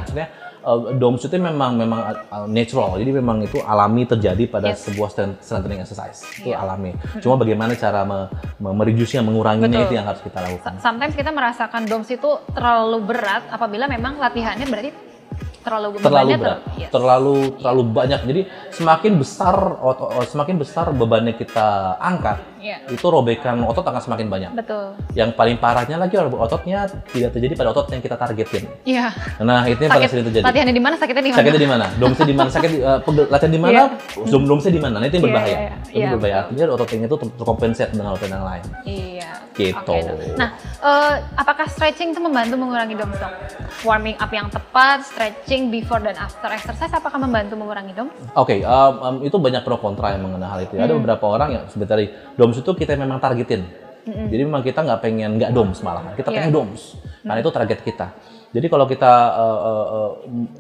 Uh, 0.65 0.97
DOMS 0.97 1.29
itu 1.29 1.37
memang 1.37 1.77
memang 1.77 2.01
uh, 2.33 2.49
natural, 2.49 2.97
jadi 2.97 3.21
memang 3.21 3.45
itu 3.45 3.61
alami 3.61 4.09
terjadi 4.09 4.49
pada 4.49 4.73
Yes. 4.73 4.89
sebuah 4.89 5.13
strength- 5.13 5.45
strengthening 5.45 5.85
exercise. 5.85 6.25
Itu 6.41 6.57
Iya. 6.57 6.65
alami. 6.65 6.97
Cuma 7.21 7.37
bagaimana 7.37 7.77
cara 7.77 8.01
me, 8.01 8.33
me- 8.57 8.73
mereduce-nya, 8.73 9.21
menguranginya 9.21 9.85
Betul. 9.85 9.87
itu 9.87 9.95
yang 10.01 10.09
harus 10.09 10.25
kita 10.25 10.41
lakukan. 10.41 10.81
Sometimes 10.81 11.13
kita 11.13 11.29
merasakan 11.31 11.85
DOMS 11.85 12.09
itu 12.11 12.31
terlalu 12.57 12.99
berat 13.05 13.45
apabila 13.53 13.85
memang 13.85 14.17
latihannya 14.17 14.65
berarti 14.65 14.91
terlalu 15.61 15.97
terlalu 16.01 16.31
berat, 16.37 16.61
ter- 16.61 16.81
yes. 16.81 16.91
terlalu 16.93 17.37
terlalu 17.57 17.83
banyak. 17.85 18.21
Jadi 18.25 18.41
semakin 18.73 19.13
besar 19.17 19.57
otot, 19.81 20.25
semakin 20.25 20.57
besar 20.57 20.93
bebannya 20.93 21.37
kita 21.37 21.97
angkat, 22.01 22.41
Iya. 22.65 22.81
itu 22.89 23.05
robekan 23.05 23.61
otot 23.69 23.85
akan 23.85 24.01
semakin 24.01 24.27
banyak. 24.33 24.51
Betul. 24.57 24.97
Yang 25.13 25.37
paling 25.37 25.57
parahnya 25.61 26.01
lagi 26.01 26.17
ototnya 26.17 26.89
tidak 27.13 27.37
terjadi 27.37 27.53
pada 27.61 27.77
otot 27.77 27.93
yang 27.93 28.01
kita 28.01 28.17
targetin. 28.17 28.65
Iya. 28.89 29.13
Nah, 29.45 29.69
itu 29.69 29.81
yang 29.85 29.93
paling 29.93 30.09
sering 30.09 30.27
terjadi. 30.33 30.45
Latihannya 30.49 30.75
di 30.75 30.81
mana? 30.81 30.95
Sakitnya 30.97 31.25
di 31.25 31.31
mana? 31.31 31.39
Sakitnya 31.45 31.61
di 31.61 31.71
mana? 31.71 31.87
Domsnya 32.01 32.25
di 32.25 32.37
mana? 32.37 32.49
Sakit 32.49 32.71
uh, 32.81 32.99
pegel- 33.05 33.29
latihan 33.29 33.53
di 33.53 33.61
mana? 33.61 33.73
Iya. 33.73 33.85
Dom 34.33 34.43
domsnya 34.49 34.73
di 34.73 34.81
mana? 34.81 34.97
Nah, 34.97 35.07
itu 35.07 35.17
yang 35.21 35.25
Iya, 35.25 35.33
berbahaya. 35.33 35.49
iya, 35.49 35.59
iya. 35.61 35.73
Itu 35.85 35.97
Iya, 35.99 36.09
berbahaya. 36.17 36.37
Artinya 36.41 36.65
otot 36.73 36.89
yang 36.93 37.03
itu 37.05 37.17
ter- 37.21 37.35
terkompensat 37.37 37.89
dengan 37.93 38.07
otot 38.17 38.29
yang 38.29 38.45
lain. 38.45 38.65
Iya. 38.85 39.31
Gitu. 39.55 39.79
Oke, 39.79 39.99
Dok. 40.03 40.17
Nah, 40.35 40.49
eh, 40.83 41.15
apakah 41.39 41.67
stretching 41.71 42.11
itu 42.11 42.21
membantu 42.21 42.55
mengurangi 42.59 42.95
DOMS? 42.99 43.21
Warming 43.85 44.17
up 44.19 44.33
yang 44.33 44.49
tepat, 44.51 45.05
stretching 45.07 45.69
before 45.69 46.01
dan 46.03 46.17
after 46.19 46.49
exercise, 46.51 46.91
apakah 46.91 47.21
membantu 47.23 47.55
mengurangi 47.55 47.95
DOMS? 47.95 48.35
Oke, 48.35 48.65
um, 48.67 48.95
um, 48.99 49.17
itu 49.23 49.37
banyak 49.39 49.63
pro 49.63 49.79
kontra 49.79 50.17
yang 50.17 50.27
mengenai 50.27 50.49
hal 50.51 50.61
itu. 50.67 50.75
Hmm. 50.75 50.85
Ada 50.89 50.93
beberapa 50.99 51.25
orang 51.31 51.49
yang 51.55 51.65
sebentar 51.71 51.95
tadi 51.95 52.11
doms 52.55 52.63
itu 52.63 52.71
kita 52.79 52.95
memang 52.95 53.19
targetin. 53.19 53.67
Jadi 54.05 54.43
memang 54.45 54.63
kita 54.63 54.85
nggak 54.85 55.01
pengen 55.03 55.41
nggak 55.41 55.51
doms 55.51 55.81
malah, 55.83 56.15
kita 56.15 56.31
pengen 56.31 56.53
doms. 56.55 56.95
Karena 57.25 57.41
itu 57.41 57.51
target 57.51 57.81
kita. 57.83 58.07
Jadi 58.55 58.71
kalau 58.71 58.87
kita 58.87 59.35
uh, 59.35 59.59
uh, 59.67 59.87
uh, 59.91 60.11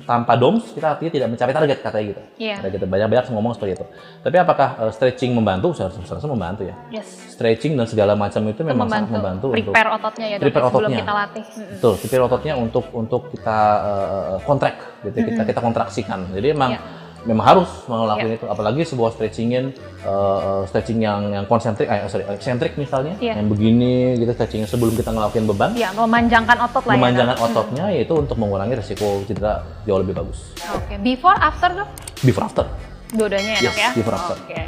tanpa 0.02 0.35
doms, 0.35 0.66
kita 0.74 0.98
artinya 0.98 1.14
tidak 1.14 1.28
mencapai 1.30 1.54
target 1.54 1.78
katanya 1.78 2.04
gitu. 2.11 2.22
Ada 2.42 2.68
kita 2.74 2.87
banyak-banyak 2.90 3.24
ngomong 3.30 3.54
seperti 3.54 3.78
itu. 3.78 3.87
Tapi 4.18 4.37
apakah 4.42 4.68
uh, 4.83 4.90
stretching 4.90 5.30
membantu? 5.30 5.70
Saya 5.78 5.94
rasa 5.94 6.18
rasa 6.18 6.26
membantu 6.26 6.66
ya. 6.66 6.74
Yes. 6.90 7.07
Stretching 7.38 7.78
dan 7.78 7.87
segala 7.87 8.18
macam 8.18 8.42
itu 8.50 8.64
Itu 8.64 8.66
memang 8.66 8.90
sangat 8.90 9.14
membantu, 9.14 9.14
membantu 9.14 9.46
untuk 9.46 9.70
prepare 9.70 9.88
ototnya 9.94 10.26
ya, 10.26 10.37
prepare 10.42 10.64
sebelum 10.66 10.90
ototnya. 10.90 10.98
kita 10.98 11.12
latih. 11.14 11.44
Mm-mm. 11.46 11.70
Betul, 11.78 11.94
prepare 12.02 12.22
ototnya 12.26 12.54
untuk 12.59 12.85
untuk 12.90 13.22
kita 13.30 13.59
uh, 13.78 14.38
kontrak 14.42 14.74
gitu, 15.07 15.18
kita 15.30 15.42
kita 15.46 15.61
kontraksikan. 15.62 16.20
Jadi 16.35 16.46
emang 16.50 16.70
Iya. 16.74 17.04
Memang 17.24 17.44
harus 17.46 17.68
ngelakuin 17.84 18.37
itu, 18.37 18.44
apalagi 18.44 18.80
sebuah 18.84 19.10
stretchingin 19.10 19.72
uh, 20.02 20.62
stretching 20.64 21.00
yang 21.00 21.32
yang 21.32 21.44
konsentrik, 21.44 21.88
eh, 21.88 22.04
sorry, 22.04 22.28
eksentrik 22.28 22.76
misalnya, 22.76 23.16
Iya. 23.16 23.40
yang 23.40 23.48
begini, 23.48 24.16
gitu 24.16 24.30
stretching 24.30 24.62
sebelum 24.64 24.92
kita 24.92 25.08
ngelakuin 25.08 25.48
beban, 25.48 25.72
Ya, 25.72 25.88
memanjangkan 25.90 26.56
otot 26.60 26.84
lah 26.84 26.94
ya. 26.94 27.00
memanjangkan 27.00 27.37
Dok. 27.37 27.46
ototnya, 27.46 27.84
yaitu 27.90 28.12
untuk 28.12 28.37
mengurangi 28.37 28.76
resiko 28.76 29.24
cedera 29.24 29.64
jauh 29.82 29.98
lebih 29.98 30.14
bagus. 30.14 30.52
Oke, 30.70 31.00
before 31.00 31.34
after, 31.34 31.72
Dok? 31.72 31.88
Before 32.20 32.44
after. 32.44 32.64
Dua-duanya 33.10 33.56
ya, 33.56 33.72
Yes, 33.72 33.76
ya? 33.78 33.90
before 33.92 34.14
after. 34.14 34.37
Oke. 34.38 34.60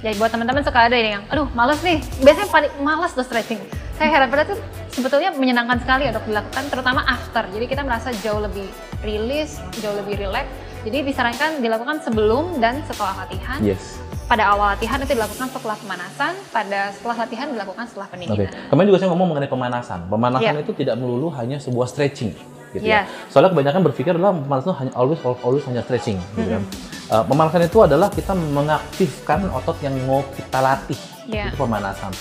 Jadi 0.00 0.16
buat 0.16 0.32
teman-teman 0.32 0.64
suka 0.64 0.88
ada 0.88 0.96
yang, 0.96 1.20
aduh 1.28 1.44
males 1.52 1.76
nih, 1.80 2.00
biasanya 2.24 2.48
paling 2.48 2.72
males 2.80 3.12
tuh 3.12 3.20
stretching. 3.20 3.60
Saya 4.00 4.08
heran 4.08 4.32
pada 4.32 4.48
tuh 4.48 4.56
sebetulnya 4.88 5.28
menyenangkan 5.30 5.76
sekali 5.76 6.08
ya 6.08 6.10
dok 6.10 6.24
dilakukan, 6.24 6.64
terutama 6.72 7.04
after. 7.04 7.44
Jadi 7.52 7.68
kita 7.68 7.84
merasa 7.84 8.08
jauh 8.16 8.40
lebih 8.40 8.64
rilis, 9.04 9.60
jauh 9.76 9.92
lebih 9.94 10.16
relax. 10.18 10.48
Jadi 10.80 10.98
disarankan 11.12 11.60
dilakukan 11.60 12.00
sebelum 12.00 12.56
dan 12.56 12.80
setelah 12.88 13.24
latihan. 13.24 13.60
Yes. 13.60 14.00
Pada 14.24 14.54
awal 14.54 14.78
latihan 14.78 15.02
itu 15.02 15.12
dilakukan 15.12 15.50
setelah 15.50 15.74
pemanasan, 15.74 16.32
pada 16.54 16.94
setelah 16.94 17.26
latihan 17.26 17.50
dilakukan 17.50 17.84
setelah 17.90 18.06
pendinginan. 18.08 18.46
Kemarin 18.70 18.86
juga 18.86 18.98
saya 19.02 19.08
ngomong 19.10 19.28
mengenai 19.34 19.50
pemanasan. 19.50 19.98
Pemanasan 20.06 20.54
Iya. 20.54 20.62
itu 20.62 20.72
tidak 20.72 20.94
melulu 21.02 21.34
hanya 21.34 21.58
sebuah 21.58 21.90
stretching, 21.90 22.30
gitu 22.70 22.86
Iya. 22.86 23.04
ya. 23.04 23.10
Soalnya 23.26 23.50
kebanyakan 23.50 23.82
berpikir 23.90 24.14
adalah 24.14 24.30
pemanasan 24.38 24.70
itu 24.70 24.76
hanya 24.78 24.92
always 24.94 25.20
always 25.26 25.64
hanya 25.66 25.82
stretching, 25.82 26.16
gitu 26.38 26.46
kan. 26.46 26.62
Uh, 27.10 27.24
pemanasan 27.26 27.66
itu 27.66 27.78
adalah 27.82 28.06
kita 28.06 28.32
mengaktifkan 28.38 29.50
otot 29.50 29.74
yang 29.82 29.98
mau 30.06 30.22
kita 30.30 30.58
latih. 30.62 31.00
Iya. 31.26 31.50
Itu 31.50 31.66
pemanasan. 31.66 32.14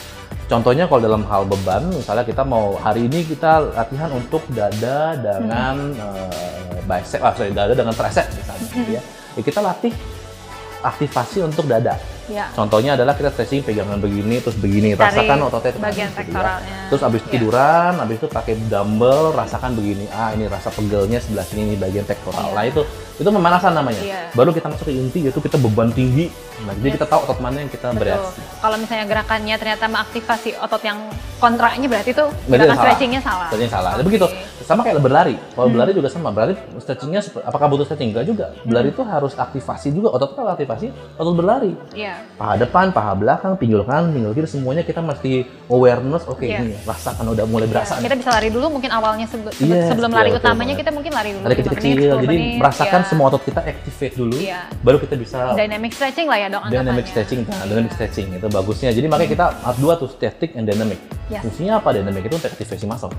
Contohnya 0.49 0.89
kalau 0.89 1.05
dalam 1.05 1.21
hal 1.29 1.45
beban, 1.45 1.93
misalnya 1.93 2.25
kita 2.25 2.41
mau 2.41 2.73
hari 2.81 3.05
ini 3.05 3.21
kita 3.21 3.69
latihan 3.69 4.09
untuk 4.09 4.41
dada 4.49 5.13
dengan 5.13 5.93
eh, 5.93 6.68
bicep, 6.89 7.21
ah, 7.21 7.31
sorry, 7.31 7.53
dada 7.53 7.71
dengan 7.71 7.93
tricep 7.93 8.25
misalnya, 8.33 8.65
gitu 8.67 8.91
ya. 8.91 9.01
Ya, 9.37 9.41
kita 9.45 9.59
latih 9.61 9.93
aktivasi 10.79 11.43
untuk 11.43 11.67
dada. 11.67 11.99
Ya. 12.25 12.45
Contohnya 12.53 12.93
adalah 12.93 13.17
kita 13.17 13.33
stretching 13.33 13.65
pegangan 13.65 13.97
begini 13.97 14.37
terus 14.37 14.53
begini, 14.55 14.93
Tarik 14.93 15.17
rasakan 15.17 15.37
ototnya 15.43 15.71
ke 15.73 15.79
mana, 15.81 15.87
bagian 15.89 16.09
gitu 16.13 16.29
ya. 16.31 16.55
Terus 16.87 17.01
abis 17.01 17.21
Ya. 17.21 17.27
tiduran, 17.27 17.93
abis 17.97 18.15
itu 18.15 18.27
pakai 18.29 18.53
dumbbell, 18.69 19.33
rasakan 19.33 19.71
begini. 19.73 20.05
Ah 20.09 20.29
ini 20.31 20.45
rasa 20.45 20.69
pegelnya 20.69 21.17
sebelah 21.17 21.41
sini 21.43 21.73
nih 21.73 21.77
bagian 21.81 22.05
pektoral. 22.05 22.47
Iya. 22.47 22.55
Nah 22.55 22.63
itu 22.63 22.81
itu 23.17 23.27
pemanasan 23.27 23.73
namanya. 23.73 23.97
Iya. 23.99 24.21
Baru 24.31 24.53
kita 24.53 24.69
masuk 24.69 24.85
ke 24.85 24.93
inti 24.93 25.19
yaitu 25.25 25.41
kita 25.41 25.57
beban 25.57 25.89
tinggi. 25.89 26.29
Nah 26.63 26.77
jadi 26.77 26.87
Yes. 26.87 26.95
kita 26.95 27.05
tahu 27.09 27.19
otot 27.25 27.39
mana 27.41 27.57
yang 27.59 27.71
kita 27.73 27.87
Betul. 27.89 27.99
bereaksi. 27.99 28.39
Kalau 28.61 28.77
misalnya 28.77 29.05
gerakannya 29.09 29.55
ternyata 29.57 29.83
mengaktifasi 29.89 30.49
otot 30.61 30.81
yang 30.85 30.99
kontraknya 31.39 31.87
berarti 31.89 32.11
itu 32.13 32.25
Berarti 32.45 32.45
gerakan 32.45 32.69
salah. 32.69 32.83
stretchingnya 32.85 33.21
salah. 33.25 33.47
Stretching 33.49 33.71
salah. 33.73 33.91
Jadi 33.91 33.99
Oke. 33.99 34.07
begitu. 34.07 34.27
Sama 34.69 34.85
kayak 34.85 35.01
berlari. 35.01 35.33
Kalau 35.49 35.65
Hmm. 35.65 35.73
berlari 35.73 35.91
juga 35.91 36.07
sama. 36.07 36.29
Berarti 36.29 36.53
stretchingnya 36.77 37.25
apakah 37.41 37.65
butuh 37.65 37.89
stretching? 37.89 38.13
Enggak 38.13 38.29
juga. 38.29 38.53
Berlari 38.61 38.93
itu 38.93 39.01
harus 39.01 39.33
aktivasi 39.33 39.89
juga. 39.89 40.13
Otot 40.13 40.29
itu 40.29 40.41
aktivasi 40.45 40.85
otot 41.17 41.33
berlari. 41.33 41.73
Iya. 41.91 42.21
Paha 42.37 42.53
depan, 42.55 42.93
paha 42.93 43.17
belakang, 43.17 43.57
pinggul 43.57 43.81
kanan, 43.81 44.13
pinggul 44.13 44.31
kiri, 44.31 44.45
semuanya 44.45 44.85
kita 44.85 45.01
mesti 45.01 45.41
awareness. 45.65 46.21
Oke, 46.29 46.45
Iya. 46.45 46.61
ini 46.61 46.77
rasakan 46.85 47.25
udah 47.27 47.45
mulai 47.45 47.65
berasa. 47.65 47.97
Ya, 47.97 48.05
kita 48.05 48.15
bisa 48.15 48.29
lari 48.29 48.49
dulu 48.49 48.69
mungkin 48.69 48.93
awalnya 48.93 49.25
sebe- 49.25 49.49
sebe- 49.49 49.73
Yes, 49.73 49.89
sebelum 49.89 50.11
iya, 50.11 50.17
lari 50.21 50.29
betul 50.29 50.41
utamanya 50.45 50.73
kita 50.77 50.91
mungkin 50.93 51.11
lari 51.11 51.29
dulu 51.33 51.41
Ada 51.41 51.49
5 51.49 51.59
kecil-kecil, 51.59 51.89
menit, 51.89 52.05
10 52.05 52.21
jadi 52.21 52.37
menit, 52.37 52.59
merasakan 52.61 53.01
ya. 53.01 53.07
semua 53.09 53.25
otot 53.25 53.41
kita 53.41 53.61
activate 53.63 54.15
dulu, 54.15 54.35
Iya. 54.37 54.59
baru 54.79 54.97
kita 54.99 55.15
bisa 55.17 55.37
dynamic 55.55 55.91
stretching 55.91 56.27
lah 56.29 56.37
ya 56.37 56.47
dok 56.47 56.63
dynamic 56.69 57.05
stretching, 57.07 57.39
nah, 57.43 57.65
dynamic 57.65 57.91
stretching 57.91 58.27
itu 58.31 58.47
bagusnya. 58.47 58.89
Jadi 58.91 59.07
makanya 59.07 59.31
kita 59.31 59.45
harus 59.65 59.79
dua 59.81 59.93
tuh 59.97 60.09
static 60.09 60.53
and 60.53 60.69
dynamic. 60.69 61.01
Yes. 61.29 61.45
Fungsinya 61.45 61.77
apa 61.77 61.93
dynamic 61.93 62.25
itu 62.25 62.35
untuk 62.41 62.49
aktivasi 62.49 62.85
muscle. 62.89 63.13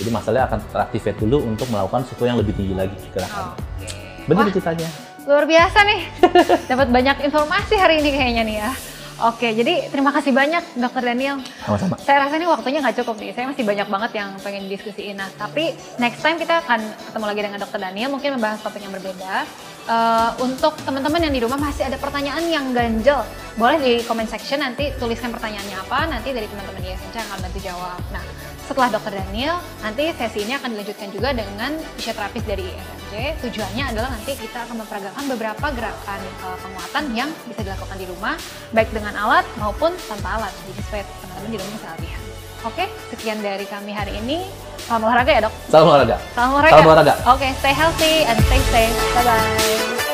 Jadi 0.00 0.08
muscle 0.08 0.40
akan 0.40 0.58
teractivate 0.72 1.18
dulu 1.20 1.44
untuk 1.44 1.68
melakukan 1.68 2.08
sesuatu 2.08 2.24
yang 2.24 2.40
lebih 2.40 2.56
tinggi 2.56 2.72
lagi 2.72 2.96
gerakan. 3.12 3.52
Oke. 3.52 3.88
Begitu 4.24 4.58
ceritanya. 4.58 4.88
luar 5.26 5.42
biasa 5.42 5.78
nih. 5.82 6.00
Dapat 6.70 6.88
banyak 6.94 7.16
informasi 7.26 7.74
hari 7.76 7.98
ini 7.98 8.10
kayaknya 8.14 8.42
nih 8.46 8.56
ya. 8.62 8.70
Oke, 9.16 9.48
jadi 9.56 9.88
terima 9.88 10.12
kasih 10.12 10.28
banyak 10.28 10.76
Dokter 10.76 11.00
Daniel. 11.00 11.40
Sama-sama. 11.64 11.96
Saya 11.96 12.28
rasa 12.28 12.36
ini 12.36 12.44
waktunya 12.44 12.84
nggak 12.84 13.00
cukup 13.00 13.16
nih. 13.16 13.32
Saya 13.32 13.48
masih 13.48 13.64
banyak 13.64 13.88
banget 13.88 14.12
yang 14.12 14.30
pengen 14.44 14.68
diskusiin. 14.68 15.16
Nah, 15.16 15.32
tapi 15.40 15.72
next 15.96 16.20
time 16.20 16.36
kita 16.36 16.60
akan 16.60 16.84
ketemu 16.84 17.24
lagi 17.24 17.40
dengan 17.40 17.58
Dokter 17.64 17.80
Daniel, 17.80 18.12
mungkin 18.12 18.36
membahas 18.36 18.60
topik 18.60 18.84
yang 18.84 18.92
berbeda. 18.92 19.48
Eh, 19.86 20.30
untuk 20.42 20.74
teman-teman 20.82 21.30
yang 21.30 21.30
di 21.30 21.38
rumah 21.46 21.54
masih 21.62 21.86
ada 21.86 21.94
pertanyaan 21.94 22.42
yang 22.50 22.74
ganjel, 22.74 23.22
boleh 23.54 23.78
di 23.78 23.94
comment 24.02 24.26
section 24.26 24.58
nanti 24.58 24.90
tuliskan 24.98 25.30
pertanyaannya 25.30 25.78
apa, 25.78 26.10
nanti 26.10 26.34
dari 26.34 26.50
teman-teman 26.50 26.82
di 26.82 26.90
SMC 26.90 27.14
akan 27.22 27.38
bantu 27.38 27.58
jawab. 27.62 28.02
Nah, 28.10 28.24
setelah 28.66 28.90
Dokter 28.90 29.22
Daniel, 29.22 29.62
nanti 29.86 30.10
sesi 30.10 30.42
ini 30.42 30.58
akan 30.58 30.74
dilanjutkan 30.74 31.08
juga 31.14 31.30
dengan 31.30 31.78
fisioterapis 32.02 32.42
dari 32.42 32.66
SMC. 32.66 33.12
Tujuannya 33.46 33.84
adalah 33.94 34.10
nanti 34.10 34.34
kita 34.34 34.66
akan 34.66 34.82
memperagakan 34.82 35.22
beberapa 35.30 35.66
gerakan 35.70 36.18
eh, 36.18 36.58
penguatan 36.66 37.04
yang 37.14 37.30
bisa 37.46 37.62
dilakukan 37.62 37.94
di 37.94 38.06
rumah, 38.10 38.34
baik 38.74 38.90
dengan 38.90 39.14
alat 39.14 39.46
maupun 39.54 39.94
tanpa 40.10 40.42
alat. 40.42 40.52
Jadi 40.66 40.82
supaya 40.82 41.02
teman-teman 41.06 41.50
di 41.54 41.58
rumah 41.62 41.74
bisa 41.78 41.88
latihan. 41.94 42.25
Oke, 42.64 42.88
sekian 43.12 43.42
dari 43.44 43.66
kami 43.68 43.92
hari 43.92 44.16
ini. 44.16 44.46
Salam 44.86 45.02
olahraga 45.04 45.30
ya 45.34 45.40
dok? 45.44 45.54
Salam 45.66 45.86
olahraga. 45.90 46.16
Salam 46.32 46.50
olahraga. 46.54 46.72
Salam 46.72 46.86
olahraga. 46.86 47.14
Oke, 47.26 47.48
stay 47.58 47.74
healthy 47.74 48.14
and 48.24 48.38
stay 48.46 48.62
safe. 48.70 48.96
Bye-bye. 49.18 50.05